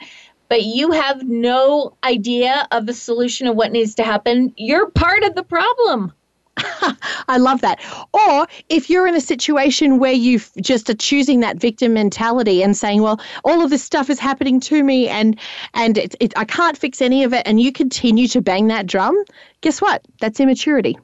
but 0.47 0.63
you 0.63 0.91
have 0.91 1.27
no 1.27 1.93
idea 2.05 2.69
of 2.71 2.85
the 2.85 2.93
solution 2.93 3.47
of 3.47 3.57
what 3.57 3.73
needs 3.73 3.95
to 3.95 4.03
happen, 4.03 4.53
you're 4.55 4.89
part 4.91 5.23
of 5.23 5.35
the 5.35 5.43
problem. 5.43 6.13
I 7.27 7.37
love 7.37 7.61
that. 7.61 7.79
Or 8.13 8.47
if 8.69 8.89
you're 8.89 9.07
in 9.07 9.15
a 9.15 9.21
situation 9.21 9.99
where 9.99 10.11
you 10.11 10.39
just 10.61 10.89
are 10.89 10.95
choosing 10.95 11.39
that 11.41 11.57
victim 11.57 11.93
mentality 11.93 12.61
and 12.63 12.75
saying, 12.75 13.01
"Well, 13.01 13.21
all 13.43 13.63
of 13.63 13.69
this 13.69 13.83
stuff 13.83 14.09
is 14.09 14.19
happening 14.19 14.59
to 14.61 14.83
me, 14.83 15.07
and 15.07 15.39
and 15.73 15.97
it, 15.97 16.15
it, 16.19 16.33
I 16.37 16.45
can't 16.45 16.77
fix 16.77 17.01
any 17.01 17.23
of 17.23 17.33
it," 17.33 17.43
and 17.45 17.61
you 17.61 17.71
continue 17.71 18.27
to 18.29 18.41
bang 18.41 18.67
that 18.67 18.85
drum, 18.85 19.15
guess 19.61 19.81
what? 19.81 20.05
That's 20.19 20.39
immaturity. 20.39 20.97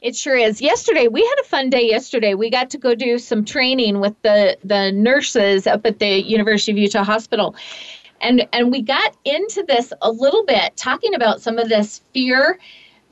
It 0.00 0.14
sure 0.14 0.36
is. 0.36 0.60
Yesterday, 0.60 1.08
we 1.08 1.22
had 1.22 1.36
a 1.40 1.44
fun 1.44 1.70
day. 1.70 1.88
Yesterday, 1.88 2.34
we 2.34 2.50
got 2.50 2.68
to 2.70 2.78
go 2.78 2.94
do 2.94 3.18
some 3.18 3.44
training 3.44 4.00
with 4.00 4.14
the 4.22 4.58
the 4.62 4.92
nurses 4.92 5.66
up 5.66 5.86
at 5.86 5.98
the 5.98 6.22
University 6.22 6.72
of 6.72 6.78
Utah 6.78 7.04
Hospital, 7.04 7.56
and 8.20 8.46
and 8.52 8.70
we 8.70 8.82
got 8.82 9.16
into 9.24 9.64
this 9.66 9.94
a 10.02 10.10
little 10.10 10.44
bit, 10.44 10.76
talking 10.76 11.14
about 11.14 11.40
some 11.40 11.56
of 11.58 11.70
this 11.70 12.02
fear 12.12 12.58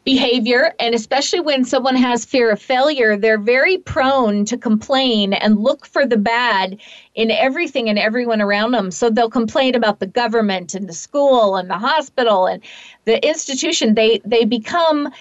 behavior 0.05 0.75
and 0.81 0.95
especially 0.95 1.41
when 1.41 1.65
someone 1.65 1.95
has 1.95 2.25
fear 2.25 2.51
of 2.51 2.61
failure 2.61 3.17
they're 3.17 3.39
very 3.39 3.79
prone 3.79 4.45
to 4.45 4.59
complain 4.59 5.33
and 5.33 5.61
look 5.61 5.87
for 5.87 6.05
the 6.05 6.17
bad 6.17 6.77
in 7.15 7.31
everything 7.31 7.89
and 7.89 7.99
everyone 7.99 8.41
around 8.41 8.73
them 8.73 8.91
so 8.91 9.09
they'll 9.09 9.31
complain 9.31 9.75
about 9.75 10.01
the 10.01 10.07
government 10.07 10.75
and 10.75 10.89
the 10.89 10.93
school 10.93 11.57
and 11.57 11.71
the 11.71 11.79
hospital 11.79 12.47
and 12.47 12.63
the 13.05 13.27
institution. 13.27 13.95
They 13.95 14.21
they 14.25 14.45
become 14.45 15.13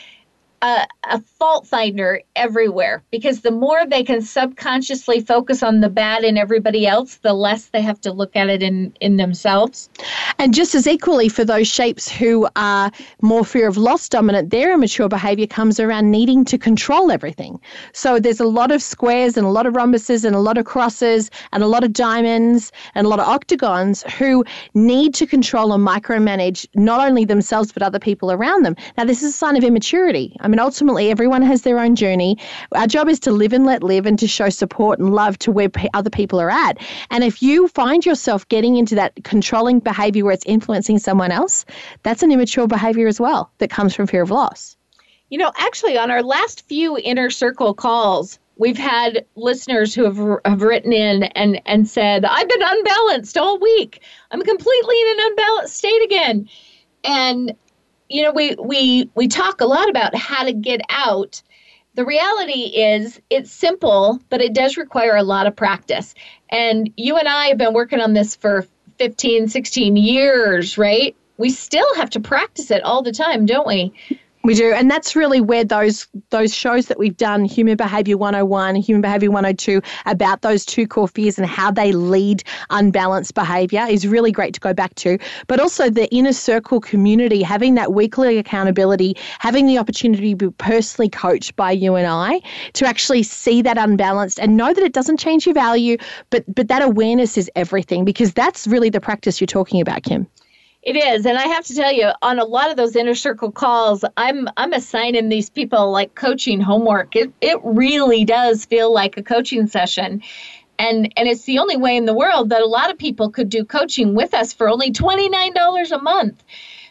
a, 0.62 0.88
a, 1.10 1.22
fault 1.22 1.66
finder 1.66 2.22
everywhere 2.36 3.04
because 3.10 3.42
the 3.42 3.52
more 3.52 3.86
they 3.88 4.04
can 4.04 4.22
subconsciously 4.22 5.20
focus 5.20 5.64
on 5.64 5.82
the 5.82 5.90
bad 5.90 6.24
in 6.24 6.38
everybody 6.38 6.86
else, 6.86 7.16
the 7.16 7.34
less 7.34 7.66
they 7.68 7.82
have 7.82 8.00
to 8.02 8.12
look 8.12 8.36
at 8.36 8.48
it 8.48 8.62
in, 8.62 8.94
in 9.02 9.18
themselves. 9.18 9.90
And 10.38 10.54
just 10.54 10.76
as 10.76 10.86
equally 10.86 11.30
for 11.30 11.44
those 11.44 11.68
shapes 11.68 12.08
who 12.10 12.48
are 12.56 12.92
more 13.22 13.44
fear 13.44 13.68
of 13.68 13.78
loss 13.78 14.08
dominant, 14.08 14.52
their 14.52 14.74
immature 14.74 15.10
behavior 15.10 15.48
comes 15.48 15.80
around 15.80 16.12
needing 16.12 16.46
to 16.46 16.58
control 16.58 17.12
everything. 17.12 17.60
So 17.94 18.20
there's 18.20 18.40
a 18.40 18.48
lot 18.48 18.72
of 18.72 18.84
squares 18.84 19.38
and 19.38 19.46
a 19.46 19.50
lot 19.50 19.66
of 19.66 19.74
rhombuses 19.74 20.24
and 20.24 20.36
a 20.36 20.40
lot 20.40 20.60
of 20.60 20.66
crosses 20.66 21.32
and 21.54 21.64
a 21.64 21.68
lot 21.68 21.84
of 21.84 21.92
diamonds 21.92 22.72
and 22.94 23.08
a 23.08 23.10
lot 23.10 23.20
of 23.20 23.28
octagons 23.28 24.04
who 24.14 24.46
need 24.76 25.16
to 25.16 25.26
control 25.26 25.74
and 25.74 25.86
micromanage 25.86 26.68
not 26.76 27.08
only 27.08 27.26
themselves 27.26 27.72
but 27.72 27.82
other 27.82 28.00
people 28.00 28.32
around 28.32 28.64
them. 28.64 28.76
Now, 28.98 29.06
this 29.06 29.24
is 29.24 29.34
a 29.34 29.38
sign 29.38 29.58
of 29.58 29.64
immaturity. 29.64 30.38
I 30.42 30.51
mean, 30.52 30.60
ultimately, 30.60 31.10
everyone 31.10 31.42
has 31.42 31.64
their 31.64 31.80
own 31.80 31.96
journey. 31.96 32.38
Our 32.74 32.88
job 32.88 33.10
is 33.10 33.20
to 33.22 33.32
live 33.32 33.54
and 33.54 33.66
let 33.66 33.82
live 33.82 34.06
and 34.06 34.20
to 34.20 34.28
show 34.28 34.50
support 34.50 35.00
and 35.00 35.14
love 35.14 35.40
to 35.40 35.52
where 35.52 35.70
other 35.94 36.10
people 36.10 36.40
are 36.40 36.52
at. 36.52 36.78
And 37.10 37.24
if 37.24 37.42
you 37.42 37.68
find 37.70 38.06
yourself 38.06 38.48
getting 38.50 38.76
into 38.76 38.96
that 38.96 39.14
controlling 39.24 39.80
behavior 39.80 40.26
where 40.26 40.34
it's 40.34 40.46
influencing 40.46 41.00
someone 41.00 41.32
else, 41.32 41.66
that's 42.04 42.22
an 42.22 42.32
immature 42.32 42.68
behavior 42.68 43.08
as 43.08 43.20
well 43.20 43.52
that 43.58 43.70
comes 43.70 43.96
from 43.96 44.08
fear 44.08 44.22
of 44.22 44.32
loss. 44.32 44.76
You 45.30 45.38
know, 45.38 45.52
actually, 45.58 45.98
on 45.98 46.12
our 46.12 46.22
last 46.22 46.68
few 46.68 46.98
inner 46.98 47.30
circle 47.30 47.74
calls, 47.74 48.38
we've 48.58 48.78
had 48.78 49.26
listeners 49.36 49.96
who 49.96 50.04
have, 50.04 50.40
have 50.46 50.62
written 50.62 50.92
in 50.92 51.24
and, 51.24 51.62
and 51.66 51.88
said, 51.88 52.26
I've 52.26 52.50
been 52.50 52.62
unbalanced 52.62 53.38
all 53.38 53.58
week. 53.58 54.02
I'm 54.30 54.42
completely 54.42 55.02
in 55.02 55.08
an 55.08 55.26
unbalanced 55.28 55.76
state 55.78 56.04
again. 56.04 56.50
And 57.04 57.56
you 58.12 58.24
know, 58.24 58.32
we 58.32 58.56
we 58.56 59.10
we 59.16 59.28
talk 59.28 59.62
a 59.62 59.66
lot 59.66 59.90
about 59.90 60.16
how 60.16 60.44
to 60.44 60.54
get 60.54 60.82
out. 60.90 61.42
The 61.96 62.06
reality 62.06 62.64
is 62.76 63.20
it's 63.30 63.52
simple, 63.52 64.20
but 64.30 64.42
it 64.42 64.54
does 64.54 64.78
require 64.78 65.16
a 65.16 65.24
lot 65.24 65.48
of 65.48 65.56
practice. 65.56 66.14
And 66.50 66.92
you 66.98 67.18
and 67.18 67.28
I 67.28 67.48
have 67.48 67.58
been 67.58 67.74
working 67.74 68.00
on 68.00 68.14
this 68.14 68.36
for 68.36 68.66
15, 68.98 69.48
16 69.50 69.98
years, 69.98 70.78
right? 70.78 71.16
We 71.38 71.50
still 71.50 71.96
have 71.96 72.10
to 72.12 72.20
practice 72.20 72.72
it 72.72 72.84
all 72.84 73.02
the 73.02 73.12
time, 73.12 73.46
don't 73.46 73.68
we? 73.68 73.94
We 74.44 74.56
do, 74.56 74.74
and 74.74 74.90
that's 74.90 75.16
really 75.16 75.40
where 75.40 75.64
those 75.64 76.08
those 76.32 76.52
shows 76.52 76.88
that 76.88 76.98
we've 76.98 77.16
done, 77.16 77.46
Human 77.46 77.78
Behavior 77.78 78.18
101, 78.18 78.76
Human 78.76 79.02
Behavior 79.02 79.30
102, 79.30 79.82
about 80.08 80.42
those 80.42 80.66
two 80.66 80.88
core 80.88 81.08
fears 81.08 81.38
and 81.38 81.48
how 81.48 81.70
they 81.70 81.92
lead 81.92 82.44
unbalanced 82.72 83.36
behavior 83.36 83.86
is 83.88 84.08
really 84.08 84.32
great 84.32 84.56
to 84.56 84.60
go 84.60 84.74
back 84.74 84.96
to. 84.96 85.20
But 85.46 85.60
also 85.60 85.92
the 85.92 86.12
inner 86.12 86.34
circle 86.34 86.82
community, 86.82 87.44
having 87.44 87.76
that 87.76 87.94
weekly 87.94 88.40
accountability, 88.40 89.16
having 89.38 89.68
the 89.68 89.78
opportunity 89.78 90.34
to 90.34 90.48
be 90.48 90.52
personally 90.58 91.10
coached 91.10 91.56
by 91.56 91.72
you 91.72 91.94
and 91.96 92.08
I 92.08 92.42
to 92.74 92.88
actually 92.88 93.22
see 93.22 93.62
that 93.62 93.78
unbalanced 93.78 94.40
and 94.40 94.58
know 94.58 94.74
that 94.74 94.84
it 94.84 94.94
doesn't 94.94 95.18
change 95.18 95.46
your 95.46 95.54
value, 95.54 95.98
but 96.32 96.44
but 96.48 96.68
that 96.68 96.82
awareness 96.82 97.38
is 97.38 97.52
everything 97.56 98.06
because 98.06 98.34
that's 98.34 98.66
really 98.66 98.90
the 98.90 99.02
practice 99.02 99.40
you're 99.40 99.46
talking 99.46 99.82
about, 99.82 100.02
Kim. 100.02 100.26
It 100.84 100.96
is, 100.96 101.28
and 101.28 101.38
I 101.38 101.46
have 101.46 101.66
to 101.66 101.76
tell 101.76 101.92
you, 101.92 102.10
on 102.24 102.40
a 102.40 102.44
lot 102.44 102.72
of 102.72 102.78
those 102.78 102.96
inner 102.96 103.14
circle 103.14 103.52
calls, 103.52 104.04
I'm 104.18 104.48
I'm 104.58 104.74
assigning 104.74 105.30
these 105.30 105.48
people 105.48 105.92
like 105.92 106.16
coaching 106.16 106.60
homework. 106.60 107.16
It 107.16 107.32
it 107.40 107.60
really 107.64 108.26
does 108.26 108.66
feel 108.66 108.92
like 108.92 109.16
a 109.16 109.22
coaching 109.22 109.68
session. 109.68 110.24
And 110.80 111.14
and 111.16 111.28
it's 111.28 111.44
the 111.44 111.60
only 111.60 111.78
way 111.78 111.96
in 111.96 112.06
the 112.06 112.16
world 112.16 112.50
that 112.50 112.64
a 112.64 112.66
lot 112.66 112.90
of 112.90 112.98
people 112.98 113.30
could 113.30 113.50
do 113.50 113.64
coaching 113.64 114.16
with 114.16 114.34
us 114.34 114.54
for 114.54 114.68
only 114.68 114.92
$29 114.92 115.92
a 115.92 116.02
month. 116.02 116.44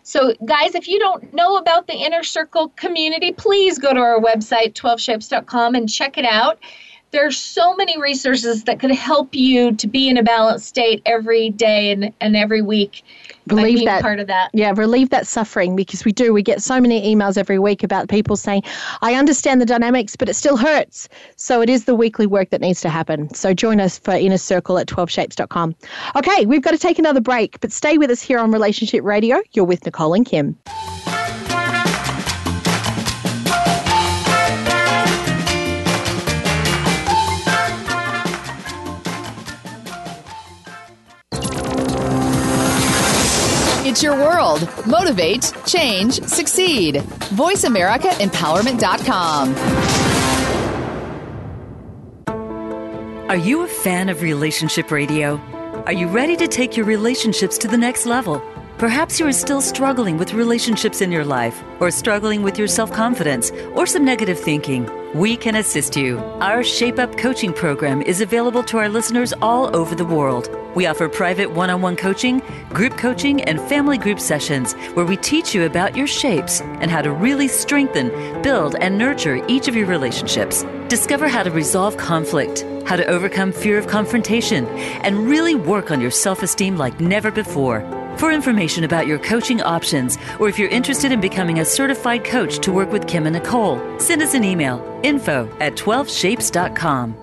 So, 0.04 0.34
guys, 0.44 0.76
if 0.76 0.86
you 0.86 1.00
don't 1.00 1.34
know 1.34 1.56
about 1.56 1.88
the 1.88 1.94
Inner 1.94 2.22
Circle 2.22 2.68
community, 2.76 3.32
please 3.32 3.78
go 3.78 3.92
to 3.92 4.00
our 4.00 4.20
website, 4.20 4.74
12shapes.com, 4.74 5.74
and 5.74 5.88
check 5.88 6.16
it 6.16 6.24
out. 6.24 6.60
There 7.10 7.26
are 7.26 7.32
so 7.32 7.74
many 7.74 8.00
resources 8.00 8.64
that 8.64 8.78
could 8.78 8.92
help 8.92 9.34
you 9.34 9.74
to 9.74 9.88
be 9.88 10.08
in 10.08 10.16
a 10.16 10.22
balanced 10.22 10.66
state 10.66 11.02
every 11.04 11.50
day 11.50 11.90
and, 11.90 12.14
and 12.20 12.36
every 12.36 12.62
week 12.62 13.02
relieve 13.50 13.84
that 13.84 14.02
part 14.02 14.20
of 14.20 14.26
that. 14.26 14.50
Yeah, 14.52 14.72
relieve 14.76 15.10
that 15.10 15.26
suffering 15.26 15.76
because 15.76 16.04
we 16.04 16.12
do. 16.12 16.32
We 16.32 16.42
get 16.42 16.62
so 16.62 16.80
many 16.80 17.14
emails 17.14 17.36
every 17.36 17.58
week 17.58 17.82
about 17.82 18.08
people 18.08 18.36
saying, 18.36 18.62
"I 19.02 19.14
understand 19.14 19.60
the 19.60 19.66
dynamics, 19.66 20.16
but 20.16 20.28
it 20.28 20.34
still 20.34 20.56
hurts." 20.56 21.08
So 21.36 21.60
it 21.60 21.68
is 21.68 21.84
the 21.84 21.94
weekly 21.94 22.26
work 22.26 22.50
that 22.50 22.60
needs 22.60 22.80
to 22.82 22.88
happen. 22.88 23.32
So 23.34 23.54
join 23.54 23.80
us 23.80 23.98
for 23.98 24.12
Inner 24.12 24.38
Circle 24.38 24.78
at 24.78 24.86
12shapes.com. 24.86 25.74
Okay, 26.16 26.46
we've 26.46 26.62
got 26.62 26.72
to 26.72 26.78
take 26.78 26.98
another 26.98 27.20
break, 27.20 27.60
but 27.60 27.72
stay 27.72 27.98
with 27.98 28.10
us 28.10 28.22
here 28.22 28.38
on 28.38 28.50
Relationship 28.50 29.04
Radio. 29.04 29.40
You're 29.52 29.64
with 29.64 29.84
Nicole 29.84 30.14
and 30.14 30.26
Kim. 30.26 30.56
It's 43.90 44.02
your 44.04 44.14
world. 44.14 44.68
Motivate, 44.86 45.52
change, 45.66 46.22
succeed. 46.22 46.94
VoiceAmericaEmpowerment.com. 47.34 49.54
Are 53.28 53.36
you 53.36 53.62
a 53.62 53.66
fan 53.66 54.08
of 54.08 54.22
relationship 54.22 54.92
radio? 54.92 55.38
Are 55.86 55.92
you 55.92 56.06
ready 56.06 56.36
to 56.36 56.46
take 56.46 56.76
your 56.76 56.86
relationships 56.86 57.58
to 57.58 57.66
the 57.66 57.76
next 57.76 58.06
level? 58.06 58.40
Perhaps 58.80 59.20
you 59.20 59.26
are 59.26 59.32
still 59.32 59.60
struggling 59.60 60.16
with 60.16 60.32
relationships 60.32 61.02
in 61.02 61.12
your 61.12 61.22
life, 61.22 61.62
or 61.80 61.90
struggling 61.90 62.40
with 62.40 62.56
your 62.58 62.66
self 62.66 62.90
confidence, 62.90 63.50
or 63.74 63.84
some 63.84 64.06
negative 64.06 64.40
thinking. 64.40 64.88
We 65.12 65.36
can 65.36 65.56
assist 65.56 65.96
you. 65.96 66.18
Our 66.40 66.64
Shape 66.64 66.98
Up 66.98 67.18
coaching 67.18 67.52
program 67.52 68.00
is 68.00 68.22
available 68.22 68.62
to 68.62 68.78
our 68.78 68.88
listeners 68.88 69.34
all 69.42 69.76
over 69.76 69.94
the 69.94 70.06
world. 70.06 70.48
We 70.74 70.86
offer 70.86 71.10
private 71.10 71.50
one 71.50 71.68
on 71.68 71.82
one 71.82 71.94
coaching, 71.94 72.40
group 72.70 72.96
coaching, 72.96 73.42
and 73.42 73.60
family 73.68 73.98
group 73.98 74.18
sessions 74.18 74.72
where 74.94 75.04
we 75.04 75.18
teach 75.18 75.54
you 75.54 75.66
about 75.66 75.94
your 75.94 76.06
shapes 76.06 76.62
and 76.80 76.90
how 76.90 77.02
to 77.02 77.12
really 77.12 77.48
strengthen, 77.48 78.08
build, 78.40 78.76
and 78.76 78.96
nurture 78.96 79.44
each 79.46 79.68
of 79.68 79.76
your 79.76 79.88
relationships. 79.88 80.64
Discover 80.88 81.28
how 81.28 81.42
to 81.42 81.50
resolve 81.50 81.98
conflict, 81.98 82.64
how 82.86 82.96
to 82.96 83.04
overcome 83.04 83.52
fear 83.52 83.76
of 83.76 83.88
confrontation, 83.88 84.64
and 85.04 85.28
really 85.28 85.54
work 85.54 85.90
on 85.90 86.00
your 86.00 86.10
self 86.10 86.42
esteem 86.42 86.78
like 86.78 86.98
never 86.98 87.30
before. 87.30 87.99
For 88.20 88.30
information 88.30 88.84
about 88.84 89.06
your 89.06 89.18
coaching 89.18 89.62
options, 89.62 90.18
or 90.38 90.46
if 90.46 90.58
you're 90.58 90.68
interested 90.68 91.10
in 91.10 91.22
becoming 91.22 91.60
a 91.60 91.64
certified 91.64 92.22
coach 92.22 92.58
to 92.58 92.70
work 92.70 92.92
with 92.92 93.06
Kim 93.06 93.24
and 93.24 93.32
Nicole, 93.32 93.80
send 93.98 94.20
us 94.20 94.34
an 94.34 94.44
email 94.44 95.00
info 95.02 95.48
at 95.58 95.72
12shapes.com. 95.76 97.16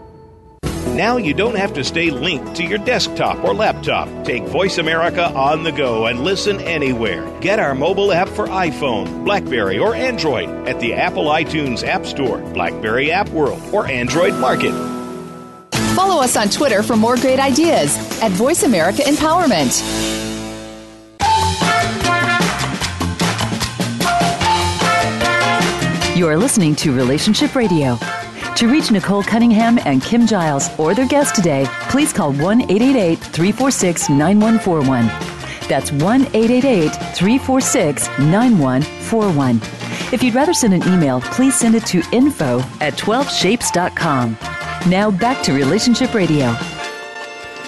Now 0.95 1.17
you 1.17 1.35
don't 1.35 1.55
have 1.55 1.71
to 1.75 1.83
stay 1.83 2.09
linked 2.09 2.55
to 2.55 2.63
your 2.63 2.79
desktop 2.79 3.43
or 3.43 3.53
laptop. 3.53 4.09
Take 4.25 4.41
Voice 4.45 4.79
America 4.79 5.25
on 5.35 5.61
the 5.61 5.71
go 5.71 6.07
and 6.07 6.21
listen 6.21 6.59
anywhere. 6.61 7.29
Get 7.41 7.59
our 7.59 7.75
mobile 7.75 8.11
app 8.11 8.29
for 8.29 8.47
iPhone, 8.47 9.23
Blackberry, 9.23 9.77
or 9.77 9.93
Android 9.93 10.49
at 10.67 10.79
the 10.79 10.95
Apple 10.95 11.25
iTunes 11.25 11.85
App 11.85 12.07
Store, 12.07 12.39
Blackberry 12.55 13.11
App 13.11 13.29
World, 13.29 13.61
or 13.71 13.85
Android 13.85 14.33
Market. 14.33 14.73
Follow 15.93 16.23
us 16.23 16.35
on 16.35 16.49
Twitter 16.49 16.81
for 16.81 16.95
more 16.95 17.17
great 17.17 17.39
ideas 17.39 17.95
at 18.23 18.31
Voice 18.31 18.63
America 18.63 19.03
Empowerment. 19.03 20.16
You 26.17 26.27
are 26.27 26.35
listening 26.35 26.75
to 26.77 26.91
Relationship 26.95 27.53
Radio. 27.53 27.95
To 28.55 28.67
reach 28.67 28.89
Nicole 28.89 29.21
Cunningham 29.21 29.77
and 29.85 30.01
Kim 30.01 30.25
Giles 30.25 30.67
or 30.79 30.95
their 30.95 31.07
guest 31.07 31.35
today, 31.35 31.67
please 31.91 32.11
call 32.11 32.33
1 32.33 32.63
888 32.63 33.19
346 33.19 34.09
9141. 34.09 35.05
That's 35.69 35.91
1 35.91 36.21
888 36.33 36.89
346 37.15 38.07
9141. 38.17 39.57
If 40.11 40.23
you'd 40.23 40.33
rather 40.33 40.55
send 40.55 40.73
an 40.73 40.91
email, 40.91 41.21
please 41.21 41.53
send 41.53 41.75
it 41.75 41.85
to 41.85 42.01
info 42.11 42.61
at 42.81 42.93
12shapes.com. 42.93 44.37
Now 44.89 45.11
back 45.11 45.43
to 45.43 45.53
Relationship 45.53 46.15
Radio. 46.15 46.55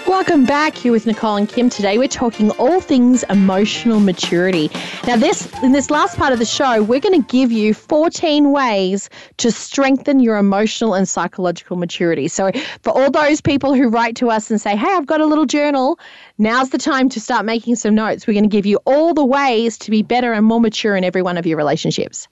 Welcome 0.09 0.43
back 0.43 0.75
here 0.75 0.91
with 0.91 1.05
Nicole 1.05 1.35
and 1.35 1.47
Kim. 1.47 1.69
Today 1.69 1.99
we're 1.99 2.07
talking 2.07 2.49
all 2.53 2.81
things 2.81 3.21
emotional 3.29 3.99
maturity. 3.99 4.71
Now, 5.05 5.17
this 5.17 5.47
in 5.61 5.71
this 5.71 5.91
last 5.91 6.17
part 6.17 6.33
of 6.33 6.39
the 6.39 6.45
show, 6.45 6.81
we're 6.81 6.99
going 6.99 7.21
to 7.21 7.27
give 7.27 7.51
you 7.51 7.75
14 7.75 8.51
ways 8.51 9.07
to 9.37 9.51
strengthen 9.51 10.19
your 10.19 10.37
emotional 10.37 10.95
and 10.95 11.07
psychological 11.07 11.77
maturity. 11.77 12.27
So, 12.27 12.49
for 12.81 12.89
all 12.89 13.11
those 13.11 13.39
people 13.39 13.75
who 13.75 13.87
write 13.87 14.15
to 14.15 14.31
us 14.31 14.49
and 14.49 14.59
say, 14.59 14.75
"Hey, 14.75 14.87
I've 14.89 15.05
got 15.05 15.21
a 15.21 15.27
little 15.27 15.45
journal," 15.45 15.99
now's 16.39 16.71
the 16.71 16.79
time 16.79 17.07
to 17.09 17.19
start 17.19 17.45
making 17.45 17.75
some 17.75 17.93
notes. 17.93 18.25
We're 18.25 18.33
going 18.33 18.49
to 18.49 18.49
give 18.49 18.65
you 18.65 18.79
all 18.85 19.13
the 19.13 19.23
ways 19.23 19.77
to 19.77 19.91
be 19.91 20.01
better 20.01 20.33
and 20.33 20.43
more 20.43 20.59
mature 20.59 20.95
in 20.95 21.03
every 21.03 21.21
one 21.21 21.37
of 21.37 21.45
your 21.45 21.57
relationships. 21.57 22.27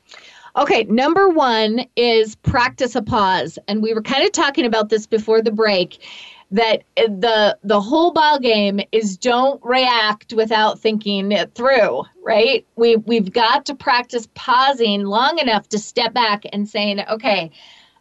Okay, 0.57 0.85
number 0.85 1.29
one 1.29 1.85
is 1.95 2.33
practice 2.37 2.95
a 2.95 3.03
pause. 3.03 3.59
And 3.67 3.83
we 3.83 3.93
were 3.93 4.01
kind 4.01 4.25
of 4.25 4.31
talking 4.31 4.65
about 4.65 4.89
this 4.89 5.05
before 5.05 5.39
the 5.39 5.51
break 5.51 5.99
that 6.51 6.83
the 6.95 7.57
the 7.63 7.81
whole 7.81 8.11
ball 8.11 8.39
game 8.39 8.79
is 8.91 9.17
don't 9.17 9.59
react 9.63 10.33
without 10.33 10.79
thinking 10.79 11.31
it 11.31 11.53
through 11.53 12.03
right? 12.23 12.65
We 12.75 12.97
we've 12.97 13.31
got 13.31 13.65
to 13.67 13.75
practice 13.75 14.27
pausing 14.35 15.03
long 15.05 15.39
enough 15.39 15.69
to 15.69 15.79
step 15.79 16.13
back 16.13 16.43
and 16.51 16.67
saying 16.67 17.01
okay 17.09 17.51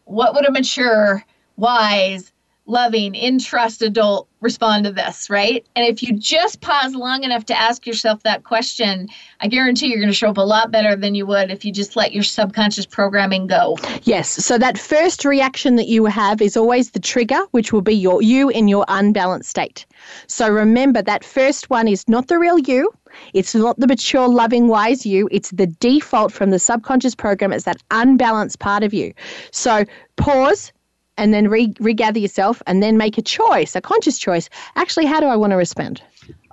what 0.05 0.35
would 0.35 0.49
a 0.49 0.53
mature 0.53 1.25
wise 1.57 2.33
loving, 2.67 3.15
in 3.15 3.39
trust 3.39 3.83
adult 3.83 4.29
respond 4.47 4.85
to 4.85 4.93
this, 4.93 5.29
right? 5.29 5.67
And 5.75 5.85
if 5.85 6.03
you 6.05 6.17
just 6.17 6.61
pause 6.61 6.95
long 6.95 7.25
enough 7.25 7.45
to 7.47 7.59
ask 7.59 7.85
yourself 7.85 8.23
that 8.23 8.45
question, 8.45 9.09
I 9.41 9.49
guarantee 9.49 9.89
you're 9.89 9.99
going 9.99 10.09
to 10.09 10.15
show 10.15 10.31
up 10.31 10.39
a 10.39 10.41
lot 10.41 10.71
better 10.71 10.95
than 10.95 11.17
you 11.17 11.27
would 11.27 11.51
if 11.51 11.65
you 11.65 11.73
just 11.73 11.97
let 11.97 12.13
your 12.13 12.23
subconscious 12.23 12.87
programming 12.87 13.49
go. 13.49 13.77
Yes. 14.05 14.29
So 14.29 14.57
that 14.59 14.79
first 14.79 15.25
reaction 15.25 15.75
that 15.77 15.89
you 15.89 16.05
have 16.07 16.41
is 16.41 16.57
always 16.57 16.93
the 16.93 17.01
trigger, 17.01 17.41
which 17.51 17.73
will 17.73 17.83
be 17.83 17.95
your 17.95 18.23
you 18.23 18.49
in 18.49 18.69
your 18.69 18.85
unbalanced 18.87 19.51
state. 19.51 19.85
So 20.29 20.49
remember 20.49 21.03
that 21.03 21.25
first 21.25 21.69
one 21.69 21.89
is 21.89 22.09
not 22.09 22.29
the 22.29 22.39
real 22.39 22.61
you. 22.61 22.93
It's 23.35 23.55
not 23.55 23.81
the 23.81 23.87
mature, 23.89 24.29
loving, 24.29 24.69
wise 24.69 25.05
you. 25.05 25.29
It's 25.33 25.51
the 25.51 25.67
default 25.67 26.33
from 26.33 26.51
the 26.51 26.59
subconscious 26.59 27.15
program. 27.15 27.53
It's 27.53 27.65
that 27.65 27.83
unbalanced 27.91 28.61
part 28.61 28.85
of 28.85 28.95
you. 28.95 29.13
So 29.51 29.85
pause, 30.17 30.73
and 31.17 31.33
then 31.33 31.49
re- 31.49 31.75
regather 31.81 32.19
yourself 32.19 32.63
and 32.67 32.83
then 32.83 32.97
make 32.97 33.19
a 33.19 33.23
choice, 33.23 33.75
a 33.77 33.81
conscious 33.81 34.19
choice. 34.19 34.49
Actually, 34.77 35.07
how 35.07 35.21
do 35.21 35.27
I 35.27 35.37
want 35.37 35.53
to 35.53 35.57
respond? 35.57 36.03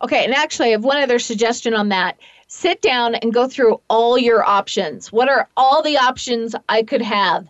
Okay, 0.03 0.23
and 0.23 0.33
actually, 0.33 0.69
I 0.69 0.71
have 0.71 0.83
one 0.83 0.97
other 0.97 1.19
suggestion 1.19 1.73
on 1.73 1.89
that. 1.89 2.17
Sit 2.47 2.81
down 2.81 3.15
and 3.15 3.33
go 3.33 3.47
through 3.47 3.79
all 3.89 4.17
your 4.17 4.43
options. 4.43 5.11
What 5.11 5.29
are 5.29 5.49
all 5.57 5.81
the 5.81 5.97
options 5.97 6.55
I 6.69 6.83
could 6.83 7.01
have? 7.01 7.47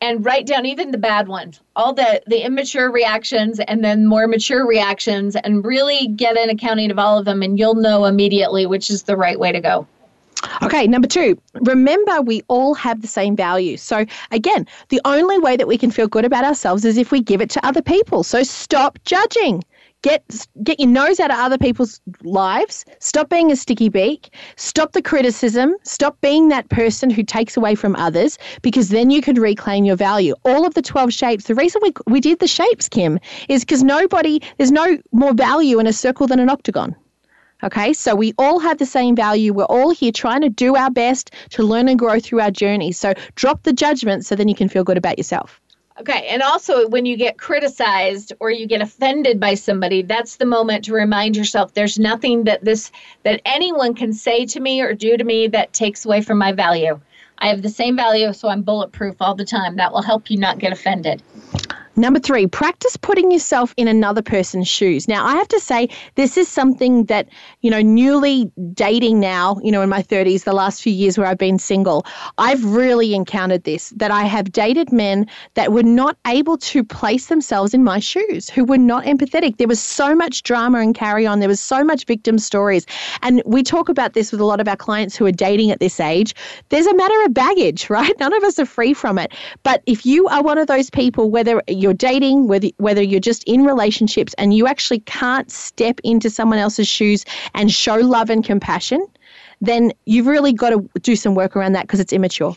And 0.00 0.24
write 0.24 0.46
down 0.46 0.66
even 0.66 0.90
the 0.90 0.98
bad 0.98 1.26
ones, 1.26 1.60
all 1.74 1.94
the, 1.94 2.22
the 2.26 2.44
immature 2.44 2.90
reactions 2.90 3.60
and 3.60 3.82
then 3.82 4.06
more 4.06 4.28
mature 4.28 4.66
reactions, 4.66 5.36
and 5.36 5.64
really 5.64 6.08
get 6.08 6.36
an 6.36 6.50
accounting 6.50 6.90
of 6.90 6.98
all 6.98 7.18
of 7.18 7.24
them, 7.24 7.42
and 7.42 7.58
you'll 7.58 7.74
know 7.74 8.04
immediately 8.04 8.66
which 8.66 8.90
is 8.90 9.04
the 9.04 9.16
right 9.16 9.40
way 9.40 9.52
to 9.52 9.60
go. 9.60 9.86
Okay, 10.62 10.86
number 10.86 11.08
two, 11.08 11.40
remember 11.54 12.22
we 12.22 12.42
all 12.48 12.74
have 12.74 13.02
the 13.02 13.08
same 13.08 13.36
value. 13.36 13.76
So, 13.76 14.04
again, 14.30 14.66
the 14.88 15.00
only 15.04 15.38
way 15.38 15.56
that 15.56 15.68
we 15.68 15.78
can 15.78 15.90
feel 15.90 16.08
good 16.08 16.24
about 16.24 16.44
ourselves 16.44 16.84
is 16.84 16.98
if 16.98 17.10
we 17.10 17.20
give 17.20 17.40
it 17.40 17.50
to 17.50 17.66
other 17.66 17.82
people. 17.82 18.22
So, 18.22 18.42
stop 18.42 18.98
judging. 19.04 19.62
Get, 20.02 20.46
get 20.62 20.78
your 20.78 20.88
nose 20.88 21.18
out 21.18 21.30
of 21.30 21.38
other 21.38 21.58
people's 21.58 22.00
lives. 22.22 22.84
Stop 23.00 23.28
being 23.28 23.50
a 23.50 23.56
sticky 23.56 23.88
beak. 23.88 24.32
Stop 24.56 24.92
the 24.92 25.02
criticism. 25.02 25.74
Stop 25.82 26.20
being 26.20 26.48
that 26.48 26.68
person 26.68 27.10
who 27.10 27.24
takes 27.24 27.56
away 27.56 27.74
from 27.74 27.96
others 27.96 28.38
because 28.62 28.90
then 28.90 29.10
you 29.10 29.20
can 29.20 29.34
reclaim 29.40 29.84
your 29.84 29.96
value. 29.96 30.34
All 30.44 30.66
of 30.66 30.74
the 30.74 30.82
12 30.82 31.12
shapes, 31.12 31.44
the 31.46 31.54
reason 31.54 31.80
we, 31.82 31.92
we 32.06 32.20
did 32.20 32.38
the 32.38 32.46
shapes, 32.46 32.88
Kim, 32.88 33.18
is 33.48 33.62
because 33.62 33.82
nobody, 33.82 34.40
there's 34.58 34.70
no 34.70 34.98
more 35.12 35.34
value 35.34 35.80
in 35.80 35.86
a 35.86 35.92
circle 35.92 36.26
than 36.26 36.38
an 36.38 36.50
octagon. 36.50 36.94
Okay, 37.66 37.92
so 37.94 38.14
we 38.14 38.32
all 38.38 38.60
have 38.60 38.78
the 38.78 38.86
same 38.86 39.16
value. 39.16 39.52
We're 39.52 39.64
all 39.64 39.90
here 39.90 40.12
trying 40.12 40.42
to 40.42 40.48
do 40.48 40.76
our 40.76 40.88
best 40.88 41.32
to 41.50 41.64
learn 41.64 41.88
and 41.88 41.98
grow 41.98 42.20
through 42.20 42.40
our 42.40 42.52
journey. 42.52 42.92
So 42.92 43.12
drop 43.34 43.64
the 43.64 43.72
judgment 43.72 44.24
so 44.24 44.36
then 44.36 44.46
you 44.46 44.54
can 44.54 44.68
feel 44.68 44.84
good 44.84 44.96
about 44.96 45.18
yourself. 45.18 45.60
Okay, 45.98 46.28
and 46.28 46.42
also 46.42 46.86
when 46.88 47.06
you 47.06 47.16
get 47.16 47.38
criticized 47.38 48.34
or 48.38 48.52
you 48.52 48.68
get 48.68 48.82
offended 48.82 49.40
by 49.40 49.54
somebody, 49.54 50.02
that's 50.02 50.36
the 50.36 50.46
moment 50.46 50.84
to 50.84 50.92
remind 50.92 51.36
yourself 51.36 51.74
there's 51.74 51.98
nothing 51.98 52.44
that 52.44 52.64
this 52.64 52.92
that 53.24 53.40
anyone 53.44 53.94
can 53.94 54.12
say 54.12 54.46
to 54.46 54.60
me 54.60 54.80
or 54.80 54.94
do 54.94 55.16
to 55.16 55.24
me 55.24 55.48
that 55.48 55.72
takes 55.72 56.04
away 56.04 56.20
from 56.20 56.38
my 56.38 56.52
value. 56.52 57.00
I 57.38 57.48
have 57.48 57.62
the 57.62 57.68
same 57.68 57.96
value, 57.96 58.32
so 58.32 58.48
I'm 58.48 58.62
bulletproof 58.62 59.16
all 59.20 59.34
the 59.34 59.44
time. 59.44 59.76
That 59.76 59.92
will 59.92 60.02
help 60.02 60.30
you 60.30 60.38
not 60.38 60.58
get 60.58 60.72
offended. 60.72 61.20
Number 61.98 62.20
three, 62.20 62.46
practice 62.46 62.94
putting 62.98 63.30
yourself 63.30 63.72
in 63.78 63.88
another 63.88 64.20
person's 64.20 64.68
shoes. 64.68 65.08
Now, 65.08 65.24
I 65.24 65.34
have 65.36 65.48
to 65.48 65.58
say, 65.58 65.88
this 66.16 66.36
is 66.36 66.46
something 66.46 67.04
that, 67.06 67.26
you 67.62 67.70
know, 67.70 67.80
newly 67.80 68.52
dating 68.74 69.18
now, 69.18 69.58
you 69.62 69.72
know, 69.72 69.80
in 69.80 69.88
my 69.88 70.02
30s, 70.02 70.44
the 70.44 70.52
last 70.52 70.82
few 70.82 70.92
years 70.92 71.16
where 71.16 71.26
I've 71.26 71.38
been 71.38 71.58
single, 71.58 72.04
I've 72.36 72.62
really 72.66 73.14
encountered 73.14 73.64
this 73.64 73.94
that 73.96 74.10
I 74.10 74.24
have 74.24 74.52
dated 74.52 74.92
men 74.92 75.26
that 75.54 75.72
were 75.72 75.82
not 75.82 76.18
able 76.26 76.58
to 76.58 76.84
place 76.84 77.28
themselves 77.28 77.72
in 77.72 77.82
my 77.82 77.98
shoes, 77.98 78.50
who 78.50 78.66
were 78.66 78.76
not 78.76 79.04
empathetic. 79.04 79.56
There 79.56 79.66
was 79.66 79.80
so 79.80 80.14
much 80.14 80.42
drama 80.42 80.80
and 80.80 80.94
carry 80.94 81.26
on, 81.26 81.40
there 81.40 81.48
was 81.48 81.60
so 81.60 81.82
much 81.82 82.04
victim 82.04 82.38
stories. 82.38 82.84
And 83.22 83.42
we 83.46 83.62
talk 83.62 83.88
about 83.88 84.12
this 84.12 84.32
with 84.32 84.42
a 84.42 84.44
lot 84.44 84.60
of 84.60 84.68
our 84.68 84.76
clients 84.76 85.16
who 85.16 85.24
are 85.24 85.32
dating 85.32 85.70
at 85.70 85.80
this 85.80 85.98
age. 85.98 86.34
There's 86.68 86.86
a 86.86 86.94
matter 86.94 87.24
of 87.24 87.32
baggage, 87.32 87.88
right? 87.96 88.12
None 88.20 88.34
of 88.34 88.44
us 88.44 88.58
are 88.58 88.66
free 88.66 88.92
from 88.92 89.18
it. 89.18 89.32
But 89.62 89.82
if 89.86 90.04
you 90.04 90.28
are 90.28 90.42
one 90.42 90.58
of 90.58 90.66
those 90.66 90.90
people, 90.90 91.30
whether 91.30 91.62
you 91.66 91.85
you're 91.86 91.94
dating, 91.94 92.48
whether 92.48 92.68
whether 92.78 93.00
you're 93.00 93.20
just 93.20 93.44
in 93.44 93.64
relationships 93.64 94.34
and 94.38 94.52
you 94.52 94.66
actually 94.66 94.98
can't 95.00 95.52
step 95.52 96.00
into 96.02 96.28
someone 96.28 96.58
else's 96.58 96.88
shoes 96.88 97.24
and 97.54 97.70
show 97.70 97.94
love 97.94 98.28
and 98.28 98.44
compassion, 98.44 99.06
then 99.60 99.92
you've 100.04 100.26
really 100.26 100.52
got 100.52 100.70
to 100.70 100.90
do 101.00 101.14
some 101.14 101.36
work 101.36 101.54
around 101.54 101.74
that 101.74 101.82
because 101.82 102.00
it's 102.00 102.12
immature. 102.12 102.56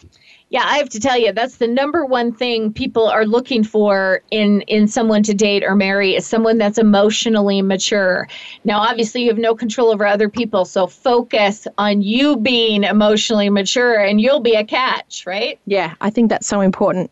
Yeah, 0.51 0.63
I 0.65 0.77
have 0.77 0.89
to 0.89 0.99
tell 0.99 1.17
you, 1.17 1.31
that's 1.31 1.57
the 1.57 1.67
number 1.67 2.05
one 2.05 2.33
thing 2.33 2.73
people 2.73 3.07
are 3.07 3.25
looking 3.25 3.63
for 3.63 4.21
in 4.31 4.61
in 4.61 4.87
someone 4.87 5.21
to 5.23 5.33
date 5.35 5.63
or 5.63 5.75
marry 5.75 6.15
is 6.15 6.25
someone 6.25 6.57
that's 6.57 6.79
emotionally 6.79 7.61
mature. 7.61 8.27
Now, 8.63 8.79
obviously, 8.79 9.21
you 9.21 9.29
have 9.29 9.37
no 9.37 9.53
control 9.53 9.91
over 9.91 10.07
other 10.07 10.27
people, 10.27 10.65
so 10.65 10.87
focus 10.87 11.67
on 11.77 12.01
you 12.01 12.35
being 12.37 12.83
emotionally 12.83 13.49
mature, 13.51 13.99
and 13.99 14.19
you'll 14.19 14.39
be 14.39 14.55
a 14.55 14.63
catch, 14.63 15.23
right? 15.27 15.59
Yeah, 15.65 15.93
I 16.01 16.09
think 16.09 16.29
that's 16.29 16.47
so 16.47 16.61
important. 16.61 17.11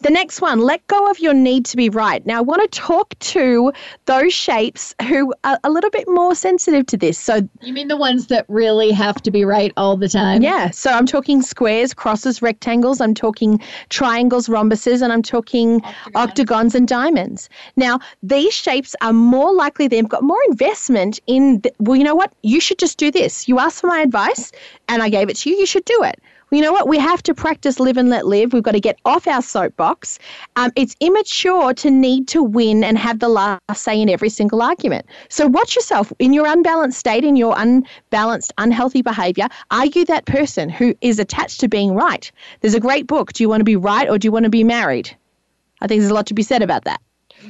The 0.00 0.10
next 0.10 0.40
one, 0.40 0.60
let 0.60 0.86
go 0.86 1.10
of 1.10 1.18
your 1.18 1.34
need 1.34 1.64
to 1.66 1.76
be 1.76 1.88
right. 1.88 2.24
Now, 2.24 2.38
I 2.38 2.42
want 2.42 2.62
to 2.62 2.68
talk 2.68 3.18
to 3.18 3.72
those 4.04 4.32
shapes 4.32 4.94
who 5.08 5.34
are 5.42 5.58
a 5.64 5.70
little 5.70 5.90
bit 5.90 6.08
more 6.08 6.36
sensitive 6.36 6.86
to 6.86 6.96
this. 6.96 7.18
So, 7.18 7.48
you 7.62 7.72
mean 7.72 7.88
the 7.88 7.96
ones 7.96 8.28
that 8.28 8.44
really 8.48 8.92
have 8.92 9.20
to 9.22 9.32
be 9.32 9.44
right 9.44 9.72
all 9.76 9.96
the 9.96 10.08
time? 10.08 10.40
Yeah. 10.40 10.70
So 10.70 10.92
I'm 10.92 11.06
talking 11.06 11.42
squares, 11.42 11.92
crosses, 11.92 12.42
rectangles 12.42 12.75
rectangles, 12.76 13.00
I'm 13.00 13.14
talking 13.14 13.60
triangles, 13.88 14.48
rhombuses, 14.48 15.02
and 15.02 15.12
I'm 15.12 15.22
talking 15.22 15.80
octagons 16.14 16.74
and 16.74 16.86
diamonds. 16.86 17.48
Now, 17.76 18.00
these 18.22 18.52
shapes 18.52 18.94
are 19.00 19.12
more 19.12 19.54
likely, 19.54 19.88
they've 19.88 20.08
got 20.08 20.22
more 20.22 20.38
investment 20.50 21.20
in, 21.26 21.60
the, 21.60 21.72
well, 21.78 21.96
you 21.96 22.04
know 22.04 22.14
what? 22.14 22.32
You 22.42 22.60
should 22.60 22.78
just 22.78 22.98
do 22.98 23.10
this. 23.10 23.48
You 23.48 23.58
asked 23.58 23.80
for 23.80 23.86
my 23.86 24.00
advice 24.00 24.52
and 24.88 25.02
I 25.02 25.08
gave 25.08 25.30
it 25.30 25.36
to 25.36 25.50
you. 25.50 25.56
You 25.56 25.66
should 25.66 25.84
do 25.84 26.02
it 26.02 26.20
you 26.50 26.60
know 26.60 26.72
what? 26.72 26.88
We 26.88 26.98
have 26.98 27.22
to 27.24 27.34
practice 27.34 27.80
live 27.80 27.96
and 27.96 28.08
let 28.08 28.26
live. 28.26 28.52
We've 28.52 28.62
got 28.62 28.72
to 28.72 28.80
get 28.80 28.98
off 29.04 29.26
our 29.26 29.42
soapbox. 29.42 30.18
Um, 30.54 30.70
it's 30.76 30.94
immature 31.00 31.74
to 31.74 31.90
need 31.90 32.28
to 32.28 32.42
win 32.42 32.84
and 32.84 32.96
have 32.96 33.18
the 33.18 33.28
last 33.28 33.60
say 33.74 34.00
in 34.00 34.08
every 34.08 34.28
single 34.28 34.62
argument. 34.62 35.06
So 35.28 35.48
watch 35.48 35.74
yourself 35.74 36.12
in 36.18 36.32
your 36.32 36.46
unbalanced 36.46 36.98
state, 36.98 37.24
in 37.24 37.36
your 37.36 37.54
unbalanced, 37.56 38.52
unhealthy 38.58 39.02
behavior. 39.02 39.48
Are 39.70 39.86
you 39.86 40.04
that 40.04 40.26
person 40.26 40.68
who 40.68 40.94
is 41.00 41.18
attached 41.18 41.60
to 41.60 41.68
being 41.68 41.94
right. 41.94 42.30
There's 42.60 42.74
a 42.74 42.80
great 42.80 43.06
book. 43.06 43.32
Do 43.32 43.42
you 43.42 43.48
want 43.48 43.60
to 43.60 43.64
be 43.64 43.76
right 43.76 44.08
or 44.08 44.18
do 44.18 44.26
you 44.26 44.32
want 44.32 44.44
to 44.44 44.50
be 44.50 44.64
married? 44.64 45.14
I 45.80 45.86
think 45.86 46.00
there's 46.00 46.10
a 46.10 46.14
lot 46.14 46.26
to 46.26 46.34
be 46.34 46.42
said 46.42 46.62
about 46.62 46.84
that. 46.84 47.00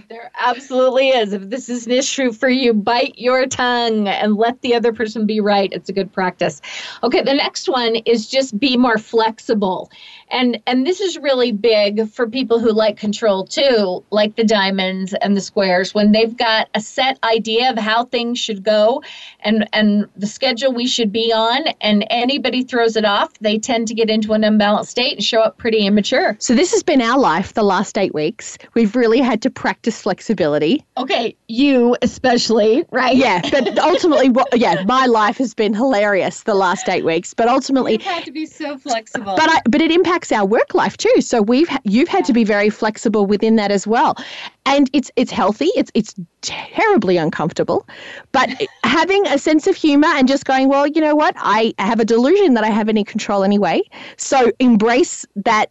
There 0.09 0.31
absolutely 0.39 1.09
is. 1.11 1.33
If 1.33 1.49
this 1.49 1.69
is 1.69 1.87
an 1.87 1.93
issue 1.93 2.33
for 2.33 2.49
you, 2.49 2.73
bite 2.73 3.15
your 3.17 3.47
tongue 3.47 4.09
and 4.09 4.37
let 4.37 4.61
the 4.63 4.75
other 4.75 4.93
person 4.93 5.27
be 5.27 5.41
right. 5.41 5.73
It's 5.73 5.89
a 5.89 5.93
good 5.93 6.13
practice. 6.13 6.61
Okay, 7.03 7.23
the 7.23 7.35
next 7.35 7.69
one 7.69 7.97
is 8.07 8.29
just 8.29 8.59
be 8.59 8.77
more 8.77 8.99
flexible. 8.99 9.91
And 10.31 10.61
and 10.67 10.87
this 10.87 11.01
is 11.01 11.19
really 11.19 11.53
big 11.53 12.11
for 12.11 12.29
people 12.29 12.59
who 12.59 12.73
like 12.73 12.97
control 12.97 13.47
too, 13.47 14.05
like 14.11 14.37
the 14.37 14.45
diamonds 14.45 15.15
and 15.15 15.37
the 15.37 15.41
squares 15.41 15.95
when 15.95 16.13
they've 16.13 16.37
got 16.37 16.69
a 16.75 16.81
set 16.81 17.19
idea 17.23 17.71
of 17.71 17.79
how 17.79 18.05
things 18.07 18.39
should 18.39 18.65
go 18.65 19.03
and 19.41 19.69
and 19.73 20.09
the 20.17 20.27
schedule 20.27 20.73
we 20.73 20.87
should 20.87 21.13
be 21.13 21.33
on 21.33 21.69
and 21.81 22.05
anybody 22.11 22.65
throws 22.65 22.97
it 22.97 23.05
off, 23.05 23.33
they 23.41 23.59
tend 23.59 23.87
to 23.89 23.95
get 23.95 24.11
into 24.11 24.33
an 24.33 24.43
unbalanced 24.43 24.91
state 24.91 25.13
and 25.13 25.25
show 25.25 25.41
up 25.41 25.59
pretty 25.59 25.87
immature. 25.87 26.37
So 26.41 26.55
this 26.55 26.73
has 26.73 26.83
been 26.83 27.01
our 27.01 27.19
life 27.19 27.55
the 27.55 27.63
last 27.63 27.97
8 27.97 28.13
weeks. 28.13 28.59
We've 28.75 28.97
really 28.97 29.21
had 29.21 29.43
to 29.43 29.51
practice 29.51 30.03
flexibility. 30.03 30.85
Okay, 30.97 31.37
you 31.47 31.97
especially, 32.03 32.85
right? 32.91 33.17
Yeah, 33.17 33.43
but 33.51 33.79
ultimately 33.79 34.35
yeah, 34.55 34.83
my 34.87 35.07
life 35.07 35.39
has 35.39 35.55
been 35.55 35.73
hilarious 35.73 36.43
the 36.43 36.55
last 36.55 36.89
8 36.89 37.05
weeks, 37.05 37.33
but 37.33 37.47
ultimately 37.49 37.93
You've 37.93 38.03
had 38.03 38.25
to 38.25 38.33
be 38.33 38.47
so 38.47 38.77
flexible. 38.77 39.37
But 39.37 39.49
I, 39.49 39.61
but 39.71 39.81
it 39.81 39.93
impacts 39.93 40.16
impacts 40.17 40.33
our 40.33 40.47
work 40.47 40.75
life 40.75 40.97
too. 40.97 41.21
So 41.21 41.43
we've 41.43 41.69
you've 41.85 42.09
had 42.09 42.25
to 42.25 42.33
be 42.33 42.45
very 42.45 42.71
flexible 42.71 43.27
within 43.27 43.57
that 43.57 43.71
as 43.71 43.87
well. 43.87 44.17
And 44.65 44.89
it's 44.95 45.11
it's 45.17 45.31
healthy. 45.31 45.69
It's 45.77 45.91
it's 45.95 46.15
terribly 46.41 47.19
uncomfortable, 47.19 47.87
but 48.33 48.49
having 48.85 49.27
a 49.27 49.39
sense 49.39 49.67
of 49.67 49.77
humor 49.77 50.09
and 50.09 50.27
just 50.27 50.47
going, 50.47 50.69
well, 50.69 50.87
you 50.87 51.03
know 51.03 51.15
what? 51.15 51.35
I 51.37 51.75
have 51.79 52.01
a 52.01 52.05
delusion 52.05 52.55
that 52.55 52.65
I 52.65 52.71
have 52.71 52.89
any 52.89 53.05
control 53.05 53.45
anyway. 53.45 53.83
So 54.17 54.53
embrace 54.59 55.27
that 55.37 55.71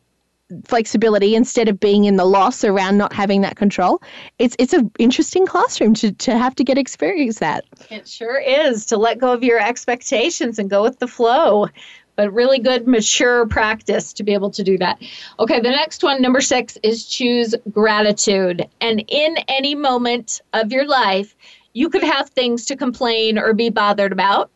flexibility 0.66 1.34
instead 1.34 1.68
of 1.68 1.80
being 1.80 2.06
in 2.06 2.18
the 2.18 2.26
loss 2.26 2.64
around 2.64 3.00
not 3.00 3.12
having 3.14 3.42
that 3.42 3.56
control. 3.56 4.00
It's 4.38 4.56
it's 4.60 4.74
an 4.74 4.92
interesting 5.00 5.48
classroom 5.48 5.96
to, 5.96 6.12
to 6.12 6.38
have 6.38 6.54
to 6.56 6.64
get 6.64 6.78
experience 6.78 7.40
that. 7.40 7.66
It 7.90 8.08
sure 8.08 8.38
is 8.38 8.86
to 8.88 8.98
let 8.98 9.18
go 9.18 9.34
of 9.34 9.44
your 9.44 9.60
expectations 9.60 10.60
and 10.60 10.70
go 10.70 10.84
with 10.84 11.00
the 11.00 11.08
flow 11.08 11.68
but 12.16 12.34
really 12.34 12.60
good, 12.60 12.88
mature 12.88 13.46
practice 13.48 14.14
to 14.14 14.24
be 14.24 14.34
able 14.34 14.52
to 14.52 14.64
do 14.64 14.78
that. 14.78 15.02
Okay, 15.40 15.60
the 15.60 15.70
next 15.70 16.04
one, 16.04 16.22
number 16.22 16.42
six, 16.42 16.78
is 16.84 17.06
choose 17.06 17.56
gratitude. 17.72 18.68
And 18.82 19.04
in 19.08 19.38
any 19.48 19.76
moment 19.76 20.42
of 20.54 20.72
your 20.72 20.86
life, 20.86 21.36
you 21.74 21.90
could 21.90 22.04
have 22.04 22.30
things 22.30 22.66
to 22.66 22.76
complain 22.76 23.38
or 23.38 23.54
be 23.54 23.70
bothered 23.70 24.14
about, 24.14 24.50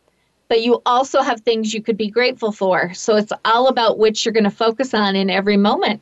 but 0.48 0.62
you 0.62 0.80
also 0.86 1.20
have 1.20 1.40
things 1.40 1.74
you 1.74 1.82
could 1.82 1.96
be 1.96 2.10
grateful 2.10 2.50
for. 2.50 2.94
So 2.94 3.16
it's 3.16 3.32
all 3.44 3.68
about 3.68 3.98
which 3.98 4.24
you're 4.24 4.32
going 4.32 4.44
to 4.44 4.50
focus 4.50 4.94
on 4.94 5.14
in 5.14 5.28
every 5.28 5.56
moment. 5.56 6.00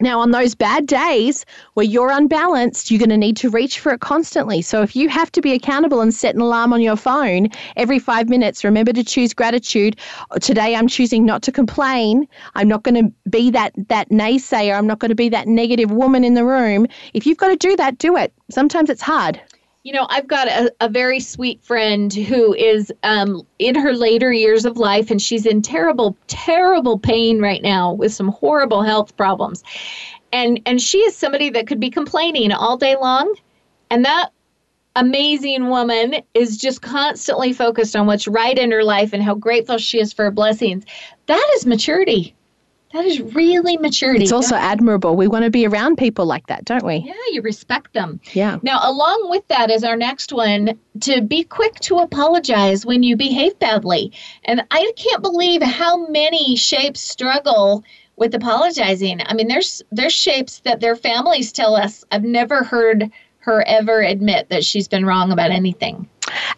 Now, 0.00 0.20
on 0.20 0.30
those 0.30 0.54
bad 0.54 0.86
days 0.86 1.46
where 1.74 1.86
you're 1.86 2.10
unbalanced, 2.10 2.90
you're 2.90 2.98
going 2.98 3.10
to 3.10 3.16
need 3.16 3.36
to 3.38 3.48
reach 3.48 3.80
for 3.80 3.92
it 3.92 4.00
constantly. 4.00 4.60
So, 4.60 4.82
if 4.82 4.94
you 4.94 5.08
have 5.08 5.32
to 5.32 5.40
be 5.40 5.52
accountable 5.52 6.02
and 6.02 6.12
set 6.12 6.34
an 6.34 6.40
alarm 6.42 6.72
on 6.74 6.82
your 6.82 6.96
phone 6.96 7.48
every 7.76 7.98
five 7.98 8.28
minutes, 8.28 8.62
remember 8.62 8.92
to 8.92 9.02
choose 9.02 9.32
gratitude. 9.32 9.96
Today, 10.40 10.76
I'm 10.76 10.86
choosing 10.86 11.24
not 11.24 11.42
to 11.42 11.52
complain. 11.52 12.28
I'm 12.54 12.68
not 12.68 12.82
going 12.82 13.06
to 13.06 13.30
be 13.30 13.50
that, 13.52 13.72
that 13.88 14.10
naysayer. 14.10 14.76
I'm 14.76 14.86
not 14.86 14.98
going 14.98 15.10
to 15.10 15.14
be 15.14 15.30
that 15.30 15.48
negative 15.48 15.90
woman 15.90 16.24
in 16.24 16.34
the 16.34 16.44
room. 16.44 16.86
If 17.14 17.26
you've 17.26 17.38
got 17.38 17.48
to 17.48 17.56
do 17.56 17.74
that, 17.76 17.96
do 17.96 18.16
it. 18.16 18.34
Sometimes 18.50 18.90
it's 18.90 19.02
hard. 19.02 19.40
You 19.86 19.92
know, 19.92 20.08
I've 20.10 20.26
got 20.26 20.48
a, 20.48 20.72
a 20.80 20.88
very 20.88 21.20
sweet 21.20 21.62
friend 21.62 22.12
who 22.12 22.52
is 22.54 22.92
um, 23.04 23.46
in 23.60 23.76
her 23.76 23.92
later 23.92 24.32
years 24.32 24.64
of 24.64 24.78
life, 24.78 25.12
and 25.12 25.22
she's 25.22 25.46
in 25.46 25.62
terrible, 25.62 26.16
terrible 26.26 26.98
pain 26.98 27.40
right 27.40 27.62
now 27.62 27.92
with 27.92 28.12
some 28.12 28.26
horrible 28.30 28.82
health 28.82 29.16
problems. 29.16 29.62
And 30.32 30.60
and 30.66 30.82
she 30.82 30.98
is 30.98 31.14
somebody 31.14 31.50
that 31.50 31.68
could 31.68 31.78
be 31.78 31.88
complaining 31.88 32.50
all 32.50 32.76
day 32.76 32.96
long, 32.96 33.32
and 33.88 34.04
that 34.04 34.30
amazing 34.96 35.68
woman 35.68 36.16
is 36.34 36.56
just 36.56 36.82
constantly 36.82 37.52
focused 37.52 37.94
on 37.94 38.08
what's 38.08 38.26
right 38.26 38.58
in 38.58 38.72
her 38.72 38.82
life 38.82 39.12
and 39.12 39.22
how 39.22 39.36
grateful 39.36 39.78
she 39.78 40.00
is 40.00 40.12
for 40.12 40.24
her 40.24 40.32
blessings. 40.32 40.84
That 41.26 41.48
is 41.54 41.64
maturity. 41.64 42.34
That 42.96 43.04
is 43.04 43.20
really 43.20 43.76
maturity. 43.76 44.22
It's 44.22 44.32
also 44.32 44.54
admirable. 44.54 45.16
We 45.16 45.28
want 45.28 45.44
to 45.44 45.50
be 45.50 45.66
around 45.66 45.96
people 45.96 46.24
like 46.24 46.46
that, 46.46 46.64
don't 46.64 46.82
we? 46.82 46.96
Yeah, 46.96 47.12
you 47.30 47.42
respect 47.42 47.92
them. 47.92 48.20
Yeah. 48.32 48.56
Now, 48.62 48.80
along 48.82 49.28
with 49.28 49.46
that 49.48 49.70
is 49.70 49.84
our 49.84 49.96
next 49.96 50.32
one 50.32 50.78
to 51.00 51.20
be 51.20 51.44
quick 51.44 51.74
to 51.80 51.98
apologize 51.98 52.86
when 52.86 53.02
you 53.02 53.14
behave 53.14 53.58
badly. 53.58 54.12
And 54.46 54.62
I 54.70 54.90
can't 54.96 55.22
believe 55.22 55.60
how 55.60 56.06
many 56.06 56.56
shapes 56.56 57.00
struggle 57.00 57.84
with 58.16 58.34
apologizing. 58.34 59.20
I 59.26 59.34
mean, 59.34 59.48
there's 59.48 59.82
there's 59.92 60.14
shapes 60.14 60.60
that 60.60 60.80
their 60.80 60.96
families 60.96 61.52
tell 61.52 61.76
us 61.76 62.02
I've 62.10 62.24
never 62.24 62.64
heard 62.64 63.10
her 63.40 63.62
ever 63.66 64.00
admit 64.00 64.48
that 64.48 64.64
she's 64.64 64.88
been 64.88 65.04
wrong 65.04 65.32
about 65.32 65.50
anything. 65.50 66.08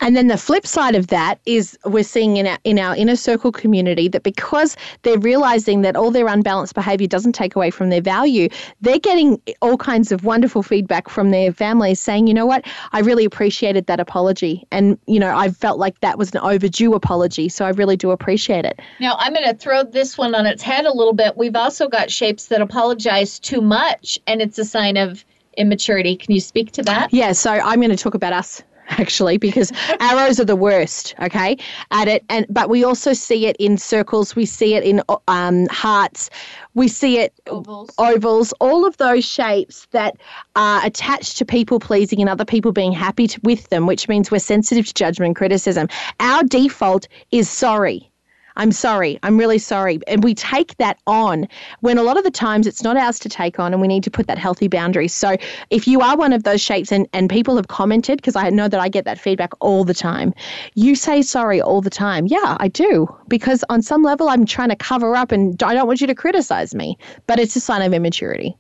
And 0.01 0.17
then 0.17 0.29
the 0.29 0.37
flip 0.37 0.67
side 0.67 0.95
of 0.95 1.09
that 1.09 1.39
is 1.47 1.79
we're 1.85 2.05
seeing 2.05 2.37
in 2.37 2.47
our 2.47 2.59
in 2.65 2.79
our 2.79 2.95
inner 2.97 3.17
circle 3.17 3.53
community 3.53 4.09
that 4.09 4.23
because 4.23 4.77
they're 5.03 5.19
realizing 5.19 5.83
that 5.83 5.97
all 5.97 6.11
their 6.11 6.27
unbalanced 6.27 6.75
behavior 6.75 7.07
doesn't 7.07 7.33
take 7.33 7.57
away 7.57 7.71
from 7.71 7.91
their 7.91 8.01
value, 8.01 8.49
they're 8.81 8.99
getting 8.99 9.41
all 9.61 9.77
kinds 9.77 10.13
of 10.13 10.25
wonderful 10.25 10.63
feedback 10.63 11.09
from 11.09 11.31
their 11.31 11.53
families 11.53 12.01
saying, 12.01 12.27
you 12.27 12.35
know 12.35 12.47
what, 12.47 12.65
I 12.93 13.01
really 13.01 13.25
appreciated 13.25 13.87
that 13.87 14.01
apology. 14.01 14.67
And, 14.71 14.99
you 15.07 15.21
know, 15.21 15.37
I 15.37 15.51
felt 15.51 15.79
like 15.79 16.01
that 16.01 16.19
was 16.19 16.33
an 16.33 16.39
overdue 16.39 16.95
apology. 16.95 17.49
So 17.49 17.65
I 17.65 17.71
really 17.71 17.97
do 17.97 18.11
appreciate 18.11 18.65
it. 18.65 18.81
Now 19.01 19.17
I'm 19.19 19.35
gonna 19.35 19.55
throw 19.55 19.83
this 19.85 20.17
one 20.17 20.35
on 20.35 20.47
its 20.47 20.63
head 20.63 20.87
a 20.87 20.93
little 20.93 21.13
bit. 21.13 21.37
We've 21.37 21.57
also 21.57 21.89
got 21.89 22.11
shapes 22.11 22.47
that 22.47 22.61
apologize 22.61 23.39
too 23.39 23.61
much 23.61 24.19
and 24.27 24.41
it's 24.41 24.59
a 24.59 24.65
sign 24.65 24.97
of 24.97 25.25
immaturity. 25.57 26.17
Can 26.17 26.35
you 26.35 26.41
speak 26.41 26.73
to 26.73 26.83
that? 26.85 27.13
Yeah, 27.13 27.33
so 27.33 27.51
I'm 27.51 27.81
going 27.81 27.91
to 27.91 27.97
talk 27.97 28.15
about 28.15 28.33
us 28.33 28.63
actually 28.89 29.39
because 29.39 29.73
arrows 30.01 30.41
are 30.41 30.45
the 30.45 30.57
worst 30.57 31.15
okay? 31.21 31.57
At 31.91 32.09
it 32.09 32.25
and 32.29 32.47
but 32.49 32.69
we 32.69 32.85
also 32.85 33.13
see 33.13 33.47
it 33.47 33.57
in 33.59 33.79
circles 33.79 34.35
we 34.35 34.47
see 34.47 34.75
it 34.75 34.85
in 34.85 35.03
um, 35.29 35.67
hearts 35.69 36.31
we 36.75 36.89
see 36.89 37.19
it 37.19 37.33
Ovals. 37.47 37.91
ovals 37.99 38.53
all 38.61 38.87
of 38.87 38.97
those 38.99 39.25
shapes 39.25 39.87
that 39.91 40.17
are 40.57 40.85
attached 40.85 41.37
to 41.39 41.45
people 41.45 41.79
pleasing 41.81 42.21
and 42.21 42.31
other 42.31 42.45
people 42.45 42.73
being 42.73 42.93
happy 42.93 43.27
to, 43.27 43.41
with 43.43 43.69
them 43.69 43.87
which 43.87 44.09
means 44.09 44.31
we're 44.31 44.39
sensitive 44.39 44.87
to 44.87 44.95
judgment 44.95 45.29
and 45.29 45.37
criticism. 45.37 45.89
Our 46.21 46.45
default 46.45 47.09
is 47.31 47.49
sorry 47.49 48.11
I'm 48.59 48.73
sorry. 48.73 49.19
I'm 49.23 49.39
really 49.39 49.59
sorry. 49.59 50.01
And 50.09 50.25
we 50.25 50.35
take 50.35 50.77
that 50.79 50.99
on 51.07 51.47
when 51.81 51.97
a 51.97 52.03
lot 52.03 52.19
of 52.19 52.25
the 52.25 52.31
times 52.31 52.67
it's 52.67 52.83
not 52.83 52.97
ours 52.97 53.21
to 53.21 53.29
take 53.29 53.61
on 53.61 53.73
and 53.73 53.81
we 53.81 53.87
need 53.87 54.03
to 54.03 54.11
put 54.11 54.27
that 54.27 54.37
healthy 54.37 54.67
boundary. 54.67 55.07
So 55.07 55.37
if 55.71 55.87
you 55.87 56.01
are 56.01 56.17
one 56.17 56.33
of 56.33 56.43
those 56.43 56.61
shapes 56.61 56.91
and, 56.91 57.09
and 57.13 57.31
people 57.31 57.55
have 57.57 57.69
commented, 57.69 58.19
because 58.19 58.35
I 58.35 58.51
know 58.51 58.67
that 58.67 58.81
I 58.81 58.89
get 58.89 59.05
that 59.05 59.19
feedback 59.19 59.53
all 59.61 59.85
the 59.85 59.95
time, 59.95 60.35
you 60.75 60.97
say 60.97 61.23
sorry 61.23 61.61
all 61.61 61.81
the 61.81 61.91
time. 61.91 62.27
Yeah, 62.27 62.57
I 62.59 62.67
do. 62.67 63.09
Because 63.29 63.65
on 63.69 63.81
some 63.81 64.03
level, 64.03 64.29
I'm 64.29 64.45
trying 64.45 64.71
to 64.71 64.77
cover 64.77 65.15
up 65.15 65.31
and 65.31 65.63
I 65.63 65.73
don't 65.73 65.87
want 65.87 66.01
you 66.01 66.09
to 66.09 66.15
criticize 66.15 66.75
me, 66.75 66.99
but 67.29 67.39
it's 67.39 67.55
a 67.55 67.61
sign 67.61 67.83
of 67.83 67.95
immaturity. 67.95 68.57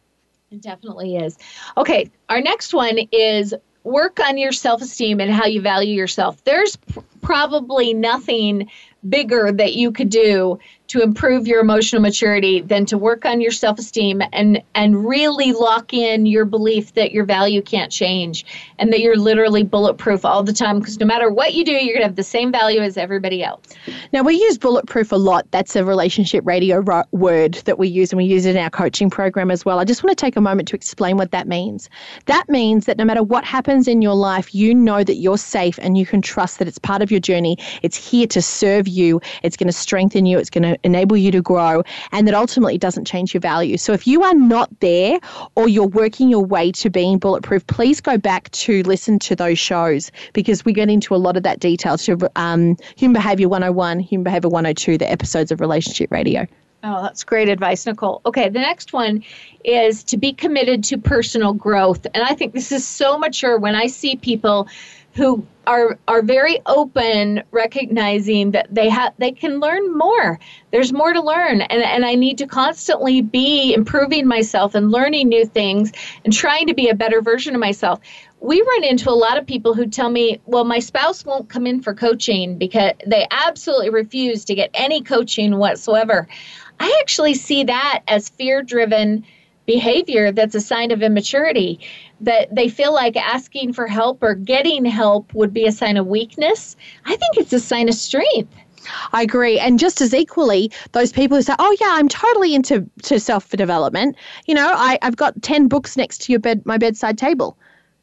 It 0.52 0.62
definitely 0.62 1.16
is. 1.16 1.36
Okay, 1.76 2.08
our 2.28 2.40
next 2.40 2.72
one 2.72 2.98
is 3.12 3.52
work 3.84 4.20
on 4.20 4.38
your 4.38 4.52
self 4.52 4.80
esteem 4.80 5.20
and 5.20 5.30
how 5.30 5.46
you 5.46 5.60
value 5.60 5.94
yourself. 5.94 6.42
There's 6.44 6.76
pr- 6.76 7.00
probably 7.20 7.94
nothing 7.94 8.70
bigger 9.06 9.52
that 9.52 9.74
you 9.74 9.92
could 9.92 10.10
do 10.10 10.58
to 10.88 11.02
improve 11.02 11.46
your 11.46 11.60
emotional 11.60 12.02
maturity 12.02 12.60
than 12.60 12.86
to 12.86 12.98
work 12.98 13.24
on 13.24 13.40
your 13.40 13.52
self-esteem 13.52 14.22
and 14.32 14.62
and 14.74 15.06
really 15.08 15.52
lock 15.52 15.94
in 15.94 16.26
your 16.26 16.44
belief 16.44 16.94
that 16.94 17.12
your 17.12 17.24
value 17.24 17.62
can't 17.62 17.92
change 17.92 18.44
and 18.78 18.92
that 18.92 19.00
you're 19.00 19.16
literally 19.16 19.62
bulletproof 19.62 20.24
all 20.24 20.42
the 20.42 20.52
time 20.52 20.78
because 20.78 20.98
no 20.98 21.06
matter 21.06 21.30
what 21.30 21.54
you 21.54 21.64
do 21.64 21.72
you're 21.72 21.94
going 21.94 21.98
to 21.98 22.06
have 22.06 22.16
the 22.16 22.22
same 22.22 22.50
value 22.52 22.80
as 22.80 22.96
everybody 22.96 23.42
else 23.42 23.60
Now, 24.12 24.22
we 24.22 24.34
use 24.34 24.58
bulletproof 24.58 25.12
a 25.12 25.16
lot. 25.16 25.50
That's 25.50 25.76
a 25.76 25.84
relationship 25.84 26.46
radio 26.46 26.78
ro- 26.78 27.04
word 27.12 27.54
that 27.66 27.78
we 27.78 27.88
use, 27.88 28.12
and 28.12 28.16
we 28.16 28.24
use 28.24 28.46
it 28.46 28.56
in 28.56 28.62
our 28.62 28.70
coaching 28.70 29.10
program 29.10 29.50
as 29.50 29.64
well. 29.64 29.78
I 29.78 29.84
just 29.84 30.02
want 30.02 30.16
to 30.16 30.20
take 30.20 30.36
a 30.36 30.40
moment 30.40 30.68
to 30.68 30.76
explain 30.76 31.16
what 31.16 31.30
that 31.32 31.46
means. 31.46 31.90
That 32.26 32.48
means 32.48 32.86
that 32.86 32.96
no 32.96 33.04
matter 33.04 33.22
what 33.22 33.44
happens 33.44 33.88
in 33.88 34.02
your 34.02 34.14
life, 34.14 34.54
you 34.54 34.74
know 34.74 35.04
that 35.04 35.16
you're 35.16 35.38
safe 35.38 35.78
and 35.82 35.98
you 35.98 36.06
can 36.06 36.22
trust 36.22 36.58
that 36.58 36.68
it's 36.68 36.78
part 36.78 37.02
of 37.02 37.10
your 37.10 37.20
journey. 37.20 37.58
It's 37.82 37.96
here 37.96 38.26
to 38.28 38.42
serve 38.42 38.88
you, 38.88 39.20
it's 39.42 39.56
going 39.56 39.68
to 39.68 39.72
strengthen 39.72 40.26
you, 40.26 40.38
it's 40.38 40.50
going 40.50 40.62
to 40.62 40.77
enable 40.84 41.16
you 41.16 41.30
to 41.32 41.42
grow, 41.42 41.82
and 42.12 42.26
that 42.26 42.34
ultimately 42.34 42.78
doesn't 42.78 43.06
change 43.06 43.34
your 43.34 43.40
value. 43.40 43.76
So 43.76 43.92
if 43.92 44.06
you 44.06 44.22
are 44.22 44.34
not 44.34 44.68
there 44.80 45.18
or 45.54 45.68
you're 45.68 45.86
working 45.86 46.28
your 46.28 46.44
way 46.44 46.72
to 46.72 46.90
being 46.90 47.18
bulletproof, 47.18 47.66
please 47.66 48.00
go 48.00 48.18
back 48.18 48.50
to 48.50 48.82
listen 48.82 49.18
to 49.20 49.36
those 49.36 49.58
shows 49.58 50.10
because 50.32 50.64
we 50.64 50.72
get 50.72 50.88
into 50.88 51.14
a 51.14 51.16
lot 51.16 51.36
of 51.36 51.42
that 51.42 51.60
detail 51.60 51.98
to 51.98 52.30
um, 52.36 52.76
Human 52.96 53.14
Behavior 53.14 53.48
101, 53.48 54.00
Human 54.00 54.24
Behavior 54.24 54.50
102, 54.50 54.98
the 54.98 55.10
episodes 55.10 55.50
of 55.50 55.60
Relationship 55.60 56.10
Radio. 56.10 56.46
Oh, 56.84 57.02
that's 57.02 57.24
great 57.24 57.48
advice, 57.48 57.86
Nicole. 57.86 58.20
Okay, 58.24 58.48
the 58.48 58.60
next 58.60 58.92
one 58.92 59.24
is 59.64 60.04
to 60.04 60.16
be 60.16 60.32
committed 60.32 60.84
to 60.84 60.98
personal 60.98 61.52
growth. 61.52 62.06
And 62.14 62.22
I 62.22 62.34
think 62.34 62.52
this 62.52 62.70
is 62.70 62.86
so 62.86 63.18
mature 63.18 63.58
when 63.58 63.74
I 63.74 63.88
see 63.88 64.14
people 64.14 64.68
who 65.14 65.44
are 65.68 65.98
are 66.08 66.22
very 66.22 66.58
open 66.64 67.42
recognizing 67.50 68.52
that 68.52 68.74
they 68.74 68.88
have 68.88 69.12
they 69.18 69.30
can 69.30 69.60
learn 69.60 69.96
more. 69.96 70.40
There's 70.70 70.94
more 70.94 71.12
to 71.12 71.22
learn. 71.22 71.60
And, 71.60 71.82
and 71.82 72.04
i 72.06 72.14
need 72.14 72.38
to 72.38 72.46
constantly 72.46 73.20
be 73.20 73.74
improving 73.74 74.26
myself 74.26 74.74
and 74.74 74.90
learning 74.90 75.28
new 75.28 75.44
things 75.44 75.92
and 76.24 76.32
trying 76.32 76.66
to 76.68 76.74
be 76.74 76.88
a 76.88 76.94
better 76.94 77.20
version 77.20 77.54
of 77.54 77.60
myself. 77.60 78.00
We 78.40 78.62
run 78.62 78.84
into 78.84 79.10
a 79.10 79.12
lot 79.26 79.36
of 79.36 79.46
people 79.46 79.74
who 79.74 79.86
tell 79.86 80.08
me 80.08 80.40
well 80.46 80.64
my 80.64 80.78
spouse 80.78 81.24
won't 81.26 81.50
come 81.50 81.66
in 81.66 81.82
for 81.82 81.94
coaching 81.94 82.56
because 82.56 82.92
they 83.06 83.26
absolutely 83.30 83.90
refuse 83.90 84.46
to 84.46 84.54
get 84.54 84.70
any 84.72 85.02
coaching 85.02 85.58
whatsoever. 85.58 86.26
I 86.80 86.98
actually 87.00 87.34
see 87.34 87.64
that 87.64 88.02
as 88.08 88.30
fear 88.30 88.62
driven 88.62 89.26
behavior 89.66 90.32
that's 90.32 90.54
a 90.54 90.62
sign 90.62 90.90
of 90.92 91.02
immaturity 91.02 91.78
that 92.20 92.54
they 92.54 92.68
feel 92.68 92.92
like 92.92 93.16
asking 93.16 93.72
for 93.72 93.86
help 93.86 94.22
or 94.22 94.34
getting 94.34 94.84
help 94.84 95.32
would 95.34 95.52
be 95.52 95.66
a 95.66 95.72
sign 95.72 95.96
of 95.96 96.06
weakness 96.06 96.76
i 97.04 97.16
think 97.16 97.36
it's 97.36 97.52
a 97.52 97.60
sign 97.60 97.88
of 97.88 97.94
strength 97.94 98.54
I 99.12 99.22
agree. 99.22 99.58
And 99.58 99.78
just 99.78 100.00
as 100.00 100.14
equally, 100.14 100.70
those 100.92 101.12
people 101.12 101.36
who 101.36 101.42
say, 101.42 101.54
oh, 101.58 101.76
yeah, 101.80 101.90
I'm 101.90 102.08
totally 102.08 102.54
into 102.54 102.88
to 103.02 103.20
self 103.20 103.50
development. 103.50 104.16
You 104.46 104.54
know, 104.54 104.72
I, 104.74 104.98
I've 105.02 105.16
got 105.16 105.42
10 105.42 105.68
books 105.68 105.96
next 105.96 106.22
to 106.22 106.32
your 106.32 106.40
bed, 106.40 106.64
my 106.64 106.78
bedside 106.78 107.18
table. 107.18 107.58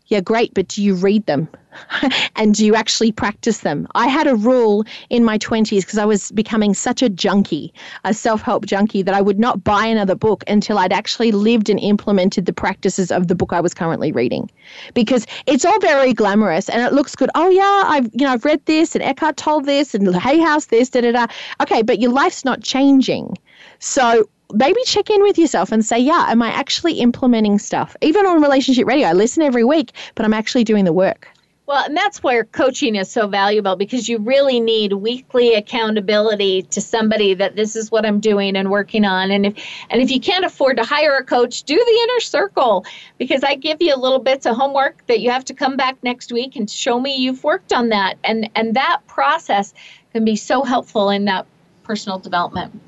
Yeah, 0.07 0.21
great, 0.21 0.53
but 0.53 0.67
do 0.67 0.83
you 0.83 0.93
read 0.93 1.25
them? 1.25 1.47
and 2.35 2.53
do 2.53 2.65
you 2.65 2.75
actually 2.75 3.11
practice 3.11 3.59
them? 3.59 3.87
I 3.95 4.07
had 4.07 4.27
a 4.27 4.35
rule 4.35 4.85
in 5.09 5.23
my 5.23 5.37
20s 5.39 5.81
because 5.81 5.97
I 5.97 6.05
was 6.05 6.31
becoming 6.31 6.73
such 6.73 7.01
a 7.01 7.09
junkie, 7.09 7.73
a 8.03 8.13
self 8.13 8.41
help 8.41 8.65
junkie, 8.65 9.01
that 9.01 9.15
I 9.15 9.21
would 9.21 9.39
not 9.39 9.63
buy 9.63 9.85
another 9.85 10.15
book 10.15 10.43
until 10.47 10.77
I'd 10.77 10.93
actually 10.93 11.31
lived 11.31 11.69
and 11.69 11.79
implemented 11.79 12.45
the 12.45 12.53
practices 12.53 13.11
of 13.11 13.27
the 13.27 13.35
book 13.35 13.51
I 13.51 13.61
was 13.61 13.73
currently 13.73 14.11
reading. 14.11 14.49
Because 14.93 15.25
it's 15.47 15.65
all 15.65 15.79
very 15.79 16.13
glamorous 16.13 16.69
and 16.69 16.81
it 16.81 16.93
looks 16.93 17.15
good. 17.15 17.31
Oh, 17.33 17.49
yeah, 17.49 17.83
I've, 17.85 18.05
you 18.13 18.25
know, 18.25 18.31
I've 18.31 18.45
read 18.45 18.63
this 18.65 18.95
and 18.95 19.03
Eckhart 19.03 19.37
Tolle 19.37 19.61
this 19.61 19.95
and 19.95 20.15
Hay 20.15 20.39
House 20.39 20.65
this, 20.65 20.89
da 20.89 21.01
da 21.01 21.11
da. 21.11 21.27
Okay, 21.61 21.81
but 21.81 21.99
your 21.99 22.11
life's 22.11 22.45
not 22.45 22.61
changing. 22.61 23.37
So 23.79 24.29
maybe 24.55 24.79
check 24.85 25.09
in 25.09 25.21
with 25.21 25.37
yourself 25.37 25.71
and 25.71 25.85
say, 25.85 25.99
yeah, 25.99 26.25
am 26.29 26.41
I 26.41 26.49
actually 26.49 26.93
implementing 26.93 27.59
stuff? 27.59 27.95
Even 28.01 28.25
on 28.25 28.41
Relationship 28.41 28.87
Radio, 28.87 29.07
I 29.07 29.13
listen 29.13 29.43
every 29.43 29.63
week, 29.63 29.91
but 30.15 30.25
I'm 30.25 30.33
actually 30.33 30.63
doing 30.63 30.85
the 30.85 30.93
work. 30.93 31.27
Well, 31.67 31.83
and 31.83 31.97
that's 31.97 32.21
where 32.21 32.43
coaching 32.43 32.93
is 32.95 33.09
so 33.09 33.25
valuable 33.25 33.75
because 33.75 34.07
you 34.07 34.19
really 34.19 34.59
need 34.59 34.93
weekly 34.93 35.55
accountability 35.55 36.61
to 36.61 36.79
somebody 36.79 37.33
that 37.33 37.55
this 37.55 37.75
is 37.75 37.89
what 37.89 38.05
I'm 38.05 38.19
doing 38.19 38.55
and 38.55 38.69
working 38.69 39.03
on. 39.03 39.31
And 39.31 39.47
if 39.47 39.65
and 39.89 39.99
if 39.99 40.11
you 40.11 40.19
can't 40.19 40.45
afford 40.45 40.77
to 40.77 40.83
hire 40.83 41.15
a 41.15 41.23
coach, 41.23 41.63
do 41.63 41.75
the 41.75 41.99
inner 42.03 42.19
circle 42.19 42.85
because 43.17 43.43
I 43.43 43.55
give 43.55 43.81
you 43.81 43.95
little 43.95 44.19
bits 44.19 44.45
of 44.45 44.55
homework 44.55 45.07
that 45.07 45.21
you 45.21 45.31
have 45.31 45.43
to 45.45 45.55
come 45.55 45.75
back 45.75 45.97
next 46.03 46.31
week 46.31 46.55
and 46.55 46.69
show 46.69 46.99
me 46.99 47.15
you've 47.15 47.43
worked 47.43 47.73
on 47.73 47.89
that. 47.89 48.19
And 48.23 48.47
and 48.53 48.75
that 48.75 48.99
process 49.07 49.73
can 50.13 50.23
be 50.23 50.35
so 50.35 50.61
helpful 50.61 51.09
in 51.09 51.25
that 51.25 51.47
personal 51.83 52.19
development. 52.19 52.79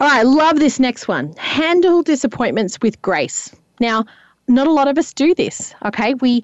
All 0.00 0.08
right, 0.08 0.22
love 0.22 0.58
this 0.58 0.78
next 0.78 1.08
one. 1.08 1.34
Handle 1.36 2.02
disappointments 2.02 2.78
with 2.82 3.00
grace. 3.02 3.54
Now, 3.80 4.04
not 4.48 4.66
a 4.66 4.72
lot 4.72 4.88
of 4.88 4.98
us 4.98 5.12
do 5.12 5.34
this, 5.34 5.74
okay? 5.84 6.14
We 6.14 6.42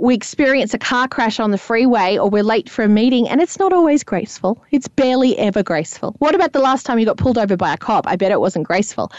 we 0.00 0.14
experience 0.14 0.74
a 0.74 0.78
car 0.78 1.08
crash 1.08 1.40
on 1.40 1.50
the 1.50 1.58
freeway 1.58 2.16
or 2.16 2.30
we're 2.30 2.42
late 2.42 2.70
for 2.70 2.84
a 2.84 2.88
meeting 2.88 3.28
and 3.28 3.40
it's 3.40 3.58
not 3.58 3.72
always 3.72 4.04
graceful. 4.04 4.64
It's 4.70 4.86
barely 4.86 5.36
ever 5.38 5.62
graceful. 5.62 6.14
What 6.18 6.34
about 6.34 6.52
the 6.52 6.60
last 6.60 6.86
time 6.86 6.98
you 6.98 7.06
got 7.06 7.16
pulled 7.16 7.36
over 7.36 7.56
by 7.56 7.74
a 7.74 7.76
cop? 7.76 8.06
I 8.06 8.14
bet 8.14 8.30
it 8.30 8.40
wasn't 8.40 8.66
graceful. 8.66 9.10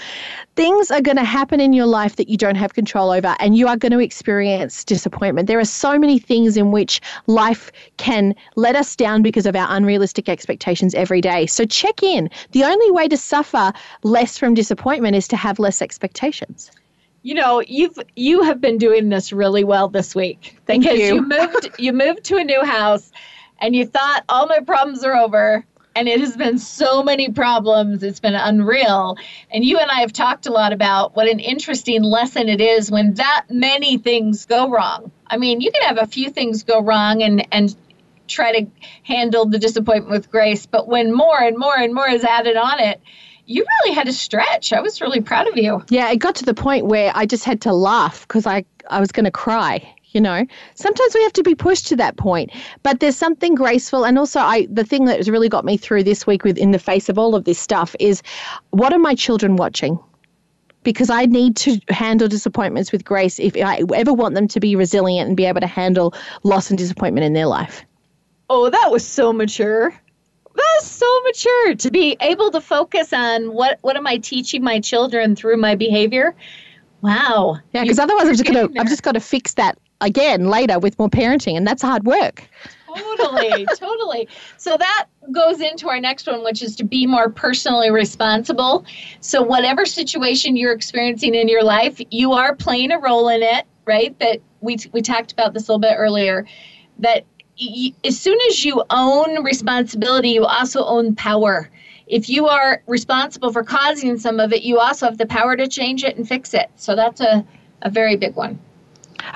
Things 0.56 0.90
are 0.90 1.02
going 1.02 1.18
to 1.18 1.24
happen 1.24 1.60
in 1.60 1.74
your 1.74 1.86
life 1.86 2.16
that 2.16 2.30
you 2.30 2.38
don't 2.38 2.56
have 2.56 2.74
control 2.74 3.12
over 3.12 3.36
and 3.40 3.58
you 3.58 3.68
are 3.68 3.76
going 3.76 3.92
to 3.92 4.00
experience 4.00 4.86
disappointment. 4.86 5.48
There 5.48 5.60
are 5.60 5.66
so 5.66 6.00
many 6.00 6.18
things 6.18 6.56
in 6.56 6.72
which 6.72 7.02
life 7.28 7.72
can 7.98 8.34
let 8.56 8.76
us 8.76 8.96
down 8.96 9.22
because 9.22 9.46
of 9.46 9.56
our 9.56 9.68
unrealistic 9.70 10.30
expectations 10.30 10.96
every 10.96 11.20
day. 11.20 11.46
So 11.46 11.66
check 11.66 12.02
in. 12.02 12.30
The 12.52 12.64
only 12.64 12.92
way 12.92 13.10
to 13.10 13.18
suffer 13.18 13.74
less 14.04 14.38
from 14.38 14.54
disappointment 14.54 15.16
is 15.16 15.28
to 15.30 15.36
have 15.36 15.60
less 15.60 15.82
expectations 15.82 16.72
you 17.22 17.34
know 17.34 17.62
you've 17.62 17.98
you 18.16 18.44
have 18.44 18.62
been 18.62 18.78
doing 18.78 19.10
this 19.10 19.32
really 19.32 19.64
well 19.64 19.88
this 19.90 20.16
week 20.16 20.58
Thank 20.66 20.84
because 20.84 21.00
you. 21.00 21.16
you 21.16 21.22
moved 21.22 21.70
you 21.80 21.94
moved 21.94 22.24
to 22.26 22.38
a 22.38 22.44
new 22.44 22.64
house 22.64 23.12
and 23.60 23.76
you 23.76 23.86
thought 23.86 24.24
all 24.30 24.48
my 24.48 24.60
problems 24.60 25.04
are 25.04 25.16
over 25.16 25.66
and 25.96 26.08
it 26.08 26.20
has 26.22 26.38
been 26.38 26.58
so 26.58 27.04
many 27.04 27.32
problems 27.32 28.04
it's 28.04 28.20
been 28.20 28.36
unreal 28.36 29.18
and 29.52 29.66
you 29.66 29.80
and 29.80 29.92
i 29.92 30.00
have 30.02 30.14
talked 30.14 30.48
a 30.48 30.52
lot 30.52 30.72
about 30.72 31.16
what 31.16 31.28
an 31.28 31.40
interesting 31.40 32.04
lesson 32.04 32.48
it 32.48 32.62
is 32.62 32.90
when 32.90 33.14
that 33.16 33.46
many 33.50 33.98
things 33.98 34.46
go 34.46 34.70
wrong 34.70 35.12
i 35.28 35.38
mean 35.38 35.62
you 35.62 35.72
can 35.72 35.84
have 35.84 35.98
a 35.98 36.08
few 36.08 36.30
things 36.30 36.64
go 36.64 36.82
wrong 36.82 37.22
and 37.22 37.48
and 37.52 37.76
try 38.28 38.60
to 38.60 38.68
handle 39.04 39.46
the 39.46 39.58
disappointment 39.58 40.12
with 40.12 40.30
grace 40.32 40.66
but 40.66 40.88
when 40.88 41.14
more 41.14 41.42
and 41.42 41.58
more 41.58 41.76
and 41.76 41.94
more 41.94 42.08
is 42.08 42.24
added 42.24 42.56
on 42.56 42.80
it 42.80 43.02
you 43.50 43.66
really 43.82 43.96
had 43.96 44.08
a 44.08 44.14
stretch. 44.14 44.72
I 44.72 44.80
was 44.80 45.02
really 45.02 45.22
proud 45.22 45.48
of 45.48 45.58
you. 45.58 45.84
Yeah, 45.90 46.12
it 46.12 46.18
got 46.18 46.36
to 46.36 46.46
the 46.46 46.54
point 46.54 46.86
where 46.86 47.12
I 47.16 47.26
just 47.26 47.44
had 47.44 47.62
to 47.62 47.74
laugh 47.74 48.22
because 48.28 48.46
I, 48.46 48.64
I 48.92 49.00
was 49.00 49.12
going 49.12 49.26
to 49.26 49.32
cry. 49.32 49.96
You 50.12 50.22
know, 50.22 50.46
sometimes 50.76 51.14
we 51.14 51.24
have 51.24 51.34
to 51.34 51.44
be 51.44 51.54
pushed 51.56 51.88
to 51.88 51.96
that 51.98 52.18
point, 52.18 52.52
but 52.82 53.00
there's 53.00 53.16
something 53.16 53.54
graceful. 53.54 54.06
And 54.06 54.18
also, 54.18 54.40
I 54.40 54.68
the 54.72 54.84
thing 54.84 55.06
that 55.06 55.18
has 55.18 55.30
really 55.30 55.50
got 55.50 55.66
me 55.66 55.78
through 55.78 56.04
this 56.04 56.26
week, 56.26 56.44
with 56.44 56.58
in 56.58 56.72
the 56.72 56.80
face 56.80 57.10
of 57.10 57.20
all 57.20 57.36
of 57.36 57.44
this 57.44 57.60
stuff, 57.60 57.96
is 58.00 58.24
what 58.72 58.94
are 58.94 59.00
my 59.00 59.16
children 59.16 59.56
watching? 59.56 60.00
because 60.82 61.10
I 61.10 61.26
need 61.26 61.58
to 61.58 61.78
handle 61.90 62.30
disappointments 62.30 62.94
with 62.94 63.04
grace 63.04 63.38
if 63.38 63.54
I 63.58 63.84
ever 63.94 64.14
want 64.14 64.34
them 64.34 64.48
to 64.48 64.62
be 64.62 64.78
resilient 64.78 65.28
and 65.28 65.36
be 65.36 65.44
able 65.44 65.60
to 65.60 65.68
handle 65.68 66.14
loss 66.44 66.70
and 66.70 66.78
disappointment 66.78 67.26
in 67.26 67.34
their 67.34 67.48
life. 67.48 67.84
Oh, 68.50 68.70
that 68.70 68.90
was 68.90 69.06
so 69.06 69.34
mature 69.34 69.94
that's 70.60 70.88
so 70.88 71.22
mature 71.26 71.76
to 71.76 71.92
be 71.92 72.18
able 72.22 72.52
to 72.52 72.62
focus 72.62 73.14
on 73.14 73.54
what 73.54 73.80
what 73.82 73.96
am 73.96 74.08
I 74.08 74.18
teaching 74.18 74.64
my 74.64 74.80
children 74.80 75.36
through 75.36 75.58
my 75.58 75.76
behavior. 75.76 76.36
Wow. 77.02 77.60
Yeah, 77.74 77.84
because 77.84 78.00
otherwise 78.00 78.28
I've 78.28 78.38
just 78.38 78.46
got 78.46 78.54
to 78.54 78.80
I've 78.80 78.88
just 78.88 79.04
got 79.04 79.14
to 79.14 79.20
fix 79.20 79.54
that 79.56 79.78
again 80.02 80.48
later 80.48 80.80
with 80.80 80.98
more 81.00 81.10
parenting, 81.10 81.56
and 81.56 81.66
that's 81.66 81.82
hard 81.82 82.06
work. 82.06 82.44
totally, 82.96 83.66
totally. 83.76 84.28
So 84.58 84.76
that 84.78 85.06
goes 85.32 85.62
into 85.62 85.90
our 85.90 86.00
next 86.00 86.28
one, 86.28 86.44
which 86.44 86.62
is 86.62 86.76
to 86.78 86.84
be 86.84 87.06
more 87.06 87.30
personally 87.30 87.92
responsible. 87.92 88.86
So 89.20 89.42
whatever 89.42 89.86
situation 89.86 90.58
you're 90.58 90.74
experiencing 90.74 91.36
in 91.36 91.48
your 91.48 91.64
life, 91.64 92.02
you 92.12 92.34
are 92.34 92.56
playing 92.56 92.92
a 92.92 93.00
role 93.00 93.30
in 93.30 93.44
it, 93.44 93.66
right? 93.86 94.18
That 94.20 94.42
we 94.62 94.78
we 94.92 95.02
talked 95.02 95.32
about 95.32 95.54
this 95.54 95.68
a 95.68 95.72
little 95.72 95.80
bit 95.80 95.96
earlier. 95.98 96.46
That 97.00 97.26
as 98.04 98.20
soon 98.20 98.38
as 98.50 98.64
you 98.64 98.84
own 98.90 99.44
responsibility, 99.44 100.30
you 100.30 100.46
also 100.46 100.84
own 100.86 101.16
power. 101.16 101.70
If 102.08 102.30
you 102.30 102.48
are 102.48 102.82
responsible 102.88 103.52
for 103.52 103.64
causing 103.64 104.18
some 104.18 104.40
of 104.40 104.52
it, 104.54 104.64
you 104.64 104.80
also 104.80 105.06
have 105.06 105.18
the 105.18 105.26
power 105.26 105.56
to 105.56 105.68
change 105.68 106.04
it 106.04 106.18
and 106.18 106.28
fix 106.28 106.54
it. 106.54 106.70
So 106.76 106.96
that's 106.96 107.22
a, 107.22 107.46
a 107.82 107.90
very 107.90 108.16
big 108.16 108.36
one. 108.36 108.60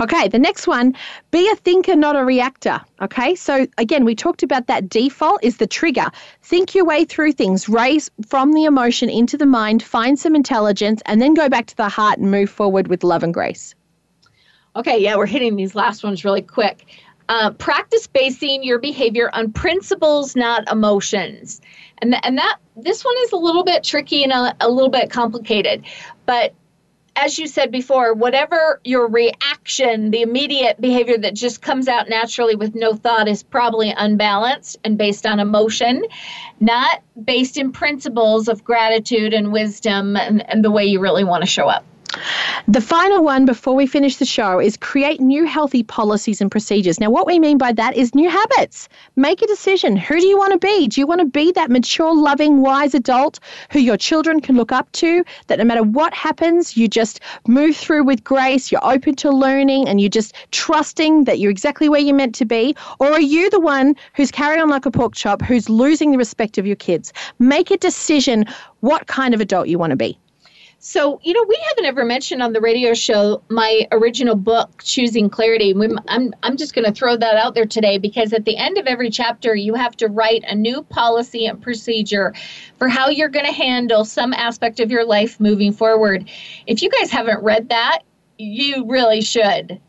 Okay, 0.01 0.27
the 0.27 0.39
next 0.39 0.65
one 0.65 0.95
be 1.31 1.49
a 1.51 1.55
thinker, 1.57 1.95
not 1.95 2.15
a 2.15 2.23
reactor. 2.23 2.81
Okay, 3.01 3.35
so 3.35 3.67
again, 3.77 4.05
we 4.05 4.15
talked 4.15 4.41
about 4.41 4.67
that 4.67 4.89
default 4.89 5.43
is 5.43 5.57
the 5.57 5.67
trigger. 5.67 6.09
Think 6.41 6.73
your 6.73 6.85
way 6.85 7.05
through 7.05 7.33
things, 7.33 7.67
raise 7.67 8.09
from 8.25 8.53
the 8.53 8.63
emotion 8.63 9.09
into 9.09 9.37
the 9.37 9.45
mind, 9.45 9.83
find 9.83 10.17
some 10.17 10.35
intelligence, 10.35 11.01
and 11.05 11.21
then 11.21 11.33
go 11.33 11.49
back 11.49 11.65
to 11.67 11.77
the 11.77 11.89
heart 11.89 12.17
and 12.17 12.31
move 12.31 12.49
forward 12.49 12.87
with 12.87 13.03
love 13.03 13.23
and 13.23 13.33
grace. 13.33 13.75
Okay, 14.75 14.97
yeah, 14.97 15.15
we're 15.15 15.27
hitting 15.27 15.55
these 15.55 15.75
last 15.75 16.03
ones 16.03 16.25
really 16.25 16.41
quick. 16.41 16.87
Uh, 17.29 17.51
practice 17.51 18.05
basing 18.07 18.63
your 18.63 18.79
behavior 18.79 19.29
on 19.33 19.51
principles, 19.51 20.35
not 20.35 20.69
emotions. 20.69 21.61
And, 21.99 22.11
th- 22.11 22.21
and 22.25 22.37
that 22.37 22.57
this 22.75 23.03
one 23.03 23.15
is 23.23 23.31
a 23.31 23.37
little 23.37 23.63
bit 23.63 23.83
tricky 23.83 24.23
and 24.23 24.31
a, 24.33 24.55
a 24.59 24.69
little 24.69 24.89
bit 24.89 25.09
complicated. 25.09 25.85
But 26.25 26.53
as 27.15 27.37
you 27.37 27.47
said 27.47 27.71
before, 27.71 28.13
whatever 28.13 28.79
your 28.83 29.07
reaction, 29.07 30.11
the 30.11 30.21
immediate 30.21 30.81
behavior 30.81 31.17
that 31.17 31.35
just 31.35 31.61
comes 31.61 31.87
out 31.87 32.09
naturally 32.09 32.55
with 32.55 32.73
no 32.73 32.95
thought 32.95 33.27
is 33.27 33.43
probably 33.43 33.93
unbalanced 33.95 34.77
and 34.83 34.97
based 34.97 35.25
on 35.25 35.39
emotion, 35.39 36.03
not 36.59 37.03
based 37.23 37.57
in 37.57 37.71
principles 37.71 38.47
of 38.47 38.63
gratitude 38.63 39.33
and 39.33 39.53
wisdom 39.53 40.17
and, 40.17 40.47
and 40.49 40.63
the 40.63 40.71
way 40.71 40.85
you 40.85 40.99
really 40.99 41.23
want 41.23 41.43
to 41.43 41.47
show 41.47 41.67
up. 41.67 41.85
The 42.67 42.81
final 42.81 43.23
one 43.23 43.45
before 43.45 43.75
we 43.75 43.87
finish 43.87 44.17
the 44.17 44.25
show 44.25 44.59
is 44.59 44.77
create 44.77 45.19
new 45.19 45.45
healthy 45.45 45.83
policies 45.83 46.41
and 46.41 46.49
procedures. 46.49 46.99
Now, 46.99 47.09
what 47.09 47.27
we 47.27 47.39
mean 47.39 47.57
by 47.57 47.71
that 47.73 47.95
is 47.95 48.15
new 48.15 48.29
habits. 48.29 48.87
Make 49.15 49.41
a 49.41 49.47
decision. 49.47 49.95
Who 49.95 50.19
do 50.19 50.25
you 50.25 50.37
want 50.37 50.53
to 50.53 50.59
be? 50.59 50.87
Do 50.87 51.01
you 51.01 51.07
want 51.07 51.19
to 51.19 51.25
be 51.25 51.51
that 51.53 51.69
mature, 51.69 52.15
loving, 52.15 52.61
wise 52.61 52.93
adult 52.93 53.39
who 53.71 53.79
your 53.79 53.97
children 53.97 54.39
can 54.39 54.55
look 54.55 54.71
up 54.71 54.91
to? 54.93 55.23
That 55.47 55.59
no 55.59 55.65
matter 55.65 55.83
what 55.83 56.13
happens, 56.13 56.77
you 56.77 56.87
just 56.87 57.19
move 57.47 57.75
through 57.75 58.03
with 58.03 58.23
grace, 58.23 58.71
you're 58.71 58.85
open 58.85 59.15
to 59.17 59.29
learning, 59.31 59.87
and 59.87 59.99
you're 59.99 60.09
just 60.09 60.33
trusting 60.51 61.25
that 61.25 61.39
you're 61.39 61.51
exactly 61.51 61.89
where 61.89 62.01
you're 62.01 62.15
meant 62.15 62.35
to 62.35 62.45
be? 62.45 62.75
Or 62.99 63.07
are 63.11 63.21
you 63.21 63.49
the 63.49 63.59
one 63.59 63.95
who's 64.15 64.31
carrying 64.31 64.61
on 64.61 64.69
like 64.69 64.85
a 64.85 64.91
pork 64.91 65.15
chop, 65.15 65.41
who's 65.41 65.69
losing 65.69 66.11
the 66.11 66.17
respect 66.17 66.57
of 66.57 66.65
your 66.65 66.75
kids? 66.75 67.11
Make 67.39 67.71
a 67.71 67.77
decision 67.77 68.45
what 68.79 69.07
kind 69.07 69.33
of 69.33 69.41
adult 69.41 69.67
you 69.67 69.79
want 69.79 69.91
to 69.91 69.97
be. 69.97 70.17
So, 70.85 71.21
you 71.23 71.31
know, 71.31 71.45
we 71.47 71.57
haven't 71.69 71.85
ever 71.85 72.03
mentioned 72.03 72.43
on 72.43 72.51
the 72.51 72.59
radio 72.59 72.93
show 72.93 73.41
my 73.47 73.87
original 73.93 74.35
book, 74.35 74.83
Choosing 74.83 75.29
Clarity. 75.29 75.73
I'm, 76.09 76.33
I'm 76.43 76.57
just 76.57 76.75
going 76.75 76.83
to 76.83 76.91
throw 76.91 77.15
that 77.15 77.37
out 77.37 77.55
there 77.55 77.65
today 77.65 77.97
because 77.97 78.33
at 78.33 78.43
the 78.43 78.57
end 78.57 78.77
of 78.77 78.85
every 78.85 79.09
chapter, 79.09 79.55
you 79.55 79.75
have 79.75 79.95
to 79.95 80.09
write 80.09 80.43
a 80.45 80.53
new 80.53 80.83
policy 80.83 81.45
and 81.45 81.61
procedure 81.61 82.33
for 82.79 82.89
how 82.89 83.07
you're 83.07 83.29
going 83.29 83.45
to 83.45 83.53
handle 83.53 84.03
some 84.03 84.33
aspect 84.33 84.81
of 84.81 84.91
your 84.91 85.05
life 85.05 85.39
moving 85.39 85.71
forward. 85.71 86.29
If 86.67 86.81
you 86.81 86.89
guys 86.89 87.09
haven't 87.09 87.41
read 87.41 87.69
that, 87.69 87.99
you 88.37 88.85
really 88.85 89.21
should. 89.21 89.79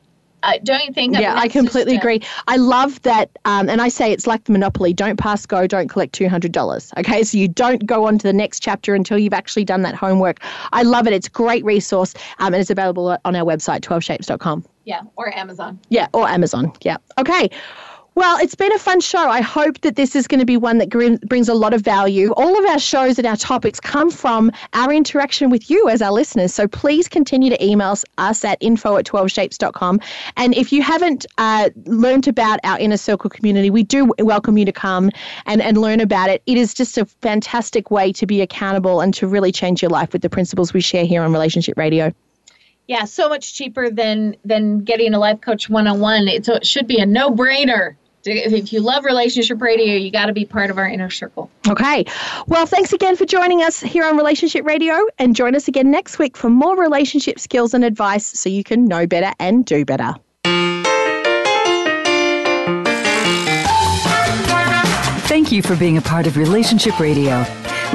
Uh, 0.44 0.58
don't 0.62 0.94
think? 0.94 1.16
Yeah, 1.18 1.34
I, 1.36 1.48
completely 1.48 1.96
agree. 1.96 2.20
I 2.46 2.56
love 2.56 3.00
that, 3.02 3.30
um, 3.46 3.68
and 3.68 3.80
I 3.80 3.88
say 3.88 4.12
it's 4.12 4.26
like 4.26 4.44
the 4.44 4.52
monopoly: 4.52 4.92
don't 4.92 5.18
pass 5.18 5.46
go, 5.46 5.66
don't 5.66 5.88
collect 5.88 6.12
two 6.12 6.28
hundred 6.28 6.52
dollars. 6.52 6.92
Okay, 6.98 7.24
so 7.24 7.38
you 7.38 7.48
don't 7.48 7.86
go 7.86 8.06
on 8.06 8.18
to 8.18 8.22
the 8.26 8.32
next 8.32 8.60
chapter 8.60 8.94
until 8.94 9.18
you've 9.18 9.32
actually 9.32 9.64
done 9.64 9.82
that 9.82 9.94
homework. 9.94 10.40
I 10.72 10.82
love 10.82 11.06
it. 11.06 11.12
It's 11.12 11.28
a 11.28 11.30
great 11.30 11.64
resource, 11.64 12.14
um, 12.38 12.52
and 12.52 12.60
it's 12.60 12.70
available 12.70 13.16
on 13.24 13.36
our 13.36 13.44
website, 13.44 13.80
twelveshapes.com. 13.80 14.64
Yeah, 14.84 15.02
or 15.16 15.34
Amazon. 15.34 15.80
Yeah, 15.88 16.08
or 16.12 16.28
Amazon. 16.28 16.72
Yeah. 16.82 16.98
Okay. 17.18 17.48
Well, 18.16 18.38
it's 18.38 18.54
been 18.54 18.72
a 18.72 18.78
fun 18.78 19.00
show. 19.00 19.28
I 19.28 19.40
hope 19.40 19.80
that 19.80 19.96
this 19.96 20.14
is 20.14 20.28
going 20.28 20.38
to 20.38 20.46
be 20.46 20.56
one 20.56 20.78
that 20.78 20.88
brings 20.88 21.48
a 21.48 21.54
lot 21.54 21.74
of 21.74 21.80
value. 21.80 22.30
All 22.36 22.56
of 22.56 22.64
our 22.66 22.78
shows 22.78 23.18
and 23.18 23.26
our 23.26 23.36
topics 23.36 23.80
come 23.80 24.08
from 24.08 24.52
our 24.72 24.92
interaction 24.92 25.50
with 25.50 25.68
you 25.68 25.88
as 25.88 26.00
our 26.00 26.12
listeners. 26.12 26.54
So 26.54 26.68
please 26.68 27.08
continue 27.08 27.50
to 27.50 27.64
email 27.64 27.96
us 28.18 28.44
at 28.44 28.56
info 28.60 28.98
at 28.98 29.06
12shapes.com. 29.06 30.00
And 30.36 30.54
if 30.54 30.72
you 30.72 30.80
haven't 30.80 31.26
uh, 31.38 31.70
learned 31.86 32.28
about 32.28 32.60
our 32.62 32.78
inner 32.78 32.98
circle 32.98 33.30
community, 33.30 33.68
we 33.68 33.82
do 33.82 34.12
welcome 34.20 34.58
you 34.58 34.64
to 34.64 34.72
come 34.72 35.10
and, 35.46 35.60
and 35.60 35.76
learn 35.76 35.98
about 35.98 36.30
it. 36.30 36.40
It 36.46 36.56
is 36.56 36.72
just 36.72 36.96
a 36.96 37.06
fantastic 37.06 37.90
way 37.90 38.12
to 38.12 38.26
be 38.26 38.42
accountable 38.42 39.00
and 39.00 39.12
to 39.14 39.26
really 39.26 39.50
change 39.50 39.82
your 39.82 39.90
life 39.90 40.12
with 40.12 40.22
the 40.22 40.30
principles 40.30 40.72
we 40.72 40.80
share 40.80 41.04
here 41.04 41.24
on 41.24 41.32
Relationship 41.32 41.76
Radio. 41.76 42.14
Yeah, 42.86 43.06
so 43.06 43.28
much 43.28 43.54
cheaper 43.54 43.90
than 43.90 44.36
than 44.44 44.80
getting 44.80 45.14
a 45.14 45.18
life 45.18 45.40
coach 45.40 45.70
one 45.70 45.86
on 45.88 46.00
one. 46.00 46.28
It's, 46.28 46.46
so 46.46 46.54
it 46.54 46.66
should 46.66 46.86
be 46.86 46.98
a 46.98 47.06
no 47.06 47.30
brainer 47.30 47.96
if 48.26 48.72
you 48.72 48.80
love 48.80 49.04
relationship 49.04 49.60
radio, 49.60 49.94
you 49.94 50.10
got 50.10 50.26
to 50.26 50.32
be 50.32 50.44
part 50.44 50.70
of 50.70 50.78
our 50.78 50.88
inner 50.88 51.10
circle. 51.10 51.50
Okay. 51.68 52.04
Well, 52.46 52.66
thanks 52.66 52.92
again 52.92 53.16
for 53.16 53.24
joining 53.24 53.62
us 53.62 53.80
here 53.80 54.04
on 54.04 54.16
Relationship 54.16 54.64
Radio 54.64 54.94
and 55.18 55.36
join 55.36 55.54
us 55.54 55.68
again 55.68 55.90
next 55.90 56.18
week 56.18 56.36
for 56.36 56.50
more 56.50 56.76
relationship 56.76 57.38
skills 57.38 57.74
and 57.74 57.84
advice 57.84 58.26
so 58.26 58.48
you 58.48 58.64
can 58.64 58.86
know 58.86 59.06
better 59.06 59.32
and 59.38 59.64
do 59.64 59.84
better. 59.84 60.14
Thank 65.26 65.50
you 65.50 65.62
for 65.62 65.74
being 65.74 65.96
a 65.96 66.02
part 66.02 66.26
of 66.26 66.36
Relationship 66.36 67.00
Radio. 67.00 67.44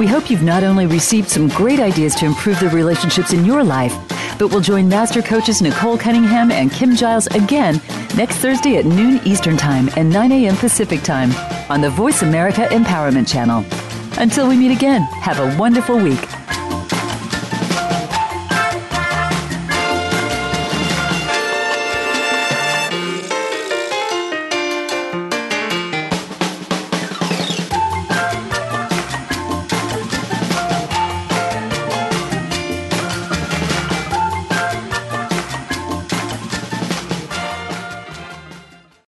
We 0.00 0.06
hope 0.06 0.30
you've 0.30 0.42
not 0.42 0.64
only 0.64 0.86
received 0.86 1.28
some 1.28 1.48
great 1.48 1.78
ideas 1.78 2.14
to 2.14 2.24
improve 2.24 2.58
the 2.58 2.70
relationships 2.70 3.34
in 3.34 3.44
your 3.44 3.62
life, 3.62 3.94
but 4.38 4.48
will 4.48 4.62
join 4.62 4.88
master 4.88 5.20
coaches 5.20 5.60
Nicole 5.60 5.98
Cunningham 5.98 6.50
and 6.50 6.72
Kim 6.72 6.96
Giles 6.96 7.26
again 7.26 7.82
next 8.16 8.36
Thursday 8.36 8.78
at 8.78 8.86
noon 8.86 9.20
Eastern 9.26 9.58
Time 9.58 9.90
and 9.96 10.08
9 10.08 10.32
a.m. 10.32 10.56
Pacific 10.56 11.02
Time 11.02 11.30
on 11.70 11.82
the 11.82 11.90
Voice 11.90 12.22
America 12.22 12.66
Empowerment 12.70 13.30
Channel. 13.30 13.62
Until 14.18 14.48
we 14.48 14.56
meet 14.56 14.74
again, 14.74 15.02
have 15.02 15.38
a 15.38 15.58
wonderful 15.58 15.98
week. 15.98 16.39